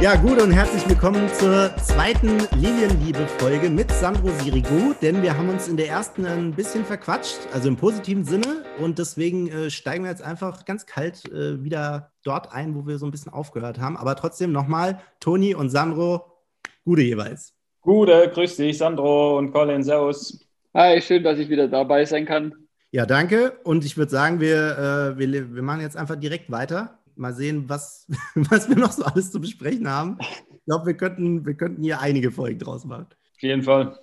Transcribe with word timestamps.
Ja, 0.00 0.14
gut 0.14 0.40
und 0.40 0.52
herzlich 0.52 0.88
willkommen 0.88 1.28
zur 1.30 1.76
zweiten 1.78 2.38
Lilienliebe-Folge 2.54 3.68
mit 3.68 3.90
Sandro 3.90 4.28
Sirigu, 4.28 4.94
denn 5.02 5.22
wir 5.24 5.36
haben 5.36 5.48
uns 5.48 5.66
in 5.66 5.76
der 5.76 5.88
ersten 5.88 6.24
ein 6.24 6.52
bisschen 6.52 6.84
verquatscht, 6.84 7.38
also 7.52 7.66
im 7.66 7.76
positiven 7.76 8.24
Sinne 8.24 8.64
und 8.78 9.00
deswegen 9.00 9.48
äh, 9.48 9.70
steigen 9.70 10.04
wir 10.04 10.10
jetzt 10.12 10.22
einfach 10.22 10.64
ganz 10.64 10.86
kalt 10.86 11.24
äh, 11.32 11.64
wieder 11.64 12.12
dort 12.22 12.52
ein, 12.52 12.76
wo 12.76 12.86
wir 12.86 12.98
so 12.98 13.06
ein 13.06 13.10
bisschen 13.10 13.32
aufgehört 13.32 13.80
haben. 13.80 13.96
Aber 13.96 14.14
trotzdem 14.14 14.52
nochmal, 14.52 15.00
Toni 15.18 15.56
und 15.56 15.70
Sandro, 15.70 16.44
gute 16.84 17.02
jeweils. 17.02 17.52
Gute, 17.80 18.30
grüß 18.32 18.54
dich, 18.54 18.78
Sandro 18.78 19.36
und 19.36 19.50
Colin, 19.50 19.82
servus. 19.82 20.46
Hi, 20.74 21.02
schön, 21.02 21.24
dass 21.24 21.40
ich 21.40 21.48
wieder 21.48 21.66
dabei 21.66 22.04
sein 22.04 22.24
kann. 22.24 22.54
Ja, 22.92 23.04
danke. 23.04 23.58
Und 23.64 23.84
ich 23.84 23.96
würde 23.96 24.12
sagen, 24.12 24.40
wir, 24.40 25.16
äh, 25.16 25.18
wir, 25.18 25.54
wir 25.56 25.62
machen 25.62 25.80
jetzt 25.80 25.96
einfach 25.96 26.16
direkt 26.16 26.52
weiter 26.52 26.97
mal 27.18 27.34
sehen, 27.34 27.64
was, 27.68 28.06
was 28.34 28.68
wir 28.68 28.76
noch 28.76 28.92
so 28.92 29.04
alles 29.04 29.30
zu 29.30 29.40
besprechen 29.40 29.88
haben. 29.88 30.18
Ich 30.20 30.64
glaube, 30.66 30.86
wir 30.86 30.94
könnten, 30.94 31.46
wir 31.46 31.54
könnten 31.54 31.82
hier 31.82 32.00
einige 32.00 32.30
Folgen 32.30 32.58
draus 32.58 32.84
machen. 32.84 33.06
Auf 33.10 33.42
jeden 33.42 33.62
Fall. 33.62 33.98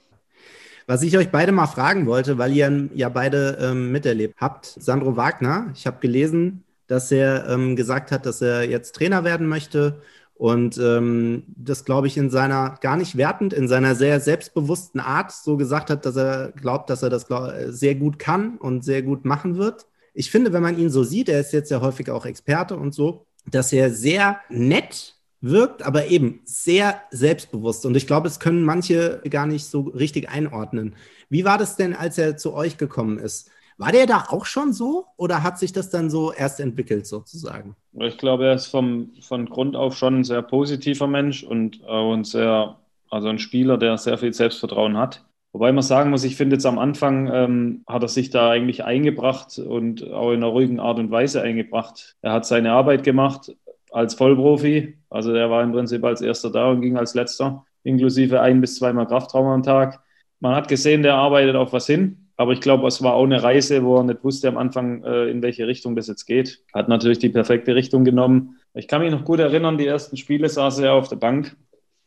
Was 0.87 1.01
ich 1.01 1.17
euch 1.17 1.31
beide 1.31 1.51
mal 1.51 1.67
fragen 1.67 2.05
wollte, 2.05 2.37
weil 2.37 2.53
ihr 2.53 2.89
ja 2.93 3.09
beide 3.09 3.57
ähm, 3.59 3.91
miterlebt 3.91 4.35
habt, 4.39 4.65
Sandro 4.65 5.17
Wagner, 5.17 5.71
ich 5.73 5.87
habe 5.87 5.97
gelesen, 5.99 6.63
dass 6.87 7.11
er 7.11 7.49
ähm, 7.49 7.75
gesagt 7.75 8.11
hat, 8.11 8.27
dass 8.27 8.41
er 8.41 8.70
jetzt 8.70 8.93
Trainer 8.93 9.23
werden 9.23 9.47
möchte 9.47 10.01
und 10.35 10.77
ähm, 10.77 11.43
das, 11.47 11.85
glaube 11.85 12.05
ich, 12.05 12.17
in 12.17 12.29
seiner, 12.29 12.77
gar 12.81 12.97
nicht 12.97 13.17
wertend, 13.17 13.51
in 13.53 13.67
seiner 13.67 13.95
sehr 13.95 14.20
selbstbewussten 14.20 14.99
Art 14.99 15.31
so 15.31 15.57
gesagt 15.57 15.89
hat, 15.89 16.05
dass 16.05 16.17
er 16.17 16.51
glaubt, 16.51 16.89
dass 16.91 17.01
er 17.01 17.09
das 17.09 17.25
glaub, 17.25 17.51
sehr 17.67 17.95
gut 17.95 18.20
kann 18.20 18.57
und 18.57 18.84
sehr 18.84 19.01
gut 19.01 19.25
machen 19.25 19.57
wird 19.57 19.87
ich 20.15 20.31
finde, 20.31 20.53
wenn 20.53 20.63
man 20.63 20.79
ihn 20.79 20.89
so 20.89 21.03
sieht, 21.03 21.29
er 21.29 21.41
ist 21.41 21.53
jetzt 21.53 21.69
ja 21.69 21.81
häufig 21.81 22.09
auch 22.09 22.25
Experte 22.25 22.77
und 22.77 22.93
so, 22.93 23.27
dass 23.51 23.71
er 23.73 23.91
sehr 23.91 24.40
nett 24.49 25.15
wirkt, 25.41 25.84
aber 25.84 26.07
eben 26.07 26.41
sehr 26.45 27.01
selbstbewusst. 27.12 27.85
Und 27.85 27.95
ich 27.95 28.07
glaube, 28.07 28.27
es 28.27 28.40
können 28.40 28.63
manche 28.63 29.21
gar 29.29 29.45
nicht 29.45 29.65
so 29.65 29.81
richtig 29.81 30.29
einordnen. 30.29 30.95
Wie 31.29 31.45
war 31.45 31.57
das 31.57 31.75
denn, 31.75 31.93
als 31.93 32.17
er 32.17 32.37
zu 32.37 32.53
euch 32.53 32.77
gekommen 32.77 33.20
ist? 33.20 33.51
War 33.77 33.91
der 33.91 34.07
da 34.07 34.27
auch 34.29 34.45
schon 34.45 34.71
so 34.71 35.05
oder 35.17 35.43
hat 35.43 35.59
sich 35.59 35.73
das 35.73 35.90
dann 35.90 36.09
so 36.09 36.31
erst 36.31 36.62
entwickelt 36.62 37.05
sozusagen? 37.05 37.75
Ich 37.99 38.18
glaube, 38.18 38.45
er 38.45 38.53
ist 38.53 38.68
vom, 38.68 39.12
von 39.21 39.45
Grund 39.47 39.75
auf 39.75 39.97
schon 39.97 40.20
ein 40.20 40.23
sehr 40.23 40.41
positiver 40.41 41.07
Mensch 41.07 41.43
und 41.43 41.84
auch 41.84 42.13
ein 42.13 42.23
sehr, 42.23 42.79
also 43.09 43.27
ein 43.27 43.40
Spieler, 43.40 43.77
der 43.77 43.97
sehr 43.97 44.18
viel 44.18 44.34
Selbstvertrauen 44.34 44.97
hat. 44.97 45.25
Wobei 45.55 45.71
man 45.71 45.84
sagen 45.84 46.09
muss, 46.09 46.25
ich 46.25 46.35
finde 46.35 46.57
jetzt 46.57 46.65
am 46.65 46.77
Anfang 46.77 47.31
ähm, 47.34 47.84
hat 47.87 48.01
er 48.01 48.09
sich 48.09 48.29
da 48.29 48.49
eigentlich 48.49 48.84
eingebracht 48.84 49.57
und 49.57 50.03
auch 50.12 50.31
in 50.31 50.43
einer 50.43 50.47
ruhigen 50.47 50.81
Art 50.81 50.99
und 50.99 51.12
Weise 51.12 51.41
eingebracht. 51.41 52.17
Er 52.21 52.34
hat 52.34 52.45
seine 52.45 52.73
Arbeit 52.73 53.05
gemacht 53.05 53.55
als 53.89 54.15
Vollprofi. 54.15 54.97
Also 55.09 55.34
er 55.34 55.49
war 55.49 55.63
im 55.63 55.71
Prinzip 55.71 56.03
als 56.03 56.20
erster 56.20 56.51
da 56.51 56.70
und 56.70 56.81
ging 56.81 56.97
als 56.97 57.13
letzter, 57.15 57.63
inklusive 57.84 58.41
ein 58.41 58.59
bis 58.59 58.75
zweimal 58.75 59.07
Kraftraum 59.07 59.47
am 59.47 59.63
Tag. 59.63 60.01
Man 60.41 60.53
hat 60.53 60.67
gesehen, 60.67 61.03
der 61.03 61.15
arbeitet 61.15 61.55
auf 61.55 61.71
was 61.71 61.87
hin. 61.87 62.27
Aber 62.35 62.51
ich 62.51 62.59
glaube, 62.59 62.85
es 62.85 63.01
war 63.01 63.13
auch 63.13 63.23
eine 63.23 63.41
Reise, 63.41 63.81
wo 63.85 63.95
er 63.95 64.03
nicht 64.03 64.25
wusste 64.25 64.50
am 64.50 64.57
Anfang, 64.57 65.06
äh, 65.06 65.29
in 65.29 65.41
welche 65.41 65.67
Richtung 65.67 65.95
das 65.95 66.07
jetzt 66.07 66.25
geht. 66.25 66.66
Hat 66.73 66.90
natürlich 66.90 67.19
die 67.19 67.29
perfekte 67.29 67.75
Richtung 67.75 68.03
genommen. 68.03 68.57
Ich 68.73 68.90
kann 68.90 69.01
mich 69.01 69.12
noch 69.12 69.23
gut 69.23 69.40
erinnern, 69.40 69.78
die 69.78 69.88
ersten 69.88 70.17
Spiele 70.17 70.50
saß 70.50 70.79
er 70.79 70.95
auf 70.95 71.07
der 71.07 71.16
Bank 71.16 71.56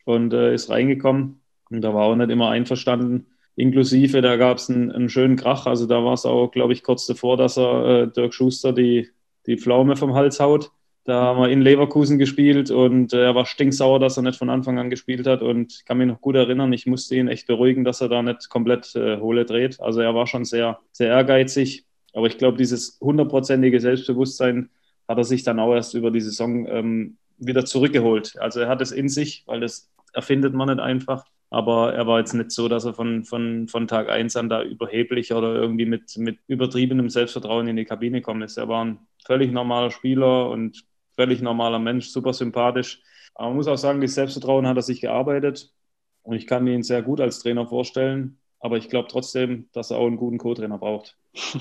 und 0.05 0.33
äh, 0.33 0.53
ist 0.53 0.69
reingekommen. 0.69 1.41
Und 1.71 1.81
da 1.81 1.95
war 1.95 2.03
auch 2.03 2.15
nicht 2.15 2.29
immer 2.29 2.51
einverstanden 2.51 3.25
inklusive, 3.59 4.21
da 4.21 4.37
gab 4.37 4.57
es 4.57 4.69
einen, 4.69 4.91
einen, 4.91 5.09
schönen 5.09 5.35
Krach. 5.35 5.65
Also 5.65 5.85
da 5.85 6.03
war 6.03 6.13
es 6.13 6.25
auch, 6.25 6.49
glaube 6.51 6.73
ich, 6.73 6.83
kurz 6.83 7.05
davor, 7.05 7.37
dass 7.37 7.57
er 7.57 7.85
äh, 7.85 8.07
Dirk 8.07 8.33
Schuster 8.33 8.73
die, 8.73 9.09
die 9.45 9.57
Pflaume 9.57 9.95
vom 9.95 10.13
Hals 10.13 10.39
haut. 10.39 10.71
Da 11.03 11.21
haben 11.21 11.41
wir 11.41 11.49
in 11.49 11.61
Leverkusen 11.61 12.19
gespielt 12.19 12.71
und 12.71 13.13
äh, 13.13 13.23
er 13.23 13.35
war 13.35 13.45
stinksauer, 13.45 13.99
dass 13.99 14.17
er 14.17 14.23
nicht 14.23 14.37
von 14.37 14.49
Anfang 14.49 14.79
an 14.79 14.89
gespielt 14.89 15.27
hat. 15.27 15.41
Und 15.41 15.85
kann 15.85 15.97
mich 15.97 16.07
noch 16.07 16.21
gut 16.21 16.35
erinnern, 16.35 16.71
ich 16.71 16.85
musste 16.85 17.15
ihn 17.15 17.27
echt 17.27 17.47
beruhigen, 17.47 17.83
dass 17.83 18.01
er 18.01 18.09
da 18.09 18.21
nicht 18.21 18.49
komplett 18.49 18.95
äh, 18.95 19.17
Hohle 19.17 19.45
dreht. 19.45 19.79
Also 19.81 20.01
er 20.01 20.15
war 20.15 20.27
schon 20.27 20.45
sehr, 20.45 20.79
sehr 20.91 21.09
ehrgeizig. 21.09 21.85
Aber 22.13 22.27
ich 22.27 22.37
glaube, 22.37 22.57
dieses 22.57 22.97
hundertprozentige 23.01 23.79
Selbstbewusstsein 23.79 24.69
hat 25.07 25.17
er 25.17 25.23
sich 25.23 25.43
dann 25.43 25.59
auch 25.59 25.73
erst 25.73 25.95
über 25.95 26.11
die 26.11 26.21
Saison 26.21 26.65
ähm, 26.67 27.17
wieder 27.37 27.65
zurückgeholt. 27.65 28.35
Also 28.39 28.61
er 28.61 28.67
hat 28.67 28.81
es 28.81 28.91
in 28.91 29.09
sich, 29.09 29.43
weil 29.47 29.59
das 29.59 29.89
erfindet 30.13 30.53
man 30.53 30.69
nicht 30.69 30.79
einfach. 30.79 31.25
Aber 31.51 31.93
er 31.93 32.05
war 32.05 32.19
jetzt 32.19 32.33
nicht 32.33 32.51
so, 32.51 32.67
dass 32.67 32.85
er 32.85 32.93
von, 32.93 33.23
von, 33.23 33.67
von 33.67 33.87
Tag 33.87 34.09
1 34.09 34.35
an 34.35 34.49
da 34.49 34.61
überheblich 34.61 35.33
oder 35.33 35.55
irgendwie 35.55 35.85
mit, 35.85 36.15
mit 36.17 36.39
übertriebenem 36.47 37.09
Selbstvertrauen 37.09 37.67
in 37.67 37.75
die 37.75 37.85
Kabine 37.85 38.19
gekommen 38.19 38.43
ist. 38.43 38.57
Er 38.57 38.67
war 38.67 38.85
ein 38.85 38.99
völlig 39.25 39.51
normaler 39.51 39.89
Spieler 39.89 40.49
und 40.49 40.85
völlig 41.15 41.41
normaler 41.41 41.79
Mensch, 41.79 42.09
super 42.09 42.33
sympathisch. 42.33 43.01
Aber 43.33 43.47
man 43.47 43.57
muss 43.57 43.67
auch 43.67 43.77
sagen, 43.77 44.01
das 44.01 44.13
Selbstvertrauen 44.13 44.67
hat 44.67 44.77
er 44.77 44.83
sich 44.83 45.01
gearbeitet 45.01 45.71
und 46.21 46.35
ich 46.35 46.45
kann 46.45 46.63
mir 46.63 46.75
ihn 46.75 46.83
sehr 46.83 47.01
gut 47.01 47.19
als 47.19 47.39
Trainer 47.39 47.65
vorstellen. 47.65 48.37
Aber 48.59 48.77
ich 48.77 48.89
glaube 48.89 49.07
trotzdem, 49.09 49.69
dass 49.73 49.89
er 49.89 49.97
auch 49.97 50.07
einen 50.07 50.17
guten 50.17 50.37
Co-Trainer 50.37 50.77
braucht. 50.77 51.17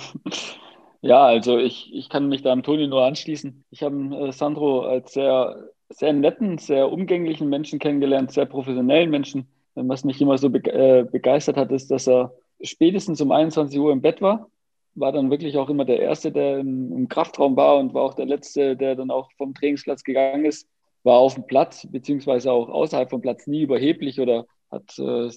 Ja, 1.01 1.25
also 1.27 1.59
ich, 1.59 1.95
ich 1.95 2.09
kann 2.09 2.29
mich 2.29 2.43
da 2.43 2.51
am 2.51 2.65
Toni 2.65 2.89
nur 2.89 3.05
anschließen. 3.05 3.65
Ich 3.71 3.85
habe 3.85 3.97
äh, 4.17 4.33
Sandro 4.33 4.81
als 4.81 5.13
sehr, 5.13 5.69
sehr 5.91 6.13
netten, 6.13 6.59
sehr 6.59 6.91
umgänglichen 6.91 7.49
Menschen 7.49 7.79
kennengelernt, 7.79 8.33
sehr 8.33 8.47
professionellen 8.47 9.09
Menschen 9.09 9.47
was 9.85 10.05
mich 10.05 10.21
immer 10.21 10.39
so 10.39 10.49
äh, 10.49 11.05
begeistert 11.05 11.57
hat, 11.57 11.71
ist, 11.73 11.91
dass 11.91 12.09
er 12.09 12.33
spätestens 12.61 13.21
um 13.21 13.31
21 13.31 13.79
Uhr 13.79 13.93
im 13.93 14.01
Bett 14.01 14.21
war. 14.21 14.51
War 14.95 15.13
dann 15.13 15.31
wirklich 15.31 15.57
auch 15.59 15.71
immer 15.71 15.85
der 15.85 16.01
Erste, 16.01 16.33
der 16.33 16.59
im, 16.59 17.09
Kraftraum 17.09 17.57
war 17.57 17.79
und 17.79 17.95
war 17.95 18.03
auch 18.03 18.15
der 18.15 18.27
Letzte, 18.27 18.77
der 18.77 18.97
dann 18.97 19.11
auch 19.11 19.31
vom 19.37 19.55
Trainingsplatz 19.55 20.03
gegangen 20.03 20.45
ist. 20.45 20.69
War 21.05 21.19
auf 21.19 21.35
dem 21.35 21.47
Platz, 21.47 21.87
beziehungsweise 21.91 22.51
auch 22.51 22.69
außerhalb 22.69 23.09
vom 23.09 23.21
Platz 23.21 23.47
nie 23.47 23.63
überheblich 23.63 24.21
oder 24.21 24.47
hat 24.71 24.99
äh, 24.99 25.31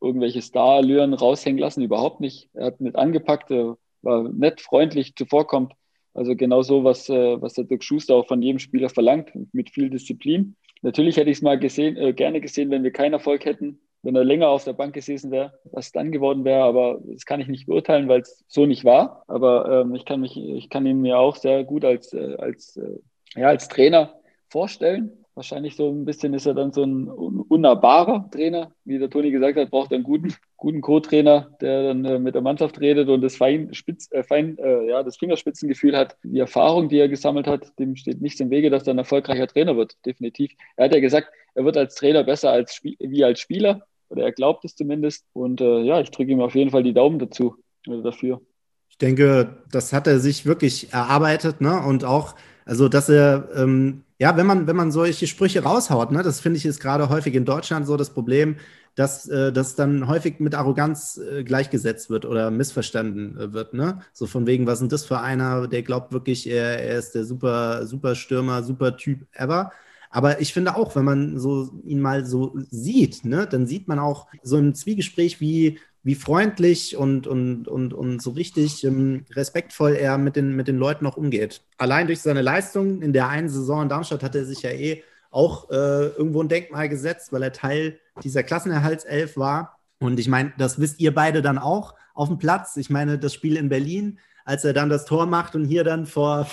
irgendwelche 0.00 0.42
Starallüren 0.42 1.14
raushängen 1.14 1.58
lassen, 1.58 1.82
überhaupt 1.82 2.20
nicht. 2.20 2.48
Er 2.54 2.66
hat 2.66 2.80
mit 2.80 2.96
angepackt, 2.96 3.50
war 3.50 4.22
nett, 4.24 4.60
freundlich, 4.60 5.14
zuvorkommt. 5.14 5.72
Also 6.12 6.36
genau 6.36 6.62
so, 6.62 6.84
was, 6.84 7.08
äh, 7.08 7.40
was 7.40 7.54
der 7.54 7.64
Dirk 7.64 7.82
Schuster 7.82 8.14
auch 8.14 8.26
von 8.26 8.42
jedem 8.42 8.58
Spieler 8.58 8.88
verlangt, 8.88 9.32
mit 9.52 9.70
viel 9.70 9.90
Disziplin. 9.90 10.56
Natürlich 10.82 11.16
hätte 11.16 11.30
ich 11.30 11.38
es 11.38 11.42
mal 11.42 11.58
gesehen, 11.58 11.96
äh, 11.96 12.12
gerne 12.12 12.40
gesehen, 12.40 12.70
wenn 12.70 12.84
wir 12.84 12.92
keinen 12.92 13.14
Erfolg 13.14 13.44
hätten, 13.44 13.80
wenn 14.04 14.14
er 14.16 14.24
länger 14.24 14.48
auf 14.48 14.64
der 14.64 14.74
Bank 14.74 14.94
gesessen 14.94 15.30
wäre, 15.30 15.58
was 15.72 15.90
dann 15.90 16.12
geworden 16.12 16.44
wäre, 16.44 16.62
aber 16.62 17.00
das 17.04 17.24
kann 17.24 17.40
ich 17.40 17.48
nicht 17.48 17.66
beurteilen, 17.66 18.08
weil 18.08 18.20
es 18.20 18.44
so 18.48 18.66
nicht 18.66 18.84
war. 18.84 19.24
Aber 19.28 19.80
ähm, 19.80 19.94
ich 19.94 20.04
kann 20.04 20.20
mich, 20.20 20.36
ich 20.36 20.68
kann 20.68 20.86
ihn 20.86 21.00
mir 21.00 21.18
auch 21.18 21.36
sehr 21.36 21.64
gut 21.64 21.84
als, 21.84 22.12
äh, 22.12 22.36
als, 22.36 22.76
äh, 22.76 22.98
ja, 23.34 23.48
als 23.48 23.68
Trainer 23.68 24.14
vorstellen. 24.48 25.24
Wahrscheinlich 25.34 25.74
so 25.74 25.90
ein 25.90 26.04
bisschen 26.04 26.32
ist 26.32 26.46
er 26.46 26.54
dann 26.54 26.72
so 26.72 26.84
ein 26.84 27.08
unnahbarer 27.08 28.28
Trainer. 28.30 28.72
Wie 28.84 28.98
der 28.98 29.10
Toni 29.10 29.32
gesagt 29.32 29.58
hat, 29.58 29.70
braucht 29.70 29.90
er 29.90 29.96
einen 29.96 30.04
guten, 30.04 30.32
guten 30.56 30.80
Co-Trainer, 30.80 31.56
der 31.60 31.82
dann 31.88 32.04
äh, 32.04 32.18
mit 32.20 32.36
der 32.36 32.42
Mannschaft 32.42 32.80
redet 32.80 33.08
und 33.08 33.22
das, 33.22 33.36
fein, 33.36 33.74
Spitz, 33.74 34.12
äh, 34.12 34.22
fein, 34.22 34.58
äh, 34.58 34.88
ja, 34.88 35.02
das 35.02 35.16
Fingerspitzengefühl 35.16 35.96
hat. 35.96 36.16
Die 36.22 36.38
Erfahrung, 36.38 36.88
die 36.88 36.98
er 36.98 37.08
gesammelt 37.08 37.48
hat, 37.48 37.76
dem 37.80 37.96
steht 37.96 38.20
nichts 38.20 38.38
im 38.38 38.50
Wege, 38.50 38.70
dass 38.70 38.86
er 38.86 38.94
ein 38.94 38.98
erfolgreicher 38.98 39.48
Trainer 39.48 39.76
wird, 39.76 39.96
definitiv. 40.06 40.52
Er 40.76 40.84
hat 40.84 40.94
ja 40.94 41.00
gesagt, 41.00 41.28
er 41.54 41.64
wird 41.64 41.76
als 41.76 41.96
Trainer 41.96 42.22
besser 42.22 42.50
als 42.50 42.80
wie 42.84 43.24
als 43.24 43.40
Spieler, 43.40 43.86
oder 44.08 44.24
er 44.24 44.32
glaubt 44.32 44.64
es 44.64 44.74
zumindest. 44.74 45.24
Und 45.32 45.60
äh, 45.60 45.80
ja, 45.80 46.00
ich 46.00 46.10
drücke 46.10 46.32
ihm 46.32 46.40
auf 46.40 46.54
jeden 46.54 46.70
Fall 46.70 46.82
die 46.82 46.94
Daumen 46.94 47.18
dazu, 47.18 47.56
also 47.86 48.02
dafür. 48.02 48.40
Ich 48.88 48.98
denke, 48.98 49.62
das 49.70 49.92
hat 49.92 50.06
er 50.06 50.20
sich 50.20 50.46
wirklich 50.46 50.92
erarbeitet, 50.92 51.60
ne? 51.60 51.82
Und 51.84 52.04
auch, 52.04 52.34
also 52.64 52.88
dass 52.88 53.08
er 53.08 53.48
ähm, 53.56 54.04
ja, 54.18 54.36
wenn 54.36 54.46
man, 54.46 54.66
wenn 54.66 54.76
man 54.76 54.92
solche 54.92 55.26
Sprüche 55.26 55.62
raushaut, 55.64 56.12
ne, 56.12 56.22
das 56.22 56.40
finde 56.40 56.58
ich 56.58 56.64
ist 56.64 56.80
gerade 56.80 57.08
häufig 57.08 57.34
in 57.34 57.44
Deutschland 57.44 57.86
so 57.86 57.96
das 57.96 58.10
Problem, 58.10 58.56
dass 58.94 59.28
äh, 59.28 59.52
das 59.52 59.74
dann 59.74 60.06
häufig 60.06 60.38
mit 60.38 60.54
Arroganz 60.54 61.18
äh, 61.18 61.42
gleichgesetzt 61.42 62.10
wird 62.10 62.24
oder 62.24 62.50
missverstanden 62.50 63.36
äh, 63.38 63.52
wird. 63.52 63.74
Ne? 63.74 64.00
So 64.12 64.26
von 64.26 64.46
wegen, 64.46 64.66
was 64.66 64.80
ist 64.80 64.92
das 64.92 65.04
für 65.04 65.20
einer, 65.20 65.66
der 65.66 65.82
glaubt 65.82 66.12
wirklich, 66.12 66.48
er, 66.48 66.78
er 66.80 66.98
ist 66.98 67.14
der 67.14 67.24
super, 67.24 67.86
super 67.86 68.14
Stürmer, 68.14 68.62
super 68.62 68.96
Typ 68.96 69.26
ever. 69.32 69.72
Aber 70.14 70.40
ich 70.40 70.52
finde 70.52 70.76
auch, 70.76 70.94
wenn 70.94 71.04
man 71.04 71.40
so 71.40 71.70
ihn 71.82 72.00
mal 72.00 72.24
so 72.24 72.56
sieht, 72.70 73.24
ne, 73.24 73.48
dann 73.50 73.66
sieht 73.66 73.88
man 73.88 73.98
auch 73.98 74.28
so 74.44 74.56
im 74.56 74.72
Zwiegespräch, 74.72 75.40
wie 75.40 75.80
wie 76.04 76.14
freundlich 76.14 76.96
und, 76.96 77.26
und, 77.26 77.66
und, 77.66 77.94
und 77.94 78.22
so 78.22 78.30
richtig 78.32 78.84
ähm, 78.84 79.24
respektvoll 79.32 79.94
er 79.94 80.18
mit 80.18 80.36
den, 80.36 80.54
mit 80.54 80.68
den 80.68 80.76
Leuten 80.76 81.06
auch 81.06 81.16
umgeht. 81.16 81.62
Allein 81.78 82.06
durch 82.06 82.20
seine 82.20 82.42
Leistung 82.42 83.00
in 83.00 83.14
der 83.14 83.28
einen 83.28 83.48
Saison 83.48 83.82
in 83.82 83.88
Darmstadt 83.88 84.22
hat 84.22 84.34
er 84.34 84.44
sich 84.44 84.60
ja 84.62 84.70
eh 84.70 85.02
auch 85.30 85.70
äh, 85.70 86.08
irgendwo 86.08 86.42
ein 86.42 86.48
Denkmal 86.48 86.90
gesetzt, 86.90 87.32
weil 87.32 87.42
er 87.42 87.52
Teil 87.52 87.98
dieser 88.22 88.42
Klassenerhaltself 88.42 89.38
war. 89.38 89.80
Und 89.98 90.20
ich 90.20 90.28
meine, 90.28 90.52
das 90.58 90.78
wisst 90.78 91.00
ihr 91.00 91.14
beide 91.14 91.40
dann 91.40 91.58
auch 91.58 91.94
auf 92.12 92.28
dem 92.28 92.36
Platz. 92.36 92.76
Ich 92.76 92.90
meine, 92.90 93.18
das 93.18 93.32
Spiel 93.32 93.56
in 93.56 93.70
Berlin, 93.70 94.18
als 94.44 94.62
er 94.64 94.74
dann 94.74 94.90
das 94.90 95.06
Tor 95.06 95.24
macht 95.24 95.56
und 95.56 95.64
hier 95.64 95.84
dann 95.84 96.04
vor, 96.04 96.46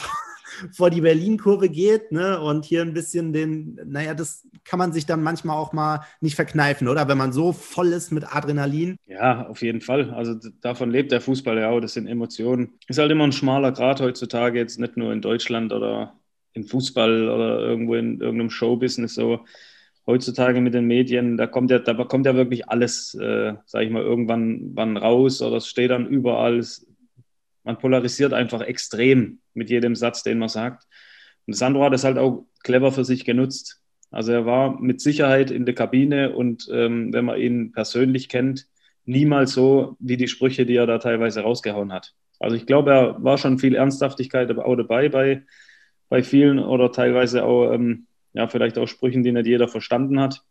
vor 0.71 0.89
die 0.89 1.01
Berlin-Kurve 1.01 1.69
geht 1.69 2.11
ne, 2.11 2.39
und 2.39 2.65
hier 2.65 2.81
ein 2.81 2.93
bisschen 2.93 3.33
den, 3.33 3.79
naja, 3.85 4.13
das 4.13 4.47
kann 4.63 4.79
man 4.79 4.93
sich 4.93 5.05
dann 5.05 5.23
manchmal 5.23 5.57
auch 5.57 5.73
mal 5.73 6.01
nicht 6.19 6.35
verkneifen, 6.35 6.87
oder? 6.87 7.07
Wenn 7.07 7.17
man 7.17 7.33
so 7.33 7.53
voll 7.53 7.87
ist 7.87 8.11
mit 8.11 8.35
Adrenalin. 8.35 8.97
Ja, 9.05 9.47
auf 9.47 9.61
jeden 9.61 9.81
Fall. 9.81 10.11
Also 10.11 10.35
davon 10.61 10.91
lebt 10.91 11.11
der 11.11 11.21
Fußball 11.21 11.57
ja 11.57 11.69
auch, 11.69 11.79
das 11.79 11.93
sind 11.93 12.07
Emotionen. 12.07 12.73
Ist 12.87 12.99
halt 12.99 13.11
immer 13.11 13.23
ein 13.23 13.31
schmaler 13.31 13.71
Grad 13.71 14.01
heutzutage, 14.01 14.59
jetzt 14.59 14.79
nicht 14.79 14.97
nur 14.97 15.11
in 15.13 15.21
Deutschland 15.21 15.73
oder 15.73 16.13
im 16.53 16.65
Fußball 16.65 17.29
oder 17.29 17.59
irgendwo 17.59 17.95
in 17.95 18.19
irgendeinem 18.19 18.49
Showbusiness 18.49 19.15
so. 19.15 19.45
heutzutage 20.05 20.61
mit 20.61 20.73
den 20.73 20.85
Medien, 20.85 21.37
da 21.37 21.47
kommt 21.47 21.71
ja, 21.71 21.79
da 21.79 21.93
kommt 21.93 22.25
ja 22.25 22.35
wirklich 22.35 22.69
alles, 22.69 23.13
äh, 23.15 23.53
sage 23.65 23.85
ich 23.85 23.91
mal, 23.91 24.01
irgendwann 24.01 24.71
wann 24.73 24.97
raus 24.97 25.41
oder 25.41 25.57
es 25.57 25.67
steht 25.67 25.91
dann 25.91 26.07
überall. 26.07 26.57
Es, 26.59 26.87
man 27.63 27.77
polarisiert 27.77 28.33
einfach 28.33 28.61
extrem 28.61 29.40
mit 29.53 29.69
jedem 29.69 29.95
Satz, 29.95 30.23
den 30.23 30.39
man 30.39 30.49
sagt. 30.49 30.87
Und 31.47 31.53
Sandro 31.53 31.83
hat 31.83 31.93
es 31.93 32.03
halt 32.03 32.17
auch 32.17 32.45
clever 32.63 32.91
für 32.91 33.05
sich 33.05 33.25
genutzt. 33.25 33.81
Also 34.11 34.33
er 34.33 34.45
war 34.45 34.79
mit 34.79 35.01
Sicherheit 35.01 35.51
in 35.51 35.65
der 35.65 35.75
Kabine 35.75 36.35
und 36.35 36.67
ähm, 36.71 37.13
wenn 37.13 37.25
man 37.25 37.39
ihn 37.39 37.71
persönlich 37.71 38.27
kennt, 38.29 38.67
niemals 39.05 39.53
so 39.53 39.95
wie 39.99 40.17
die 40.17 40.27
Sprüche, 40.27 40.65
die 40.65 40.75
er 40.75 40.85
da 40.85 40.97
teilweise 40.97 41.41
rausgehauen 41.41 41.93
hat. 41.93 42.13
Also 42.39 42.55
ich 42.55 42.65
glaube, 42.65 42.91
er 42.91 43.23
war 43.23 43.37
schon 43.37 43.59
viel 43.59 43.75
Ernsthaftigkeit 43.75 44.51
auch 44.57 44.75
dabei 44.75 45.09
bei, 45.09 45.43
bei 46.09 46.23
vielen 46.23 46.59
oder 46.59 46.91
teilweise 46.91 47.45
auch, 47.45 47.71
ähm, 47.71 48.07
ja, 48.33 48.47
vielleicht 48.47 48.77
auch 48.77 48.87
Sprüchen, 48.87 49.23
die 49.23 49.31
nicht 49.31 49.47
jeder 49.47 49.67
verstanden 49.67 50.19
hat. 50.19 50.43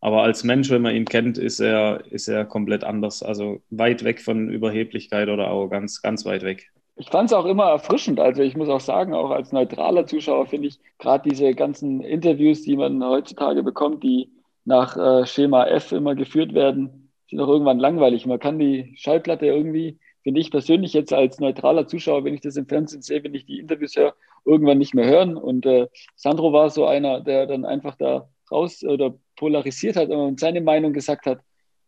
Aber 0.00 0.22
als 0.24 0.42
Mensch, 0.42 0.68
wenn 0.70 0.82
man 0.82 0.96
ihn 0.96 1.04
kennt, 1.04 1.38
ist 1.38 1.60
er, 1.60 2.04
ist 2.10 2.26
er 2.26 2.44
komplett 2.44 2.82
anders. 2.82 3.22
Also 3.22 3.62
weit 3.70 4.02
weg 4.02 4.20
von 4.20 4.50
Überheblichkeit 4.50 5.28
oder 5.28 5.46
Arroganz, 5.46 6.02
ganz 6.02 6.24
weit 6.24 6.42
weg. 6.42 6.72
Ich 7.02 7.10
fand 7.10 7.30
es 7.30 7.32
auch 7.32 7.46
immer 7.46 7.64
erfrischend. 7.64 8.20
Also 8.20 8.44
ich 8.44 8.56
muss 8.56 8.68
auch 8.68 8.78
sagen, 8.78 9.12
auch 9.12 9.30
als 9.30 9.50
neutraler 9.50 10.06
Zuschauer 10.06 10.46
finde 10.46 10.68
ich 10.68 10.78
gerade 11.00 11.28
diese 11.28 11.52
ganzen 11.52 12.00
Interviews, 12.00 12.62
die 12.62 12.76
man 12.76 13.02
heutzutage 13.04 13.64
bekommt, 13.64 14.04
die 14.04 14.30
nach 14.64 14.96
äh, 14.96 15.26
Schema 15.26 15.66
F 15.66 15.90
immer 15.90 16.14
geführt 16.14 16.54
werden, 16.54 17.10
sind 17.28 17.40
auch 17.40 17.48
irgendwann 17.48 17.80
langweilig. 17.80 18.24
Man 18.26 18.38
kann 18.38 18.60
die 18.60 18.94
Schallplatte 18.94 19.46
irgendwie, 19.46 19.98
finde 20.22 20.40
ich 20.40 20.52
persönlich 20.52 20.92
jetzt 20.92 21.12
als 21.12 21.40
neutraler 21.40 21.88
Zuschauer, 21.88 22.22
wenn 22.22 22.34
ich 22.34 22.40
das 22.40 22.54
im 22.54 22.68
Fernsehen 22.68 23.02
sehe, 23.02 23.24
wenn 23.24 23.34
ich 23.34 23.46
die 23.46 23.58
Interviews 23.58 23.96
höre, 23.96 24.14
irgendwann 24.44 24.78
nicht 24.78 24.94
mehr 24.94 25.06
hören. 25.06 25.36
Und 25.36 25.66
äh, 25.66 25.88
Sandro 26.14 26.52
war 26.52 26.70
so 26.70 26.86
einer, 26.86 27.20
der 27.20 27.48
dann 27.48 27.64
einfach 27.64 27.96
da 27.96 28.28
raus 28.48 28.84
oder 28.84 29.12
polarisiert 29.34 29.96
hat 29.96 30.10
und 30.10 30.38
seine 30.38 30.60
Meinung 30.60 30.92
gesagt 30.92 31.26
hat 31.26 31.40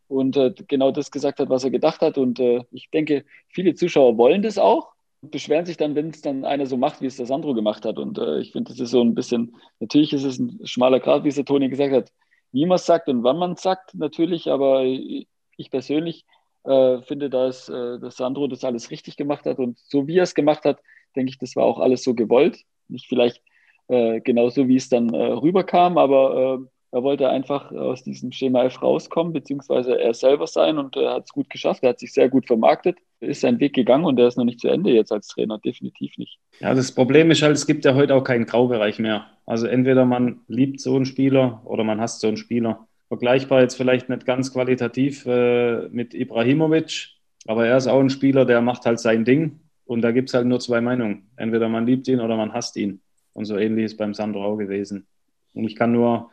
und 0.09 0.37
äh, 0.37 0.53
genau 0.67 0.91
das 0.91 1.13
gesagt 1.13 1.39
hat, 1.39 1.51
was 1.51 1.63
er 1.63 1.71
gedacht 1.71 2.01
hat. 2.01 2.19
Und 2.19 2.41
äh, 2.41 2.65
ich 2.73 2.91
denke, 2.91 3.25
viele 3.47 3.77
Zuschauer 3.77 4.19
wollen 4.19 4.43
das 4.43 4.59
auch 4.59 4.94
beschweren 5.31 5.67
sich 5.67 5.77
dann, 5.77 5.95
wenn 5.95 6.11
es 6.11 6.23
dann 6.23 6.45
einer 6.45 6.67
so 6.67 6.77
macht, 6.77 7.01
wie 7.01 7.07
es 7.07 7.17
der 7.17 7.27
Sandro 7.27 7.55
gemacht 7.55 7.85
hat. 7.85 7.99
Und 7.99 8.19
äh, 8.19 8.41
ich 8.41 8.53
finde, 8.53 8.71
das 8.71 8.81
ist 8.81 8.91
so 8.91 9.01
ein 9.01 9.15
bisschen, 9.15 9.57
natürlich 9.81 10.13
ist 10.13 10.25
es 10.25 10.39
ein 10.39 10.61
schmaler 10.65 11.01
Grad, 11.01 11.25
wie 11.25 11.29
es 11.29 11.35
der 11.37 11.45
Toni 11.45 11.69
gesagt 11.69 11.93
hat, 11.93 12.13
wie 12.53 12.67
man 12.67 12.77
es 12.77 12.87
sagt 12.87 13.09
und 13.09 13.23
wann 13.25 13.39
man 13.39 13.53
es 13.53 13.63
sagt, 13.63 13.95
natürlich, 13.95 14.51
aber 14.51 14.85
ich 14.85 15.71
persönlich 15.71 16.25
äh, 16.65 17.03
finde, 17.03 17.31
dass, 17.31 17.69
äh, 17.69 17.99
dass 17.99 18.17
Sandro 18.17 18.47
das 18.47 18.65
alles 18.65 18.91
richtig 18.91 19.17
gemacht 19.17 19.45
hat 19.45 19.59
und 19.59 19.79
so 19.79 20.07
wie 20.07 20.19
er 20.19 20.23
es 20.23 20.35
gemacht 20.35 20.65
hat, 20.65 20.81
denke 21.17 21.31
ich, 21.31 21.39
das 21.39 21.57
war 21.57 21.65
auch 21.65 21.79
alles 21.79 22.03
so 22.03 22.15
gewollt. 22.15 22.61
Nicht 22.89 23.07
vielleicht 23.07 23.43
äh, 23.89 24.21
genauso, 24.21 24.69
wie 24.69 24.77
es 24.77 24.89
dann 24.89 25.13
äh, 25.13 25.23
rüberkam, 25.25 25.99
aber 25.99 26.61
äh, 26.61 26.67
er 26.95 27.03
wollte 27.03 27.29
einfach 27.29 27.73
aus 27.73 28.05
diesem 28.05 28.31
Schema 28.31 28.63
F 28.63 28.81
rauskommen, 28.81 29.33
beziehungsweise 29.33 30.01
er 30.01 30.15
selber 30.15 30.47
sein 30.47 30.79
und 30.79 30.95
er 30.95 31.15
hat 31.15 31.25
es 31.25 31.33
gut 31.33 31.51
geschafft. 31.51 31.83
Er 31.83 31.89
hat 31.89 31.99
sich 31.99 32.13
sehr 32.13 32.29
gut 32.29 32.47
vermarktet, 32.47 32.99
ist 33.19 33.41
seinen 33.41 33.59
Weg 33.59 33.75
gegangen 33.75 34.05
und 34.05 34.17
er 34.21 34.29
ist 34.29 34.39
noch 34.39 34.45
nicht 34.45 34.61
zu 34.61 34.69
Ende 34.69 34.93
jetzt 34.93 35.11
als 35.11 35.27
Trainer, 35.27 35.59
definitiv 35.59 36.17
nicht. 36.19 36.39
Ja, 36.61 36.73
das 36.73 36.93
Problem 36.93 37.33
ist 37.33 37.43
halt, 37.43 37.57
es 37.57 37.67
gibt 37.67 37.85
ja 37.85 37.97
heute 37.97 38.15
auch 38.15 38.23
keinen 38.23 38.47
Graubereich 38.47 39.01
mehr. 39.01 39.27
Also 39.45 39.67
entweder 39.67 40.05
man 40.05 40.43
liebt 40.47 40.81
so 40.81 40.95
einen 40.95 41.05
Spieler 41.05 41.63
oder 41.65 41.83
man 41.83 42.01
hasst 42.01 42.21
so 42.21 42.29
einen 42.29 42.37
Spieler. 42.37 42.87
Vergleichbar 43.09 43.63
jetzt 43.63 43.75
vielleicht 43.75 44.09
nicht 44.09 44.25
ganz 44.25 44.53
qualitativ 44.53 45.27
äh, 45.27 45.89
mit 45.89 46.15
Ibrahimovic, 46.15 47.09
aber 47.49 47.67
er 47.67 47.77
ist 47.77 47.89
auch 47.89 47.99
ein 47.99 48.09
Spieler, 48.09 48.45
der 48.45 48.61
macht 48.61 48.87
halt 48.87 49.01
sein 49.01 49.25
Ding 49.25 49.59
und 49.85 50.03
da 50.03 50.13
gibt 50.13 50.29
es 50.29 50.35
halt 50.35 50.47
nur 50.47 50.61
zwei 50.61 50.81
Meinungen. 50.81 51.29
Entweder 51.35 51.69
man 51.69 51.87
liebt 51.87 52.07
ihn 52.07 52.21
oder 52.21 52.37
man 52.37 52.53
hasst 52.53 52.77
ihn. 52.77 53.01
Und 53.33 53.47
so 53.47 53.57
ähnlich 53.57 53.87
ist 53.87 53.97
beim 53.97 54.15
Sandro 54.15 54.45
auch 54.45 54.57
gewesen. 54.57 55.09
Und 55.55 55.65
ich 55.65 55.75
kann 55.75 55.91
nur 55.91 56.31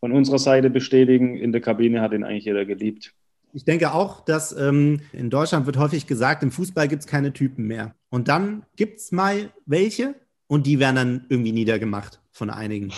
von 0.00 0.12
unserer 0.12 0.38
Seite 0.38 0.70
bestätigen, 0.70 1.36
in 1.36 1.52
der 1.52 1.60
Kabine 1.60 2.00
hat 2.00 2.12
ihn 2.12 2.24
eigentlich 2.24 2.44
jeder 2.44 2.64
geliebt. 2.64 3.14
Ich 3.52 3.64
denke 3.64 3.92
auch, 3.92 4.24
dass 4.24 4.52
ähm, 4.56 5.00
in 5.12 5.30
Deutschland 5.30 5.66
wird 5.66 5.78
häufig 5.78 6.06
gesagt, 6.06 6.42
im 6.42 6.50
Fußball 6.50 6.86
gibt 6.86 7.00
es 7.00 7.06
keine 7.06 7.32
Typen 7.32 7.66
mehr. 7.66 7.94
Und 8.10 8.28
dann 8.28 8.64
gibt 8.76 9.00
es 9.00 9.10
mal 9.10 9.50
welche 9.66 10.14
und 10.46 10.66
die 10.66 10.78
werden 10.78 10.96
dann 10.96 11.26
irgendwie 11.28 11.52
niedergemacht 11.52 12.20
von 12.30 12.50
einigen. 12.50 12.92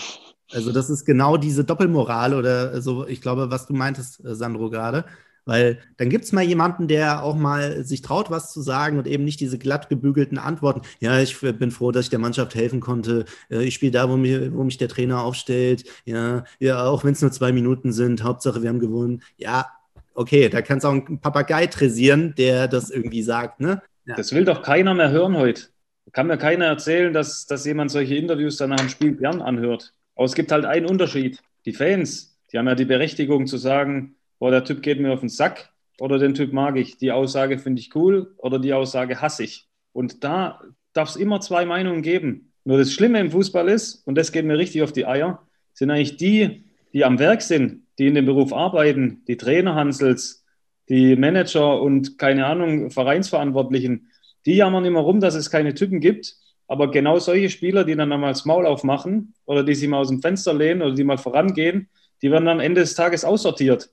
Also 0.53 0.73
das 0.73 0.91
ist 0.91 1.05
genau 1.05 1.37
diese 1.37 1.65
Doppelmoral 1.65 2.35
oder 2.35 2.81
so, 2.83 3.07
ich 3.07 3.21
glaube, 3.21 3.51
was 3.51 3.67
du 3.67 3.73
meintest, 3.73 4.25
äh, 4.25 4.35
Sandro, 4.35 4.71
gerade. 4.71 5.05
Weil 5.45 5.79
dann 5.97 6.11
gibt 6.11 6.25
es 6.25 6.33
mal 6.33 6.45
jemanden, 6.45 6.89
der 6.89 7.23
auch 7.23 7.35
mal 7.35 7.85
sich 7.85 8.03
traut, 8.03 8.31
was 8.31 8.53
zu 8.53 8.61
sagen 8.61 8.99
und 8.99 9.07
eben 9.07 9.25
nicht 9.25 9.41
diese 9.41 9.59
glatt 9.59 9.89
gebügelten 9.89 10.39
Antworten. 10.39 10.83
Ja, 11.01 11.19
ich 11.21 11.39
bin 11.41 11.71
froh, 11.71 11.93
dass 11.93 12.07
ich 12.07 12.11
der 12.11 12.19
Mannschaft 12.19 12.55
helfen 12.55 12.81
konnte. 12.81 13.25
Äh, 13.51 13.65
ich 13.65 13.75
spiele 13.75 13.93
da, 13.93 14.09
wo, 14.09 14.17
mir, 14.17 14.55
wo 14.55 14.65
mich 14.65 14.79
der 14.79 14.89
Trainer 14.89 15.23
aufstellt. 15.23 15.85
Ja, 16.05 16.45
ja 16.59 16.85
auch 16.85 17.05
wenn 17.05 17.13
es 17.13 17.23
nur 17.23 17.33
zwei 17.33 17.53
Minuten 17.53 17.93
sind. 17.93 18.23
Hauptsache, 18.23 18.63
wir 18.63 18.69
haben 18.69 18.81
gewonnen. 18.81 19.23
Ja, 19.37 19.67
okay, 20.15 20.49
da 20.49 20.63
kann 20.63 20.79
es 20.79 20.85
auch 20.85 20.93
ein 20.93 21.21
Papagei 21.21 21.67
tresieren, 21.67 22.35
der 22.37 22.69
das 22.69 22.91
irgendwie 22.91 23.23
sagt. 23.23 23.61
Ne? 23.61 23.83
Ja. 24.07 24.15
Das 24.17 24.33
will 24.33 24.45
doch 24.45 24.63
keiner 24.63 24.95
mehr 24.95 25.11
hören 25.11 25.37
heute. 25.37 25.65
Kann 26.13 26.27
mir 26.27 26.39
keiner 26.39 26.67
erzählen, 26.67 27.13
dass, 27.13 27.47
dass 27.47 27.65
jemand 27.65 27.91
solche 27.91 28.17
Interviews 28.17 28.57
dann 28.57 28.71
nach 28.71 28.81
dem 28.81 28.89
Spiel 28.89 29.15
gern 29.15 29.41
anhört. 29.41 29.95
Aber 30.17 30.25
es 30.25 30.35
gibt 30.35 30.51
halt 30.51 30.65
einen 30.65 30.87
Unterschied. 30.87 31.41
Die 31.67 31.73
Fans, 31.73 32.37
die 32.53 32.59
haben 32.59 32.67
ja 32.67 32.75
die 32.75 32.85
Berechtigung 32.85 33.47
zu 33.47 33.59
sagen, 33.59 34.17
boah, 34.41 34.51
der 34.51 34.65
Typ 34.65 34.83
geht 34.83 34.99
mir 34.99 35.13
auf 35.13 35.21
den 35.21 35.29
Sack 35.29 35.71
oder 36.01 36.19
den 36.19 36.35
Typ 36.35 36.53
mag 36.53 36.77
ich. 36.77 36.97
Die 36.97 37.13
Aussage 37.13 37.59
finde 37.59 37.81
ich 37.81 37.95
cool 37.95 38.35
oder 38.39 38.59
die 38.59 38.73
Aussage 38.73 39.21
hasse 39.21 39.45
ich. 39.45 39.69
Und 39.93 40.25
da 40.25 40.61
darf 40.93 41.11
es 41.11 41.17
immer 41.17 41.41
zwei 41.41 41.65
Meinungen 41.65 42.03
geben. 42.03 42.53
Nur 42.65 42.79
das 42.79 42.93
Schlimme 42.93 43.21
im 43.21 43.31
Fußball 43.31 43.69
ist, 43.69 44.07
und 44.07 44.17
das 44.17 44.33
geht 44.33 44.45
mir 44.45 44.59
richtig 44.59 44.83
auf 44.83 44.93
die 44.93 45.07
Eier, 45.07 45.47
sind 45.73 45.91
eigentlich 45.91 46.17
die, 46.17 46.65
die 46.93 47.05
am 47.05 47.19
Werk 47.19 47.43
sind, 47.43 47.87
die 47.99 48.09
in 48.09 48.15
dem 48.15 48.27
Beruf 48.27 48.53
arbeiten, 48.53 49.23
die 49.29 49.37
Trainerhansels, 49.37 50.45
die 50.89 51.17
Manager 51.17 51.81
und 51.81 52.19
keine 52.19 52.47
Ahnung, 52.47 52.91
Vereinsverantwortlichen, 52.91 54.11
die 54.47 54.57
jammern 54.57 54.85
immer 54.85 55.01
rum, 55.01 55.21
dass 55.21 55.35
es 55.35 55.51
keine 55.51 55.75
Typen 55.75 56.01
gibt. 56.01 56.35
Aber 56.67 56.91
genau 56.91 57.19
solche 57.19 57.51
Spieler, 57.51 57.85
die 57.85 57.95
dann 57.95 58.13
einmal 58.13 58.33
das 58.33 58.45
Maul 58.45 58.65
aufmachen 58.65 59.35
oder 59.45 59.65
die 59.65 59.75
sich 59.75 59.89
mal 59.89 59.99
aus 59.99 60.09
dem 60.09 60.23
Fenster 60.23 60.55
lehnen 60.55 60.83
oder 60.83 60.95
die 60.95 61.05
mal 61.05 61.19
vorangehen, 61.19 61.89
die 62.23 62.31
werden 62.31 62.49
am 62.49 62.61
Ende 62.61 62.81
des 62.81 62.95
Tages 62.95 63.25
aussortiert 63.25 63.91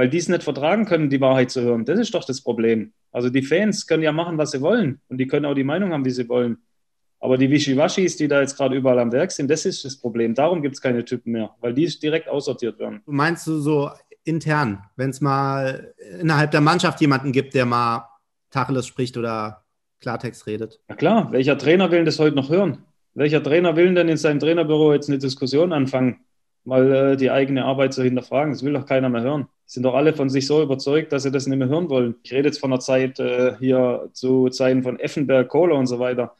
weil 0.00 0.08
die 0.08 0.16
es 0.16 0.30
nicht 0.30 0.42
vertragen 0.42 0.86
können, 0.86 1.10
die 1.10 1.20
Wahrheit 1.20 1.50
zu 1.50 1.60
hören. 1.60 1.84
Das 1.84 1.98
ist 1.98 2.14
doch 2.14 2.24
das 2.24 2.40
Problem. 2.40 2.94
Also 3.12 3.28
die 3.28 3.42
Fans 3.42 3.86
können 3.86 4.02
ja 4.02 4.12
machen, 4.12 4.38
was 4.38 4.52
sie 4.52 4.62
wollen 4.62 4.98
und 5.08 5.18
die 5.18 5.26
können 5.26 5.44
auch 5.44 5.52
die 5.52 5.62
Meinung 5.62 5.92
haben, 5.92 6.06
wie 6.06 6.10
sie 6.10 6.26
wollen. 6.26 6.56
Aber 7.18 7.36
die 7.36 7.50
Wischiwaschis, 7.50 8.16
die 8.16 8.26
da 8.26 8.40
jetzt 8.40 8.56
gerade 8.56 8.74
überall 8.74 8.98
am 8.98 9.12
Werk 9.12 9.30
sind, 9.30 9.50
das 9.50 9.66
ist 9.66 9.84
das 9.84 9.98
Problem. 9.98 10.34
Darum 10.34 10.62
gibt 10.62 10.76
es 10.76 10.80
keine 10.80 11.04
Typen 11.04 11.32
mehr, 11.32 11.50
weil 11.60 11.74
die 11.74 11.84
direkt 11.84 12.30
aussortiert 12.30 12.78
werden. 12.78 13.02
Meinst 13.04 13.46
du 13.46 13.58
so 13.58 13.90
intern, 14.24 14.84
wenn 14.96 15.10
es 15.10 15.20
mal 15.20 15.92
innerhalb 16.18 16.50
der 16.50 16.62
Mannschaft 16.62 16.98
jemanden 17.02 17.30
gibt, 17.30 17.52
der 17.52 17.66
mal 17.66 18.08
Tacheles 18.48 18.86
spricht 18.86 19.18
oder 19.18 19.66
Klartext 20.00 20.46
redet? 20.46 20.80
Na 20.88 20.94
klar, 20.94 21.30
welcher 21.30 21.58
Trainer 21.58 21.90
will 21.90 22.06
das 22.06 22.18
heute 22.18 22.36
noch 22.36 22.48
hören? 22.48 22.86
Welcher 23.12 23.42
Trainer 23.42 23.76
will 23.76 23.92
denn 23.92 24.08
in 24.08 24.16
seinem 24.16 24.40
Trainerbüro 24.40 24.94
jetzt 24.94 25.10
eine 25.10 25.18
Diskussion 25.18 25.74
anfangen, 25.74 26.20
mal 26.64 26.92
äh, 26.92 27.16
die 27.16 27.30
eigene 27.30 27.64
Arbeit 27.64 27.94
zu 27.94 28.02
hinterfragen? 28.02 28.52
Das 28.52 28.62
will 28.64 28.72
doch 28.72 28.86
keiner 28.86 29.08
mehr 29.08 29.22
hören 29.22 29.48
sind 29.70 29.84
doch 29.84 29.94
alle 29.94 30.12
von 30.12 30.28
sich 30.28 30.48
so 30.48 30.60
überzeugt, 30.60 31.12
dass 31.12 31.22
sie 31.22 31.30
das 31.30 31.46
nicht 31.46 31.56
mehr 31.56 31.68
hören 31.68 31.88
wollen. 31.88 32.16
Ich 32.24 32.32
rede 32.32 32.48
jetzt 32.48 32.58
von 32.58 32.72
der 32.72 32.80
Zeit 32.80 33.20
äh, 33.20 33.54
hier 33.60 34.10
zu 34.12 34.48
Zeiten 34.48 34.82
von 34.82 34.98
Effenberg, 34.98 35.48
Kohler 35.48 35.76
und 35.76 35.86
so 35.86 36.00
weiter. 36.00 36.34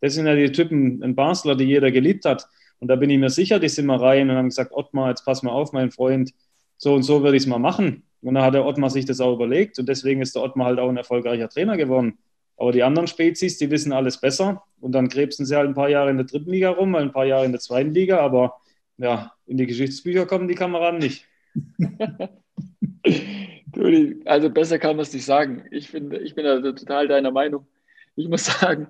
Das 0.00 0.14
sind 0.14 0.28
ja 0.28 0.36
die 0.36 0.52
Typen 0.52 1.02
in 1.02 1.16
Basler, 1.16 1.56
die 1.56 1.64
jeder 1.64 1.90
geliebt 1.90 2.24
hat. 2.24 2.46
Und 2.78 2.86
da 2.86 2.94
bin 2.94 3.10
ich 3.10 3.18
mir 3.18 3.28
sicher, 3.28 3.58
die 3.58 3.68
sind 3.68 3.86
mal 3.86 3.98
rein 3.98 4.30
und 4.30 4.36
haben 4.36 4.50
gesagt, 4.50 4.70
Ottmar, 4.70 5.08
jetzt 5.08 5.24
pass 5.24 5.42
mal 5.42 5.50
auf, 5.50 5.72
mein 5.72 5.90
Freund, 5.90 6.30
so 6.76 6.94
und 6.94 7.02
so 7.02 7.24
würde 7.24 7.36
ich 7.36 7.42
es 7.42 7.48
mal 7.48 7.58
machen. 7.58 8.04
Und 8.22 8.34
da 8.34 8.44
hat 8.44 8.54
der 8.54 8.64
Ottmar 8.64 8.90
sich 8.90 9.04
das 9.04 9.20
auch 9.20 9.34
überlegt 9.34 9.80
und 9.80 9.88
deswegen 9.88 10.22
ist 10.22 10.36
der 10.36 10.42
Ottmar 10.42 10.68
halt 10.68 10.78
auch 10.78 10.88
ein 10.88 10.96
erfolgreicher 10.96 11.48
Trainer 11.48 11.76
geworden. 11.76 12.18
Aber 12.56 12.70
die 12.70 12.84
anderen 12.84 13.08
Spezies, 13.08 13.58
die 13.58 13.68
wissen 13.72 13.92
alles 13.92 14.20
besser 14.20 14.62
und 14.80 14.92
dann 14.92 15.08
krebsen 15.08 15.44
sie 15.44 15.56
halt 15.56 15.66
ein 15.66 15.74
paar 15.74 15.88
Jahre 15.88 16.10
in 16.10 16.18
der 16.18 16.26
dritten 16.26 16.50
Liga 16.50 16.70
rum, 16.70 16.94
ein 16.94 17.10
paar 17.10 17.26
Jahre 17.26 17.46
in 17.46 17.50
der 17.50 17.60
zweiten 17.60 17.92
Liga, 17.92 18.20
aber 18.20 18.58
ja, 18.98 19.32
in 19.46 19.56
die 19.56 19.66
Geschichtsbücher 19.66 20.26
kommen 20.26 20.48
die 20.48 20.54
Kameraden 20.54 21.00
nicht. 21.00 21.26
also 24.24 24.50
besser 24.50 24.78
kann 24.78 24.96
man 24.96 25.02
es 25.02 25.12
nicht 25.12 25.24
sagen. 25.24 25.64
Ich, 25.70 25.88
finde, 25.88 26.18
ich 26.18 26.34
bin 26.34 26.44
da 26.44 26.60
total 26.60 27.08
deiner 27.08 27.30
Meinung. 27.30 27.66
Ich 28.14 28.28
muss 28.28 28.44
sagen, 28.46 28.88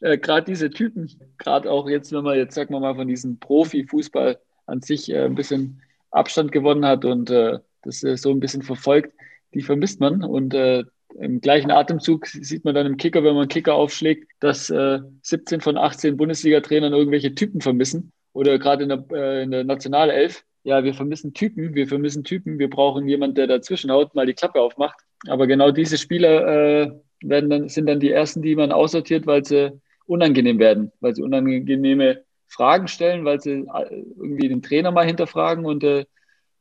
äh, 0.00 0.18
gerade 0.18 0.46
diese 0.46 0.70
Typen, 0.70 1.10
gerade 1.38 1.70
auch 1.70 1.88
jetzt, 1.88 2.12
wenn 2.12 2.24
man 2.24 2.36
jetzt, 2.36 2.54
sagen 2.54 2.74
wir 2.74 2.80
mal, 2.80 2.94
von 2.94 3.08
diesem 3.08 3.38
Profifußball 3.38 4.38
an 4.66 4.82
sich 4.82 5.10
äh, 5.10 5.24
ein 5.24 5.34
bisschen 5.34 5.82
Abstand 6.10 6.52
gewonnen 6.52 6.84
hat 6.84 7.04
und 7.04 7.30
äh, 7.30 7.58
das 7.82 8.04
äh, 8.04 8.16
so 8.16 8.30
ein 8.30 8.40
bisschen 8.40 8.62
verfolgt, 8.62 9.14
die 9.54 9.62
vermisst 9.62 10.00
man. 10.00 10.22
Und 10.22 10.54
äh, 10.54 10.84
im 11.18 11.40
gleichen 11.40 11.72
Atemzug 11.72 12.26
sieht 12.26 12.64
man 12.64 12.74
dann 12.74 12.86
im 12.86 12.96
Kicker, 12.96 13.24
wenn 13.24 13.34
man 13.34 13.42
einen 13.42 13.48
Kicker 13.48 13.74
aufschlägt, 13.74 14.30
dass 14.38 14.68
17 14.68 15.58
äh, 15.58 15.62
von 15.62 15.76
18 15.76 16.16
Bundesliga-Trainern 16.16 16.92
irgendwelche 16.92 17.34
Typen 17.34 17.60
vermissen 17.60 18.12
oder 18.32 18.58
gerade 18.58 18.84
in 18.84 18.88
der, 18.88 19.42
in 19.42 19.50
der 19.50 19.64
Nationalelf 19.64 20.44
ja, 20.62 20.84
wir 20.84 20.94
vermissen 20.94 21.32
Typen, 21.32 21.74
wir 21.74 21.86
vermissen 21.86 22.24
Typen, 22.24 22.58
wir 22.58 22.68
brauchen 22.68 23.08
jemanden, 23.08 23.36
der 23.36 23.46
dazwischen 23.46 23.90
haut, 23.90 24.14
mal 24.14 24.26
die 24.26 24.34
Klappe 24.34 24.60
aufmacht. 24.60 25.00
Aber 25.28 25.46
genau 25.46 25.70
diese 25.70 25.98
Spieler 25.98 26.82
äh, 26.82 26.90
werden 27.22 27.50
dann, 27.50 27.68
sind 27.68 27.86
dann 27.86 28.00
die 28.00 28.10
ersten, 28.10 28.42
die 28.42 28.56
man 28.56 28.72
aussortiert, 28.72 29.26
weil 29.26 29.44
sie 29.44 29.72
unangenehm 30.06 30.58
werden, 30.58 30.92
weil 31.00 31.14
sie 31.14 31.22
unangenehme 31.22 32.22
Fragen 32.48 32.88
stellen, 32.88 33.24
weil 33.24 33.40
sie 33.40 33.66
äh, 33.74 34.04
irgendwie 34.16 34.48
den 34.48 34.62
Trainer 34.62 34.90
mal 34.90 35.06
hinterfragen 35.06 35.64
und 35.64 35.84
äh, 35.84 36.04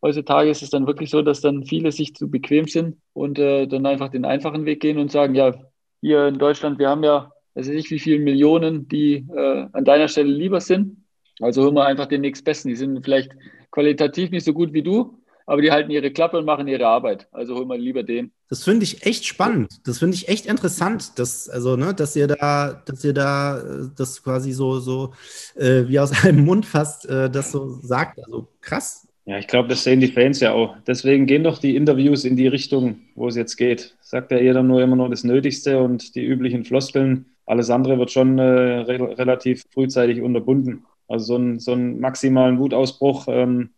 heutzutage 0.01 0.49
ist 0.49 0.61
es 0.61 0.69
dann 0.69 0.87
wirklich 0.87 1.09
so, 1.09 1.21
dass 1.21 1.41
dann 1.41 1.65
viele 1.65 1.91
sich 1.91 2.15
zu 2.15 2.29
bequem 2.29 2.67
sind 2.67 2.97
und 3.13 3.37
äh, 3.39 3.67
dann 3.67 3.85
einfach 3.85 4.09
den 4.09 4.23
einfachen 4.23 4.65
Weg 4.65 4.81
gehen 4.81 4.97
und 4.97 5.11
sagen, 5.11 5.35
ja, 5.35 5.53
hier 5.99 6.27
in 6.27 6.37
Deutschland, 6.37 6.79
wir 6.79 6.89
haben 6.89 7.03
ja, 7.03 7.31
weiß 7.55 7.67
ich 7.67 7.75
nicht, 7.75 7.91
wie 7.91 7.99
viele 7.99 8.19
Millionen, 8.19 8.87
die 8.87 9.25
äh, 9.35 9.67
an 9.73 9.83
deiner 9.83 10.07
Stelle 10.07 10.31
lieber 10.31 10.61
sind. 10.61 10.98
Also 11.39 11.63
hör 11.63 11.71
mal 11.71 11.85
einfach 11.85 12.07
den 12.07 12.21
nächstbesten. 12.21 12.69
Die 12.69 12.75
sind 12.75 13.03
vielleicht 13.03 13.31
qualitativ 13.71 14.31
nicht 14.31 14.45
so 14.45 14.53
gut 14.53 14.73
wie 14.73 14.81
du, 14.81 15.17
aber 15.45 15.61
die 15.61 15.71
halten 15.71 15.91
ihre 15.91 16.11
Klappe 16.11 16.37
und 16.37 16.45
machen 16.45 16.67
ihre 16.67 16.85
Arbeit. 16.85 17.27
Also 17.31 17.55
hol 17.55 17.65
mal 17.65 17.79
lieber 17.79 18.03
den. 18.03 18.31
Das 18.49 18.63
finde 18.63 18.83
ich 18.83 19.05
echt 19.05 19.25
spannend. 19.25 19.87
Das 19.87 19.99
finde 19.99 20.15
ich 20.15 20.27
echt 20.27 20.45
interessant, 20.45 21.17
dass, 21.17 21.49
also, 21.49 21.75
ne, 21.75 21.93
dass 21.93 22.15
ihr 22.15 22.27
da, 22.27 22.83
dass 22.85 23.03
ihr 23.03 23.13
da 23.13 23.89
das 23.95 24.23
quasi 24.23 24.51
so, 24.51 24.79
so 24.79 25.13
äh, 25.55 25.87
wie 25.87 25.99
aus 25.99 26.23
einem 26.23 26.45
Mund 26.45 26.65
fast 26.65 27.07
äh, 27.07 27.29
das 27.29 27.51
so 27.51 27.79
sagt. 27.81 28.19
Also 28.23 28.47
krass. 28.61 29.07
Ja, 29.25 29.37
ich 29.37 29.45
glaube, 29.45 29.67
das 29.67 29.83
sehen 29.83 29.99
die 29.99 30.07
Fans 30.07 30.39
ja 30.39 30.53
auch. 30.53 30.75
Deswegen 30.87 31.27
gehen 31.27 31.43
doch 31.43 31.59
die 31.59 31.75
Interviews 31.75 32.25
in 32.25 32.35
die 32.35 32.47
Richtung, 32.47 33.01
wo 33.13 33.27
es 33.27 33.35
jetzt 33.35 33.57
geht. 33.57 33.95
Sagt 34.01 34.31
ja 34.31 34.39
jeder 34.39 34.63
nur 34.63 34.81
immer 34.81 34.95
nur 34.95 35.07
das 35.07 35.23
Nötigste 35.23 35.79
und 35.79 36.15
die 36.15 36.25
üblichen 36.25 36.65
Floskeln. 36.65 37.27
Alles 37.45 37.69
andere 37.69 37.99
wird 37.99 38.09
schon 38.09 38.39
äh, 38.39 38.41
re 38.41 39.17
relativ 39.19 39.63
frühzeitig 39.71 40.21
unterbunden. 40.21 40.85
Also 41.09 41.25
so, 41.25 41.35
ein, 41.37 41.59
so 41.59 41.73
einen 41.73 41.99
maximalen 41.99 42.59
Wutausbruch 42.59 43.27
ähm, 43.27 43.71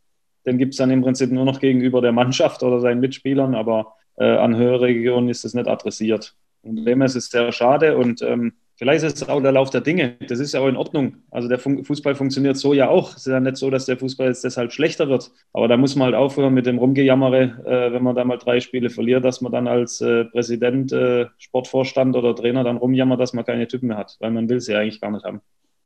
den 0.45 0.57
gibt 0.57 0.73
es 0.73 0.77
dann 0.77 0.91
im 0.91 1.01
Prinzip 1.01 1.31
nur 1.31 1.45
noch 1.45 1.59
gegenüber 1.59 2.01
der 2.01 2.11
Mannschaft 2.11 2.63
oder 2.63 2.79
seinen 2.79 2.99
Mitspielern, 2.99 3.55
aber 3.55 3.95
äh, 4.17 4.25
an 4.25 4.55
höhere 4.55 4.81
Regionen 4.81 5.29
ist 5.29 5.45
es 5.45 5.53
nicht 5.53 5.67
adressiert. 5.67 6.35
Und 6.63 6.85
dem 6.85 7.01
ist 7.01 7.15
es 7.15 7.29
sehr 7.29 7.51
schade 7.51 7.97
und 7.97 8.21
ähm, 8.21 8.53
vielleicht 8.75 9.03
ist 9.03 9.21
es 9.21 9.29
auch 9.29 9.41
der 9.41 9.51
Lauf 9.51 9.71
der 9.71 9.81
Dinge. 9.81 10.15
Das 10.27 10.39
ist 10.39 10.53
ja 10.53 10.59
auch 10.59 10.67
in 10.67 10.77
Ordnung. 10.77 11.17
Also 11.31 11.47
der 11.47 11.57
Fußball 11.57 12.13
funktioniert 12.13 12.57
so 12.57 12.73
ja 12.73 12.87
auch. 12.87 13.15
Es 13.15 13.25
ist 13.25 13.31
ja 13.31 13.39
nicht 13.39 13.57
so, 13.57 13.71
dass 13.71 13.85
der 13.85 13.97
Fußball 13.97 14.27
jetzt 14.27 14.43
deshalb 14.43 14.71
schlechter 14.71 15.09
wird. 15.09 15.31
Aber 15.53 15.67
da 15.67 15.77
muss 15.77 15.95
man 15.95 16.05
halt 16.05 16.15
aufhören 16.15 16.53
mit 16.53 16.67
dem 16.67 16.77
Rumgejammere, 16.77 17.63
äh, 17.65 17.93
wenn 17.93 18.03
man 18.03 18.15
da 18.15 18.23
mal 18.23 18.37
drei 18.37 18.59
Spiele 18.59 18.91
verliert, 18.91 19.25
dass 19.25 19.41
man 19.41 19.51
dann 19.51 19.67
als 19.67 20.01
äh, 20.01 20.25
Präsident, 20.25 20.91
äh, 20.91 21.27
Sportvorstand 21.39 22.15
oder 22.15 22.35
Trainer 22.35 22.63
dann 22.63 22.77
rumjammert, 22.77 23.19
dass 23.19 23.33
man 23.33 23.45
keine 23.45 23.67
Typen 23.67 23.87
mehr 23.87 23.97
hat, 23.97 24.17
weil 24.19 24.31
man 24.31 24.47
will 24.49 24.61
sie 24.61 24.73
ja 24.73 24.79
eigentlich 24.79 25.01
gar 25.01 25.11
nicht 25.11 25.25
haben. 25.25 25.41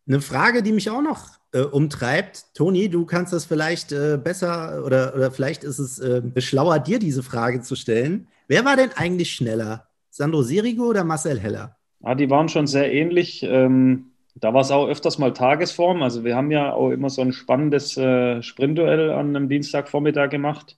Eine 0.08 0.22
Frage, 0.22 0.62
die 0.62 0.72
mich 0.72 0.90
auch 0.90 1.02
noch 1.02 1.30
äh, 1.52 1.62
umtreibt, 1.62 2.54
Toni, 2.54 2.90
du 2.90 3.06
kannst 3.06 3.34
das 3.34 3.46
vielleicht 3.46 3.92
äh, 3.92 4.20
besser 4.22 4.84
oder, 4.86 5.16
oder 5.16 5.32
vielleicht 5.32 5.64
ist 5.64 5.80
es 5.80 6.00
äh, 6.00 6.22
beschlauer, 6.24 6.80
dir 6.80 7.00
diese 7.00 7.24
Frage 7.24 7.62
zu 7.62 7.76
stellen. 7.76 8.28
Wer 8.48 8.66
war 8.66 8.76
denn 8.76 8.92
eigentlich 8.96 9.32
schneller? 9.34 9.88
Sandro 10.12 10.44
Sirigo 10.44 10.86
oder 10.86 11.04
Marcel 11.04 11.40
Heller? 11.40 11.78
Ja, 12.02 12.14
die 12.14 12.30
waren 12.30 12.50
schon 12.50 12.68
sehr 12.68 12.94
ähnlich. 12.94 13.42
Ähm, 13.44 14.12
da 14.36 14.54
war 14.54 14.62
es 14.62 14.72
auch 14.72 14.88
öfters 14.88 15.18
mal 15.18 15.34
Tagesform. 15.34 16.04
Also 16.04 16.24
wir 16.24 16.36
haben 16.36 16.52
ja 16.52 16.74
auch 16.74 16.92
immer 16.92 17.10
so 17.10 17.22
ein 17.22 17.34
spannendes 17.34 17.98
äh, 17.98 18.44
Sprintduell 18.44 19.12
an 19.12 19.36
einem 19.36 19.50
Dienstagvormittag 19.50 20.30
gemacht, 20.30 20.78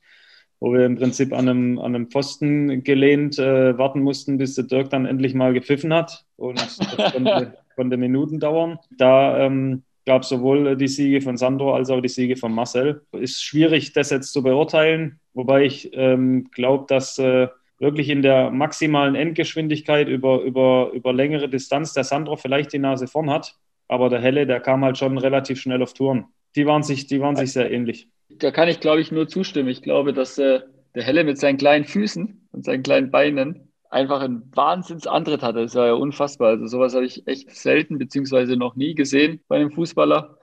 wo 0.60 0.74
wir 0.74 0.86
im 0.86 0.96
Prinzip 0.96 1.34
an 1.34 1.50
einem, 1.50 1.80
an 1.80 1.96
einem 1.96 2.08
Pfosten 2.08 2.84
gelehnt 2.84 3.40
äh, 3.40 3.78
warten 3.78 4.02
mussten, 4.02 4.38
bis 4.38 4.56
der 4.56 4.66
Dirk 4.66 4.90
dann 4.92 5.06
endlich 5.06 5.34
mal 5.34 5.54
gepfiffen 5.54 5.94
hat. 5.94 6.26
Und 6.36 6.62
das 6.62 6.78
konnte, 7.12 7.58
konnte 7.78 7.96
Minuten 7.96 8.42
dauern. 8.42 8.80
Da 8.98 9.46
ähm, 9.46 9.84
gab 10.06 10.24
es 10.24 10.30
sowohl 10.30 10.76
die 10.76 10.88
Siege 10.88 11.22
von 11.22 11.38
Sandro 11.38 11.74
als 11.74 11.90
auch 11.90 12.02
die 12.02 12.10
Siege 12.10 12.36
von 12.36 12.52
Marcel. 12.52 13.04
Ist 13.14 13.44
schwierig, 13.44 13.94
das 13.94 14.10
jetzt 14.10 14.34
zu 14.34 14.44
beurteilen, 14.44 15.20
wobei 15.34 15.64
ich 15.64 15.92
ähm, 15.94 16.50
glaube, 16.52 16.86
dass 16.88 17.18
äh, 17.20 17.48
wirklich 17.80 18.10
in 18.10 18.24
der 18.24 18.50
maximalen 18.50 19.16
Endgeschwindigkeit 19.16 20.10
über, 20.10 20.42
über, 20.42 20.92
über 20.94 21.14
längere 21.14 21.48
Distanz 21.48 21.94
der 21.94 22.04
Sandro 22.04 22.36
vielleicht 22.36 22.74
die 22.74 22.80
Nase 22.80 23.08
vorn 23.08 23.30
hat. 23.30 23.56
Aber 23.88 24.10
der 24.10 24.20
Helle, 24.20 24.46
der 24.46 24.60
kam 24.60 24.84
halt 24.84 24.98
schon 24.98 25.18
relativ 25.18 25.62
schnell 25.62 25.82
auf 25.82 25.94
Touren. 25.94 26.26
Die 26.56 26.66
waren 26.66 26.84
sich, 26.84 27.08
die 27.08 27.22
waren 27.22 27.36
sich 27.36 27.54
sehr 27.54 27.72
ähnlich. 27.72 28.10
Da 28.30 28.52
kann 28.52 28.68
ich, 28.68 28.80
glaube 28.80 29.00
ich, 29.00 29.12
nur 29.12 29.28
zustimmen. 29.28 29.70
Ich 29.70 29.82
glaube, 29.82 30.12
dass 30.12 30.38
äh, 30.38 30.62
der 30.96 31.04
Helle 31.04 31.24
mit 31.24 31.38
seinen 31.38 31.58
kleinen 31.58 31.86
Füßen 31.86 32.48
und 32.52 32.66
seinen 32.66 32.84
kleinen 32.84 33.12
Beinen 33.12 33.67
einfach 33.90 34.22
einen 34.22 34.52
Wahnsinnsantritt 34.56 35.44
hatte. 35.44 35.62
Das 35.62 35.76
war 35.76 35.88
ja 35.88 35.94
unfassbar. 35.94 36.50
Also 36.50 36.68
sowas 36.68 36.94
habe 36.96 37.06
ich 37.06 37.28
echt 37.28 37.56
selten 37.56 37.98
beziehungsweise 37.98 38.58
noch 38.58 38.76
nie 38.76 38.96
gesehen 38.96 39.42
bei 39.48 39.58
einem 39.58 39.72
Fußballer. 39.72 40.38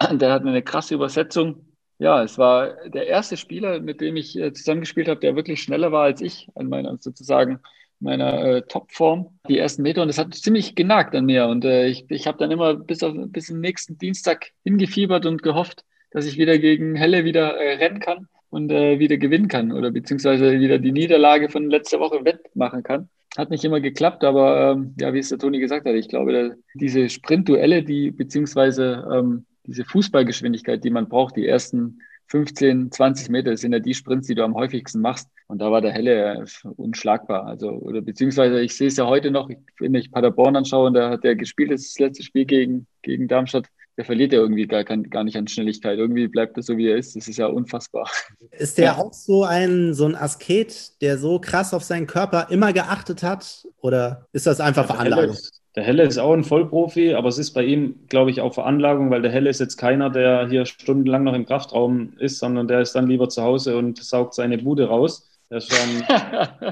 Der 0.12 0.32
hat 0.32 0.42
eine 0.42 0.62
krasse 0.62 0.94
Übersetzung. 0.94 1.66
Ja, 1.98 2.22
es 2.22 2.36
war 2.36 2.74
der 2.88 3.06
erste 3.06 3.38
Spieler, 3.38 3.80
mit 3.80 4.02
dem 4.02 4.16
ich 4.16 4.38
äh, 4.38 4.52
zusammengespielt 4.52 5.08
habe, 5.08 5.18
der 5.18 5.34
wirklich 5.34 5.62
schneller 5.62 5.92
war 5.92 6.04
als 6.04 6.20
ich 6.20 6.46
an 6.54 6.68
meiner 6.68 6.98
sozusagen 6.98 7.60
meiner 8.00 8.44
äh, 8.44 8.62
Topform, 8.62 9.38
die 9.48 9.56
ersten 9.56 9.80
Meter. 9.80 10.02
Und 10.02 10.08
das 10.08 10.18
hat 10.18 10.34
ziemlich 10.34 10.74
genagt 10.74 11.14
an 11.14 11.24
mir. 11.24 11.46
Und 11.46 11.64
äh, 11.64 11.86
ich, 11.86 12.04
ich 12.10 12.26
habe 12.26 12.36
dann 12.36 12.50
immer 12.50 12.74
bis, 12.74 13.02
auf, 13.02 13.14
bis 13.16 13.46
zum 13.46 13.60
nächsten 13.60 13.96
Dienstag 13.96 14.48
hingefiebert 14.64 15.24
und 15.24 15.42
gehofft, 15.42 15.86
dass 16.10 16.26
ich 16.26 16.36
wieder 16.36 16.58
gegen 16.58 16.96
Helle 16.96 17.24
wieder 17.24 17.56
äh, 17.56 17.76
rennen 17.76 18.00
kann 18.00 18.28
und 18.56 18.72
äh, 18.72 18.98
wieder 18.98 19.18
gewinnen 19.18 19.48
kann 19.48 19.70
oder 19.70 19.90
beziehungsweise 19.90 20.58
wieder 20.58 20.78
die 20.78 20.90
Niederlage 20.90 21.50
von 21.50 21.68
letzter 21.68 22.00
Woche 22.00 22.24
wettmachen 22.24 22.82
kann. 22.82 23.10
Hat 23.36 23.50
nicht 23.50 23.66
immer 23.66 23.82
geklappt, 23.82 24.24
aber 24.24 24.72
ähm, 24.72 24.94
ja, 24.98 25.12
wie 25.12 25.18
es 25.18 25.28
der 25.28 25.38
Toni 25.38 25.58
gesagt 25.58 25.84
hat, 25.84 25.94
ich 25.94 26.08
glaube, 26.08 26.32
da, 26.32 26.54
diese 26.72 27.10
Sprintduelle, 27.10 27.82
die 27.82 28.10
beziehungsweise 28.10 29.06
ähm, 29.12 29.44
diese 29.66 29.84
Fußballgeschwindigkeit, 29.84 30.82
die 30.82 30.88
man 30.88 31.06
braucht, 31.06 31.36
die 31.36 31.46
ersten 31.46 31.98
15, 32.28 32.90
20 32.92 33.28
Meter 33.28 33.54
sind 33.58 33.74
ja 33.74 33.78
die 33.78 33.92
Sprints, 33.92 34.26
die 34.26 34.34
du 34.34 34.42
am 34.42 34.54
häufigsten 34.54 35.02
machst. 35.02 35.28
Und 35.48 35.60
da 35.60 35.70
war 35.70 35.82
der 35.82 35.92
Helle 35.92 36.42
äh, 36.42 36.68
unschlagbar. 36.76 37.44
Also, 37.44 37.68
oder 37.68 38.00
beziehungsweise 38.00 38.62
ich 38.62 38.74
sehe 38.74 38.88
es 38.88 38.96
ja 38.96 39.06
heute 39.06 39.30
noch, 39.30 39.50
wenn 39.80 39.94
ich 39.94 40.10
Paderborn 40.10 40.56
anschaue 40.56 40.86
und 40.86 40.94
da 40.94 41.10
hat 41.10 41.24
der 41.24 41.36
gespielt, 41.36 41.72
das 41.72 41.98
letzte 41.98 42.22
Spiel 42.22 42.46
gegen, 42.46 42.86
gegen 43.02 43.28
Darmstadt 43.28 43.66
der 43.96 44.04
verliert 44.04 44.32
ja 44.32 44.40
irgendwie 44.40 44.66
gar, 44.66 44.84
gar 44.84 45.24
nicht 45.24 45.36
an 45.36 45.48
Schnelligkeit. 45.48 45.98
Irgendwie 45.98 46.28
bleibt 46.28 46.56
er 46.56 46.62
so, 46.62 46.76
wie 46.76 46.88
er 46.88 46.96
ist. 46.96 47.16
Das 47.16 47.28
ist 47.28 47.38
ja 47.38 47.46
unfassbar. 47.46 48.10
Ist 48.50 48.78
der 48.78 48.84
ja. 48.84 48.96
auch 48.98 49.12
so 49.12 49.44
ein, 49.44 49.94
so 49.94 50.04
ein 50.06 50.14
Asket, 50.14 51.00
der 51.00 51.16
so 51.18 51.38
krass 51.38 51.72
auf 51.72 51.82
seinen 51.82 52.06
Körper 52.06 52.48
immer 52.50 52.72
geachtet 52.72 53.22
hat? 53.22 53.66
Oder 53.80 54.26
ist 54.32 54.46
das 54.46 54.60
einfach 54.60 54.88
ja, 54.88 54.94
Veranlagung? 54.94 55.36
Der 55.76 55.84
Helle 55.84 56.04
ist 56.04 56.16
auch 56.16 56.32
ein 56.32 56.44
Vollprofi, 56.44 57.14
aber 57.14 57.28
es 57.28 57.36
ist 57.38 57.52
bei 57.52 57.62
ihm, 57.62 57.96
glaube 58.08 58.30
ich, 58.30 58.40
auch 58.40 58.54
Veranlagung, 58.54 59.10
weil 59.10 59.20
der 59.20 59.30
Helle 59.30 59.50
ist 59.50 59.60
jetzt 59.60 59.76
keiner, 59.76 60.08
der 60.08 60.48
hier 60.48 60.64
stundenlang 60.64 61.24
noch 61.24 61.34
im 61.34 61.44
Kraftraum 61.44 62.14
ist, 62.18 62.38
sondern 62.38 62.66
der 62.66 62.80
ist 62.80 62.94
dann 62.94 63.06
lieber 63.06 63.28
zu 63.28 63.42
Hause 63.42 63.76
und 63.76 64.02
saugt 64.02 64.34
seine 64.34 64.56
Bude 64.56 64.88
raus. 64.88 65.28
Er 65.50 65.58
ist 65.58 65.72
schon 65.72 66.02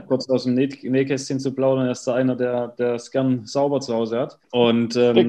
kurz 0.09 0.29
aus 0.31 0.45
dem 0.45 0.55
Nähkästchen 0.55 1.39
zu 1.39 1.53
plaudern, 1.53 1.87
er 1.87 1.93
ist 1.93 2.05
da 2.07 2.15
einer, 2.15 2.35
der, 2.35 2.69
der 2.69 2.95
es 2.95 3.11
gern 3.11 3.45
sauber 3.45 3.81
zu 3.81 3.95
Hause 3.95 4.21
hat. 4.21 4.39
Und 4.51 4.97
ähm, 4.97 5.29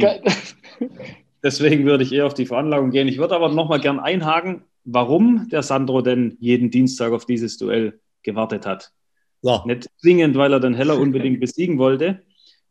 Deswegen 1.45 1.85
würde 1.85 2.03
ich 2.03 2.11
eher 2.11 2.25
auf 2.25 2.33
die 2.33 2.47
Veranlagung 2.47 2.89
gehen. 2.89 3.07
Ich 3.07 3.19
würde 3.19 3.35
aber 3.35 3.49
nochmal 3.49 3.79
gern 3.79 3.99
einhaken, 3.99 4.63
warum 4.83 5.47
der 5.49 5.61
Sandro 5.61 6.01
denn 6.01 6.37
jeden 6.39 6.71
Dienstag 6.71 7.13
auf 7.13 7.27
dieses 7.27 7.59
Duell 7.59 7.99
gewartet 8.23 8.65
hat. 8.65 8.91
So. 9.43 9.61
Nicht 9.67 9.87
zwingend, 9.97 10.35
weil 10.37 10.53
er 10.53 10.59
den 10.59 10.73
Heller 10.73 10.97
unbedingt 10.97 11.39
besiegen 11.39 11.77
wollte, 11.77 12.23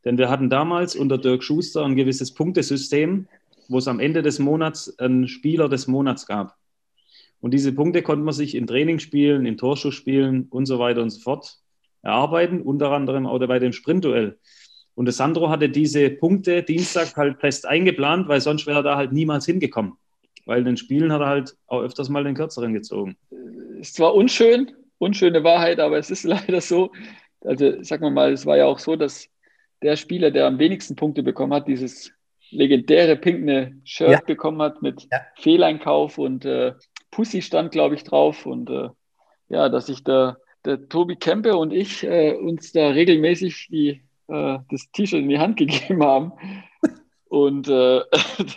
denn 0.05 0.19
wir 0.19 0.29
hatten 0.29 0.51
damals 0.51 0.97
unter 0.97 1.19
Dirk 1.19 1.45
Schuster 1.45 1.85
ein 1.85 1.95
gewisses 1.95 2.35
Punktesystem, 2.35 3.29
wo 3.69 3.79
es 3.79 3.87
am 3.87 4.01
Ende 4.01 4.23
des 4.23 4.41
Monats 4.41 4.99
einen 4.99 5.29
Spieler 5.29 5.69
des 5.69 5.87
Monats 5.87 6.27
gab. 6.27 6.57
Und 7.41 7.55
diese 7.55 7.71
Punkte 7.73 8.03
konnte 8.03 8.25
man 8.25 8.35
sich 8.35 8.57
in 8.57 8.67
Trainingsspielen, 8.67 9.47
in 9.47 9.57
Torschussspielen 9.57 10.49
und 10.51 10.67
so 10.67 10.81
weiter 10.81 11.01
und 11.01 11.11
so 11.11 11.21
fort 11.21 11.59
erarbeiten, 12.03 12.61
unter 12.61 12.91
anderem 12.91 13.25
auch 13.27 13.39
bei 13.39 13.61
dem 13.61 13.73
Sprintduell. 13.73 14.41
Und 14.95 15.07
der 15.07 15.13
Sandro 15.13 15.51
hatte 15.51 15.69
diese 15.69 16.11
Punkte 16.11 16.63
Dienstag 16.63 17.17
halt 17.17 17.41
fest 17.41 17.67
eingeplant, 17.67 18.29
weil 18.29 18.41
sonst 18.41 18.67
wäre 18.67 18.81
er 18.81 18.83
da 18.83 18.97
halt 18.97 19.13
niemals 19.13 19.47
hingekommen. 19.47 19.95
Weil 20.47 20.61
in 20.61 20.67
den 20.67 20.77
Spielen 20.77 21.13
hat 21.13 21.21
er 21.21 21.27
halt 21.27 21.57
auch 21.67 21.81
öfters 21.81 22.09
mal 22.09 22.23
den 22.23 22.35
kürzeren 22.35 22.75
gezogen. 22.75 23.17
Ist 23.81 23.95
zwar 23.97 24.15
unschön, 24.15 24.71
unschöne 24.99 25.43
Wahrheit, 25.43 25.81
aber 25.81 25.99
es 25.99 26.11
ist 26.11 26.25
leider 26.25 26.61
so. 26.61 26.93
Also 27.41 27.83
sagen 27.83 28.03
wir 28.03 28.11
mal, 28.11 28.33
es 28.33 28.47
war 28.47 28.57
ja 28.57 28.67
auch 28.67 28.79
so, 28.79 28.97
dass 28.97 29.29
der 29.83 29.97
Spieler, 29.97 30.31
der 30.31 30.47
am 30.47 30.59
wenigsten 30.59 30.97
Punkte 30.97 31.23
bekommen 31.23 31.53
hat, 31.53 31.69
dieses 31.69 32.13
legendäre 32.51 33.17
pinkne 33.17 33.77
Shirt 33.85 34.11
ja. 34.11 34.21
bekommen 34.21 34.63
hat 34.63 34.81
mit 34.81 35.07
ja. 35.11 35.21
Fehleinkauf 35.37 36.19
und 36.19 36.45
äh, 36.45 36.75
Pussy 37.11 37.43
stand, 37.43 37.73
glaube 37.73 37.97
ich, 37.97 38.05
drauf. 38.05 38.47
Und 38.47 38.71
äh, 38.71 38.89
ja, 39.49 39.69
dass 39.69 39.87
sich 39.87 40.05
der, 40.05 40.39
der 40.65 40.89
Tobi 40.89 41.17
Kempe 41.17 41.57
und 41.57 41.73
ich 41.73 42.05
äh, 42.05 42.35
uns 42.35 42.73
da 42.73 42.89
regelmäßig 42.89 43.69
die 43.71 44.03
äh, 44.29 44.59
das 44.71 44.91
T-Shirt 44.93 45.21
in 45.21 45.29
die 45.29 45.39
Hand 45.39 45.57
gegeben 45.59 46.03
haben. 46.03 46.33
Und 47.29 47.69
äh, 47.69 48.01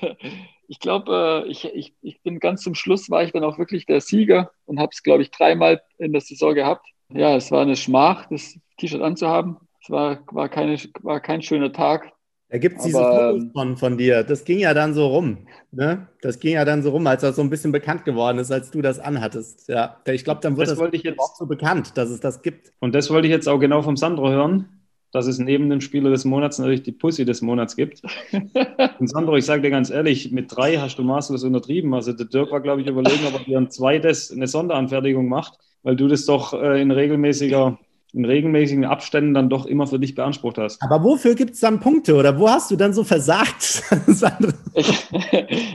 ich 0.67 0.79
glaube, 0.79 1.45
äh, 1.45 1.49
ich, 1.49 1.65
ich, 1.65 1.93
ich 2.01 2.21
bin 2.21 2.39
ganz 2.39 2.61
zum 2.61 2.75
Schluss, 2.75 3.09
war 3.09 3.23
ich 3.23 3.31
dann 3.31 3.43
auch 3.43 3.57
wirklich 3.57 3.85
der 3.85 4.01
Sieger 4.01 4.51
und 4.65 4.79
habe 4.79 4.91
es, 4.93 5.03
glaube 5.03 5.23
ich, 5.23 5.31
dreimal 5.31 5.81
in 5.97 6.11
der 6.11 6.21
Saison 6.21 6.53
gehabt. 6.53 6.85
Ja, 7.09 7.35
es 7.35 7.51
war 7.51 7.61
eine 7.61 7.75
Schmach, 7.75 8.27
das 8.29 8.59
T-Shirt 8.77 9.01
anzuhaben. 9.01 9.57
Es 9.81 9.89
war, 9.89 10.19
war, 10.31 10.49
keine, 10.49 10.77
war 11.01 11.19
kein 11.21 11.41
schöner 11.41 11.71
Tag. 11.71 12.11
Da 12.49 12.59
gibt 12.59 12.77
es 12.77 12.85
diese 12.85 12.99
Fotos 12.99 13.43
ähm, 13.43 13.51
von, 13.51 13.77
von 13.77 13.97
dir. 13.97 14.23
Das 14.23 14.45
ging 14.45 14.59
ja 14.59 14.73
dann 14.73 14.93
so 14.93 15.07
rum. 15.07 15.47
Ne? 15.71 16.07
Das 16.21 16.39
ging 16.39 16.53
ja 16.53 16.63
dann 16.63 16.81
so 16.81 16.91
rum, 16.91 17.05
als 17.07 17.21
das 17.21 17.35
so 17.35 17.41
ein 17.41 17.49
bisschen 17.49 17.73
bekannt 17.73 18.05
geworden 18.05 18.37
ist, 18.37 18.51
als 18.51 18.71
du 18.71 18.81
das 18.81 18.99
anhattest. 18.99 19.67
Ja, 19.67 19.97
ich 20.05 20.23
glaube, 20.23 20.39
dann 20.41 20.55
wird 20.55 20.69
das, 20.69 20.77
das 20.77 20.89
jetzt, 20.93 21.19
auch 21.19 21.35
so 21.35 21.45
bekannt, 21.45 21.97
dass 21.97 22.09
es 22.09 22.21
das 22.21 22.41
gibt. 22.41 22.71
Und 22.79 22.95
das 22.95 23.09
wollte 23.09 23.27
ich 23.27 23.33
jetzt 23.33 23.49
auch 23.49 23.59
genau 23.59 23.81
vom 23.81 23.97
Sandro 23.97 24.29
hören 24.29 24.76
dass 25.11 25.27
es 25.27 25.39
neben 25.39 25.69
dem 25.69 25.81
Spieler 25.81 26.09
des 26.09 26.25
Monats 26.25 26.59
natürlich 26.59 26.83
die 26.83 26.91
Pussy 26.91 27.25
des 27.25 27.41
Monats 27.41 27.75
gibt. 27.75 28.01
Und 28.99 29.07
Sandro, 29.09 29.37
ich 29.37 29.45
sage 29.45 29.61
dir 29.61 29.69
ganz 29.69 29.89
ehrlich, 29.89 30.31
mit 30.31 30.55
drei 30.55 30.77
hast 30.77 30.97
du 30.97 31.03
maßlos 31.03 31.43
untertrieben. 31.43 31.93
Also 31.93 32.13
der 32.13 32.25
Dirk 32.25 32.51
war, 32.51 32.61
glaube 32.61 32.81
ich, 32.81 32.87
überlegen, 32.87 33.25
ob 33.27 33.39
er 33.39 33.45
dir 33.45 33.57
ein 33.57 33.69
zweites 33.69 34.31
eine 34.31 34.47
Sonderanfertigung 34.47 35.27
macht, 35.27 35.57
weil 35.83 35.95
du 35.95 36.07
das 36.07 36.25
doch 36.25 36.53
äh, 36.53 36.81
in 36.81 36.91
regelmäßiger 36.91 37.77
in 38.13 38.25
regelmäßigen 38.25 38.85
Abständen 38.85 39.33
dann 39.33 39.49
doch 39.49 39.65
immer 39.65 39.85
für 39.85 39.99
dich 39.99 40.15
beansprucht 40.15 40.57
hast. 40.57 40.81
Aber 40.81 41.03
wofür 41.03 41.35
gibt 41.35 41.51
es 41.51 41.59
dann 41.59 41.79
Punkte 41.79 42.15
oder 42.15 42.39
wo 42.39 42.49
hast 42.49 42.71
du 42.71 42.75
dann 42.75 42.93
so 42.93 43.03
versagt? 43.03 43.83
ich, 44.73 45.07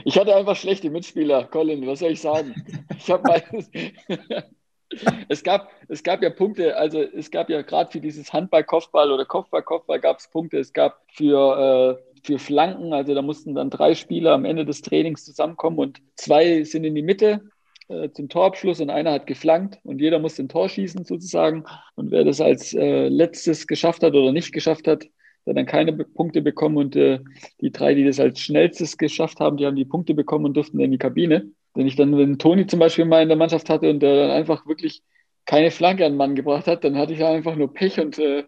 ich, 0.03 0.17
hatte 0.17 0.35
einfach 0.35 0.55
schlechte 0.55 0.89
Mitspieler, 0.89 1.45
Colin, 1.45 1.85
was 1.85 1.99
soll 1.99 2.11
ich 2.11 2.21
sagen? 2.21 2.53
Ich 2.97 3.09
habe 3.09 3.23
meistens. 3.23 3.69
es, 5.29 5.43
gab, 5.43 5.71
es 5.87 6.03
gab 6.03 6.21
ja 6.21 6.29
Punkte, 6.29 6.75
also 6.77 7.01
es 7.01 7.31
gab 7.31 7.49
ja 7.49 7.61
gerade 7.61 7.91
für 7.91 7.99
dieses 7.99 8.31
Handball-Kopfball 8.33 9.11
oder 9.11 9.25
Kopfball-Kopfball 9.25 9.99
gab 9.99 10.19
es 10.19 10.27
Punkte. 10.27 10.57
Es 10.57 10.73
gab 10.73 11.01
für, 11.11 11.99
äh, 11.99 12.19
für 12.23 12.39
Flanken, 12.39 12.93
also 12.93 13.13
da 13.13 13.21
mussten 13.21 13.55
dann 13.55 13.69
drei 13.69 13.95
Spieler 13.95 14.33
am 14.33 14.45
Ende 14.45 14.65
des 14.65 14.81
Trainings 14.81 15.25
zusammenkommen 15.25 15.79
und 15.79 16.01
zwei 16.15 16.63
sind 16.63 16.83
in 16.83 16.95
die 16.95 17.01
Mitte 17.01 17.41
äh, 17.89 18.09
zum 18.11 18.29
Torabschluss 18.29 18.79
und 18.79 18.89
einer 18.89 19.11
hat 19.11 19.27
geflankt 19.27 19.79
und 19.83 19.99
jeder 19.99 20.19
musste 20.19 20.43
ein 20.43 20.49
Tor 20.49 20.69
schießen 20.69 21.05
sozusagen. 21.05 21.65
Und 21.95 22.11
wer 22.11 22.23
das 22.23 22.41
als 22.41 22.73
äh, 22.73 23.07
letztes 23.09 23.67
geschafft 23.67 24.03
hat 24.03 24.13
oder 24.13 24.31
nicht 24.31 24.53
geschafft 24.53 24.87
hat, 24.87 25.05
der 25.45 25.53
dann 25.53 25.65
keine 25.65 25.93
Punkte 25.93 26.41
bekommen 26.41 26.77
und 26.77 26.95
äh, 26.95 27.19
die 27.59 27.71
drei, 27.71 27.93
die 27.93 28.05
das 28.05 28.19
als 28.19 28.39
schnellstes 28.39 28.97
geschafft 28.97 29.39
haben, 29.39 29.57
die 29.57 29.65
haben 29.65 29.75
die 29.75 29.85
Punkte 29.85 30.13
bekommen 30.13 30.45
und 30.45 30.53
durften 30.55 30.79
in 30.79 30.91
die 30.91 30.97
Kabine. 30.97 31.51
Wenn 31.75 31.87
ich 31.87 31.95
dann, 31.95 32.17
wenn 32.17 32.37
Toni 32.37 32.67
zum 32.67 32.79
Beispiel 32.79 33.05
mal 33.05 33.23
in 33.23 33.29
der 33.29 33.37
Mannschaft 33.37 33.69
hatte 33.69 33.89
und 33.89 33.99
der 33.99 34.15
dann 34.15 34.31
einfach 34.31 34.67
wirklich 34.67 35.01
keine 35.45 35.71
Flanke 35.71 36.05
an 36.05 36.13
den 36.13 36.17
Mann 36.17 36.35
gebracht 36.35 36.67
hat, 36.67 36.83
dann 36.83 36.97
hatte 36.97 37.13
ich 37.13 37.23
einfach 37.23 37.55
nur 37.55 37.73
Pech 37.73 37.99
und 37.99 38.17
äh, 38.19 38.43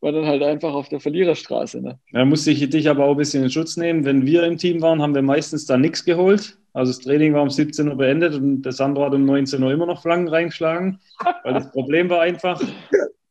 war 0.00 0.12
dann 0.12 0.26
halt 0.26 0.42
einfach 0.42 0.74
auf 0.74 0.88
der 0.88 1.00
Verliererstraße. 1.00 1.80
Ne? 1.80 1.98
Da 2.12 2.24
musste 2.24 2.50
ich 2.50 2.68
dich 2.68 2.88
aber 2.88 3.04
auch 3.04 3.12
ein 3.12 3.16
bisschen 3.16 3.42
in 3.42 3.50
Schutz 3.50 3.76
nehmen. 3.76 4.04
Wenn 4.04 4.26
wir 4.26 4.44
im 4.44 4.58
Team 4.58 4.82
waren, 4.82 5.02
haben 5.02 5.14
wir 5.14 5.22
meistens 5.22 5.66
da 5.66 5.76
nichts 5.76 6.04
geholt. 6.04 6.58
Also 6.72 6.92
das 6.92 7.00
Training 7.00 7.32
war 7.32 7.42
um 7.42 7.50
17 7.50 7.88
Uhr 7.88 7.96
beendet 7.96 8.34
und 8.34 8.62
der 8.62 8.72
Sandro 8.72 9.04
hat 9.06 9.14
um 9.14 9.24
19 9.24 9.62
Uhr 9.62 9.72
immer 9.72 9.86
noch 9.86 10.02
Flanken 10.02 10.28
reingeschlagen. 10.28 11.00
Weil 11.42 11.54
das 11.54 11.72
Problem 11.72 12.10
war 12.10 12.20
einfach, 12.20 12.60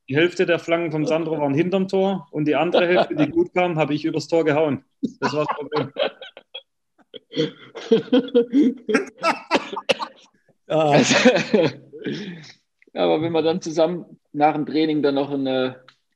die 0.09 0.15
Hälfte 0.15 0.45
der 0.45 0.59
Flanken 0.59 0.91
vom 0.91 1.05
Sandro 1.05 1.39
waren 1.39 1.53
hinterm 1.53 1.87
Tor 1.87 2.27
und 2.31 2.45
die 2.45 2.55
andere 2.55 2.87
Hälfte, 2.87 3.15
die 3.15 3.29
gut 3.29 3.53
kam, 3.53 3.77
habe 3.77 3.93
ich 3.93 4.03
übers 4.03 4.27
Tor 4.27 4.43
gehauen. 4.43 4.83
Das 5.19 5.33
war 5.33 5.45
das 5.45 5.55
Problem. 5.55 5.91
Also, 10.67 11.15
aber 12.93 13.21
wenn 13.21 13.31
wir 13.31 13.41
dann 13.41 13.61
zusammen 13.61 14.05
nach 14.33 14.53
dem 14.53 14.65
Training 14.65 15.03
dann 15.03 15.15
noch 15.15 15.31
ein, 15.31 15.45
äh, 15.45 15.73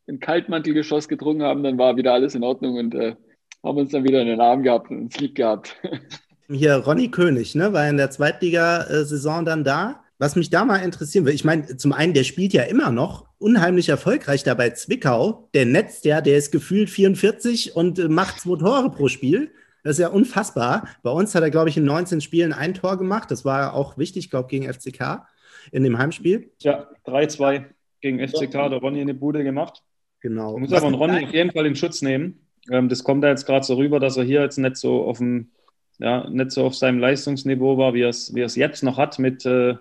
ein 0.08 0.20
Kaltmantelgeschoss 0.20 1.08
getrunken 1.08 1.44
haben, 1.44 1.64
dann 1.64 1.78
war 1.78 1.98
wieder 1.98 2.14
alles 2.14 2.36
in 2.36 2.44
Ordnung 2.44 2.78
und 2.78 2.96
äh, 2.96 3.16
haben 3.64 3.78
uns 3.78 3.92
dann 3.92 4.04
wieder 4.04 4.22
in 4.22 4.28
den 4.28 4.42
Arm 4.42 4.64
gehabt 4.64 4.90
und 4.90 5.02
ins 5.02 5.20
Lied 5.20 5.36
gehabt. 5.36 5.76
Hier, 6.52 6.78
Ronny 6.78 7.12
König, 7.12 7.54
ne, 7.54 7.74
war 7.74 7.88
in 7.88 7.98
der 7.98 8.10
Zweitligasaison 8.10 9.46
dann 9.46 9.64
da. 9.64 10.04
Was 10.18 10.36
mich 10.36 10.50
da 10.50 10.66
mal 10.66 10.78
interessieren 10.78 11.26
würde, 11.26 11.36
ich 11.36 11.46
meine, 11.46 11.78
zum 11.78 11.94
einen, 11.94 12.14
der 12.14 12.24
spielt 12.24 12.52
ja 12.52 12.64
immer 12.64 12.92
noch 12.92 13.28
unheimlich 13.38 13.88
erfolgreich 13.88 14.44
da 14.44 14.54
bei 14.54 14.72
Zwickau. 14.72 15.48
Der 15.54 15.66
netzt 15.66 16.06
ja, 16.06 16.22
der 16.22 16.38
ist 16.38 16.52
gefühlt 16.52 16.90
44 16.90 17.76
und 17.76 18.00
äh, 18.00 18.10
macht 18.10 18.42
zwei 18.42 18.58
Tore 18.58 18.90
pro 18.90 19.08
Spiel. 19.08 19.52
Das 19.84 19.94
ist 19.94 20.00
ja 20.00 20.10
unfassbar. 20.10 20.88
Bei 21.04 21.12
uns 21.12 21.34
hat 21.36 21.44
er, 21.44 21.52
glaube 21.52 21.70
ich, 21.70 21.78
in 21.78 21.86
19 21.86 22.22
Spielen 22.22 22.54
ein 22.54 22.74
Tor 22.74 22.98
gemacht. 22.98 23.32
Das 23.32 23.46
war 23.46 23.74
auch 23.74 23.98
wichtig, 23.98 24.30
glaube 24.30 24.48
ich, 24.48 24.60
gegen 24.60 24.72
FCK 24.72 25.26
in 25.72 25.84
dem 25.84 25.98
Heimspiel. 25.98 26.52
Ja, 26.62 26.88
3-2 27.06 27.66
gegen 28.02 28.20
FCK, 28.28 28.52
der 28.52 28.80
Ronny 28.80 29.02
eine 29.02 29.14
Bude 29.14 29.44
gemacht. 29.44 29.84
Genau. 30.22 30.56
Ich 30.56 30.62
muss 30.70 30.74
aber 30.74 30.92
Ronny 30.96 31.26
auf 31.26 31.34
jeden 31.34 31.52
Fall 31.52 31.66
in 31.66 31.76
Schutz 31.76 32.02
nehmen. 32.02 32.46
Ähm, 32.70 32.90
das 32.90 33.04
kommt 33.04 33.24
da 33.24 33.30
jetzt 33.30 33.46
gerade 33.46 33.66
so 33.66 33.76
rüber, 33.76 34.00
dass 34.00 34.18
er 34.18 34.24
hier 34.24 34.42
jetzt 34.42 34.58
nicht 34.58 34.78
so 34.78 35.04
auf 35.04 35.20
dem, 35.20 35.52
ja, 35.98 36.30
nicht 36.30 36.52
so 36.52 36.66
auf 36.66 36.76
seinem 36.76 37.00
Leistungsniveau 37.00 37.78
war, 37.78 37.94
wie 37.94 38.02
er 38.02 38.10
es, 38.10 38.34
wie 38.36 38.42
er 38.42 38.46
es 38.46 38.56
jetzt 38.56 38.84
noch 38.84 38.98
hat 38.98 39.20
mit, 39.20 39.46
äh, 39.46 39.76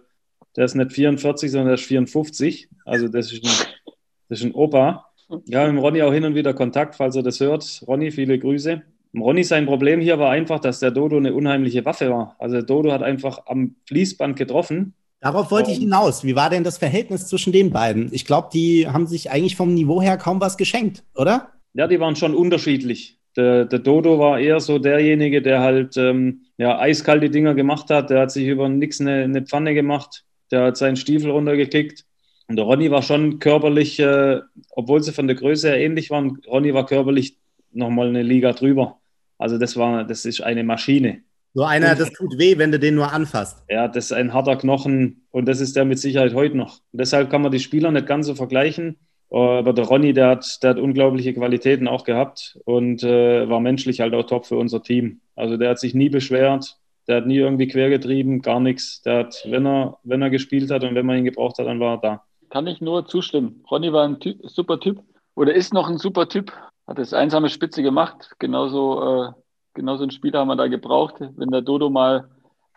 der 0.56 0.64
ist 0.64 0.74
nicht 0.74 0.92
44, 0.92 1.50
sondern 1.50 1.68
der 1.68 1.74
ist 1.74 1.84
54. 1.84 2.68
Also 2.84 3.08
das 3.08 3.32
ist 3.32 3.44
ein, 3.44 3.94
das 4.28 4.40
ist 4.40 4.44
ein 4.44 4.52
Opa. 4.52 5.06
Ja, 5.44 5.70
mit 5.70 5.82
Ronny 5.82 6.02
auch 6.02 6.12
hin 6.12 6.24
und 6.24 6.34
wieder 6.34 6.54
Kontakt, 6.54 6.94
falls 6.94 7.16
er 7.16 7.22
das 7.22 7.40
hört. 7.40 7.82
Ronny, 7.86 8.10
viele 8.10 8.38
Grüße. 8.38 8.82
Ronny, 9.14 9.44
sein 9.44 9.66
Problem 9.66 10.00
hier 10.00 10.18
war 10.18 10.30
einfach, 10.30 10.60
dass 10.60 10.80
der 10.80 10.90
Dodo 10.90 11.16
eine 11.16 11.34
unheimliche 11.34 11.84
Waffe 11.84 12.10
war. 12.10 12.36
Also 12.38 12.56
der 12.56 12.64
Dodo 12.64 12.92
hat 12.92 13.02
einfach 13.02 13.46
am 13.46 13.76
Fließband 13.86 14.36
getroffen. 14.36 14.94
Darauf 15.20 15.50
wollte 15.50 15.70
ich 15.70 15.78
hinaus. 15.78 16.24
Wie 16.24 16.36
war 16.36 16.50
denn 16.50 16.62
das 16.62 16.78
Verhältnis 16.78 17.26
zwischen 17.26 17.52
den 17.52 17.70
beiden? 17.70 18.08
Ich 18.12 18.24
glaube, 18.24 18.48
die 18.52 18.86
haben 18.86 19.06
sich 19.06 19.30
eigentlich 19.30 19.56
vom 19.56 19.74
Niveau 19.74 20.00
her 20.00 20.16
kaum 20.16 20.40
was 20.40 20.56
geschenkt, 20.56 21.02
oder? 21.16 21.48
Ja, 21.74 21.86
die 21.86 21.98
waren 21.98 22.16
schon 22.16 22.34
unterschiedlich. 22.34 23.18
Der, 23.36 23.64
der 23.64 23.80
Dodo 23.80 24.18
war 24.18 24.38
eher 24.38 24.60
so 24.60 24.78
derjenige, 24.78 25.42
der 25.42 25.60
halt 25.60 25.96
ähm, 25.96 26.42
ja, 26.56 26.78
eiskalte 26.78 27.30
Dinger 27.30 27.54
gemacht 27.54 27.90
hat. 27.90 28.10
Der 28.10 28.20
hat 28.20 28.30
sich 28.30 28.46
über 28.46 28.68
nichts 28.68 29.00
eine, 29.00 29.24
eine 29.24 29.42
Pfanne 29.42 29.74
gemacht. 29.74 30.24
Der 30.50 30.64
hat 30.64 30.76
seinen 30.76 30.96
Stiefel 30.96 31.30
runtergekickt. 31.30 32.04
Und 32.48 32.56
der 32.56 32.64
Ronny 32.64 32.90
war 32.90 33.02
schon 33.02 33.38
körperlich, 33.40 33.98
äh, 33.98 34.40
obwohl 34.70 35.02
sie 35.02 35.12
von 35.12 35.26
der 35.26 35.36
Größe 35.36 35.68
her 35.68 35.78
ähnlich 35.78 36.10
waren, 36.10 36.40
Ronny 36.46 36.72
war 36.72 36.86
körperlich 36.86 37.36
nochmal 37.72 38.08
eine 38.08 38.22
Liga 38.22 38.52
drüber. 38.52 38.98
Also 39.38 39.58
das 39.58 39.76
war, 39.76 40.04
das 40.04 40.24
ist 40.24 40.42
eine 40.42 40.64
Maschine. 40.64 41.22
So 41.54 41.64
einer, 41.64 41.94
das 41.94 42.12
tut 42.12 42.38
weh, 42.38 42.58
wenn 42.58 42.72
du 42.72 42.78
den 42.78 42.94
nur 42.94 43.12
anfasst. 43.12 43.64
Ja, 43.68 43.88
das 43.88 44.06
ist 44.06 44.12
ein 44.12 44.32
harter 44.32 44.56
Knochen 44.56 45.26
und 45.30 45.48
das 45.48 45.60
ist 45.60 45.76
der 45.76 45.84
mit 45.84 45.98
Sicherheit 45.98 46.34
heute 46.34 46.56
noch. 46.56 46.80
Und 46.92 47.00
deshalb 47.00 47.30
kann 47.30 47.42
man 47.42 47.52
die 47.52 47.60
Spieler 47.60 47.90
nicht 47.90 48.06
ganz 48.06 48.26
so 48.26 48.34
vergleichen. 48.34 48.98
Aber 49.30 49.72
der 49.72 49.84
Ronny, 49.84 50.12
der 50.12 50.28
hat, 50.28 50.62
der 50.62 50.70
hat 50.70 50.78
unglaubliche 50.78 51.34
Qualitäten 51.34 51.86
auch 51.86 52.04
gehabt 52.04 52.58
und 52.64 53.02
äh, 53.02 53.48
war 53.48 53.60
menschlich 53.60 54.00
halt 54.00 54.14
auch 54.14 54.24
top 54.24 54.46
für 54.46 54.56
unser 54.56 54.82
Team. 54.82 55.20
Also 55.36 55.56
der 55.56 55.70
hat 55.70 55.78
sich 55.78 55.94
nie 55.94 56.08
beschwert, 56.08 56.76
der 57.08 57.18
hat 57.18 57.26
nie 57.26 57.36
irgendwie 57.36 57.68
quergetrieben, 57.68 58.40
gar 58.40 58.60
nichts. 58.60 59.02
Der 59.02 59.18
hat, 59.18 59.44
wenn 59.46 59.66
er, 59.66 59.98
wenn 60.02 60.22
er 60.22 60.30
gespielt 60.30 60.70
hat 60.70 60.84
und 60.84 60.94
wenn 60.94 61.04
man 61.04 61.18
ihn 61.18 61.24
gebraucht 61.24 61.58
hat, 61.58 61.66
dann 61.66 61.80
war 61.80 61.96
er 61.96 62.00
da. 62.00 62.22
Kann 62.50 62.66
ich 62.66 62.80
nur 62.80 63.06
zustimmen. 63.06 63.62
Ronny 63.70 63.92
war 63.92 64.06
ein 64.06 64.20
typ, 64.20 64.38
super 64.44 64.80
Typ 64.80 65.02
oder 65.34 65.54
ist 65.54 65.74
noch 65.74 65.88
ein 65.90 65.98
super 65.98 66.28
Typ 66.28 66.52
hat 66.88 66.98
das 66.98 67.12
einsame 67.12 67.50
Spitze 67.50 67.82
gemacht. 67.82 68.30
Genauso, 68.38 69.26
äh, 69.26 69.32
genauso 69.74 70.04
ein 70.04 70.10
Spieler 70.10 70.40
haben 70.40 70.48
wir 70.48 70.56
da 70.56 70.66
gebraucht. 70.66 71.16
Wenn 71.20 71.50
der 71.50 71.60
Dodo 71.60 71.90
mal 71.90 72.28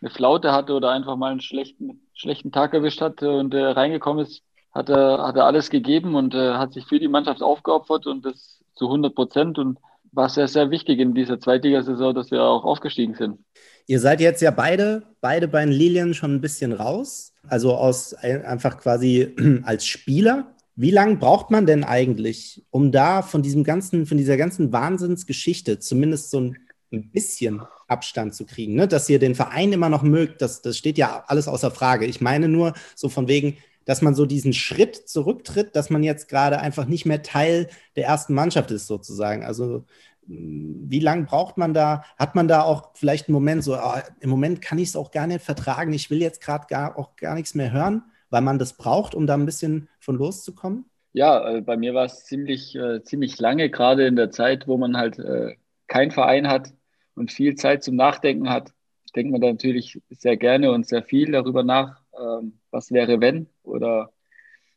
eine 0.01 0.09
Flaute 0.11 0.51
hatte 0.51 0.73
oder 0.73 0.91
einfach 0.91 1.15
mal 1.15 1.31
einen 1.31 1.41
schlechten, 1.41 2.01
schlechten 2.13 2.51
Tag 2.51 2.73
erwischt 2.73 3.01
hat 3.01 3.23
und 3.23 3.53
äh, 3.53 3.63
reingekommen 3.63 4.25
ist, 4.25 4.43
hat 4.73 4.89
er, 4.89 5.25
hat 5.25 5.37
er 5.37 5.45
alles 5.45 5.69
gegeben 5.69 6.15
und 6.15 6.33
äh, 6.33 6.53
hat 6.53 6.73
sich 6.73 6.85
für 6.85 6.99
die 6.99 7.07
Mannschaft 7.07 7.41
aufgeopfert 7.41 8.05
und 8.05 8.25
das 8.25 8.61
zu 8.75 8.85
100 8.85 9.15
Prozent 9.15 9.57
und 9.57 9.79
war 10.11 10.27
sehr, 10.27 10.47
sehr 10.47 10.71
wichtig 10.71 10.99
in 10.99 11.13
dieser 11.13 11.39
Zweitligasaison, 11.39 12.13
dass 12.13 12.31
wir 12.31 12.43
auch 12.43 12.65
aufgestiegen 12.65 13.15
sind. 13.15 13.39
Ihr 13.87 13.99
seid 13.99 14.19
jetzt 14.19 14.41
ja 14.41 14.51
beide, 14.51 15.03
beide 15.21 15.47
bei 15.47 15.63
den 15.63 15.73
Lilien 15.73 16.13
schon 16.13 16.35
ein 16.35 16.41
bisschen 16.41 16.73
raus, 16.73 17.33
also 17.47 17.75
aus 17.75 18.13
einfach 18.13 18.77
quasi 18.77 19.35
als 19.63 19.85
Spieler 19.85 20.53
wie 20.81 20.89
lange 20.89 21.17
braucht 21.17 21.51
man 21.51 21.67
denn 21.67 21.83
eigentlich, 21.83 22.65
um 22.71 22.91
da 22.91 23.21
von 23.21 23.43
diesem 23.43 23.63
ganzen, 23.63 24.07
von 24.07 24.17
dieser 24.17 24.35
ganzen 24.35 24.71
Wahnsinnsgeschichte 24.71 25.77
zumindest 25.77 26.31
so 26.31 26.39
ein, 26.39 26.57
ein 26.91 27.11
bisschen 27.11 27.61
Abstand 27.87 28.33
zu 28.33 28.47
kriegen, 28.47 28.73
ne? 28.73 28.87
dass 28.87 29.07
ihr 29.07 29.19
den 29.19 29.35
Verein 29.35 29.71
immer 29.73 29.89
noch 29.89 30.01
mögt, 30.01 30.41
das, 30.41 30.63
das 30.63 30.79
steht 30.79 30.97
ja 30.97 31.23
alles 31.27 31.47
außer 31.47 31.69
Frage. 31.69 32.07
Ich 32.07 32.19
meine 32.19 32.47
nur 32.47 32.73
so 32.95 33.09
von 33.09 33.27
wegen, 33.27 33.57
dass 33.85 34.01
man 34.01 34.15
so 34.15 34.25
diesen 34.25 34.53
Schritt 34.53 34.95
zurücktritt, 34.95 35.75
dass 35.75 35.91
man 35.91 36.01
jetzt 36.01 36.27
gerade 36.27 36.59
einfach 36.59 36.85
nicht 36.85 37.05
mehr 37.05 37.21
Teil 37.21 37.69
der 37.95 38.05
ersten 38.05 38.33
Mannschaft 38.33 38.71
ist, 38.71 38.87
sozusagen. 38.87 39.43
Also 39.43 39.85
wie 40.25 40.99
lange 40.99 41.25
braucht 41.25 41.59
man 41.59 41.75
da? 41.75 42.03
Hat 42.17 42.33
man 42.33 42.47
da 42.47 42.63
auch 42.63 42.89
vielleicht 42.95 43.27
einen 43.27 43.33
Moment 43.33 43.63
so, 43.63 43.77
oh, 43.77 43.99
im 44.19 44.29
Moment 44.31 44.63
kann 44.63 44.79
ich 44.79 44.89
es 44.89 44.95
auch 44.95 45.11
gar 45.11 45.27
nicht 45.27 45.45
vertragen, 45.45 45.93
ich 45.93 46.09
will 46.09 46.21
jetzt 46.21 46.41
gerade 46.41 46.65
gar, 46.67 46.97
auch 46.97 47.15
gar 47.17 47.35
nichts 47.35 47.53
mehr 47.53 47.71
hören? 47.71 48.03
weil 48.31 48.41
man 48.41 48.57
das 48.57 48.73
braucht, 48.73 49.13
um 49.13 49.27
da 49.27 49.35
ein 49.35 49.45
bisschen 49.45 49.87
von 50.01 50.17
loszukommen? 50.17 50.85
Ja, 51.13 51.57
äh, 51.57 51.61
bei 51.61 51.77
mir 51.77 51.93
war 51.93 52.05
es 52.05 52.25
ziemlich, 52.25 52.75
äh, 52.75 53.03
ziemlich 53.03 53.39
lange, 53.39 53.69
gerade 53.69 54.05
in 54.05 54.15
der 54.15 54.31
Zeit, 54.31 54.67
wo 54.67 54.77
man 54.77 54.97
halt 54.97 55.19
äh, 55.19 55.55
keinen 55.87 56.11
Verein 56.11 56.47
hat 56.47 56.73
und 57.15 57.31
viel 57.31 57.55
Zeit 57.55 57.83
zum 57.83 57.95
Nachdenken 57.95 58.49
hat, 58.49 58.73
denkt 59.15 59.31
man 59.31 59.41
da 59.41 59.47
natürlich 59.47 60.01
sehr 60.09 60.37
gerne 60.37 60.71
und 60.71 60.87
sehr 60.87 61.03
viel 61.03 61.31
darüber 61.31 61.63
nach, 61.63 62.01
ähm, 62.17 62.59
was 62.71 62.91
wäre, 62.91 63.19
wenn 63.19 63.47
oder 63.63 64.11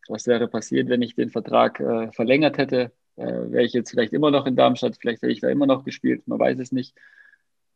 was 0.09 0.27
wäre 0.27 0.49
passiert, 0.49 0.89
wenn 0.89 1.03
ich 1.03 1.15
den 1.15 1.31
Vertrag 1.31 1.81
äh, 1.81 2.11
verlängert 2.13 2.59
hätte. 2.59 2.93
Äh, 3.17 3.51
wäre 3.53 3.65
ich 3.65 3.73
jetzt 3.73 3.91
vielleicht 3.91 4.13
immer 4.13 4.31
noch 4.31 4.47
in 4.47 4.57
Darmstadt, 4.57 4.97
vielleicht 5.01 5.23
hätte 5.23 5.33
ich 5.33 5.41
da 5.41 5.49
immer 5.49 5.67
noch 5.67 5.85
gespielt, 5.85 6.27
man 6.27 6.41
weiß 6.41 6.59
es 6.59 6.73
nicht. 6.73 6.95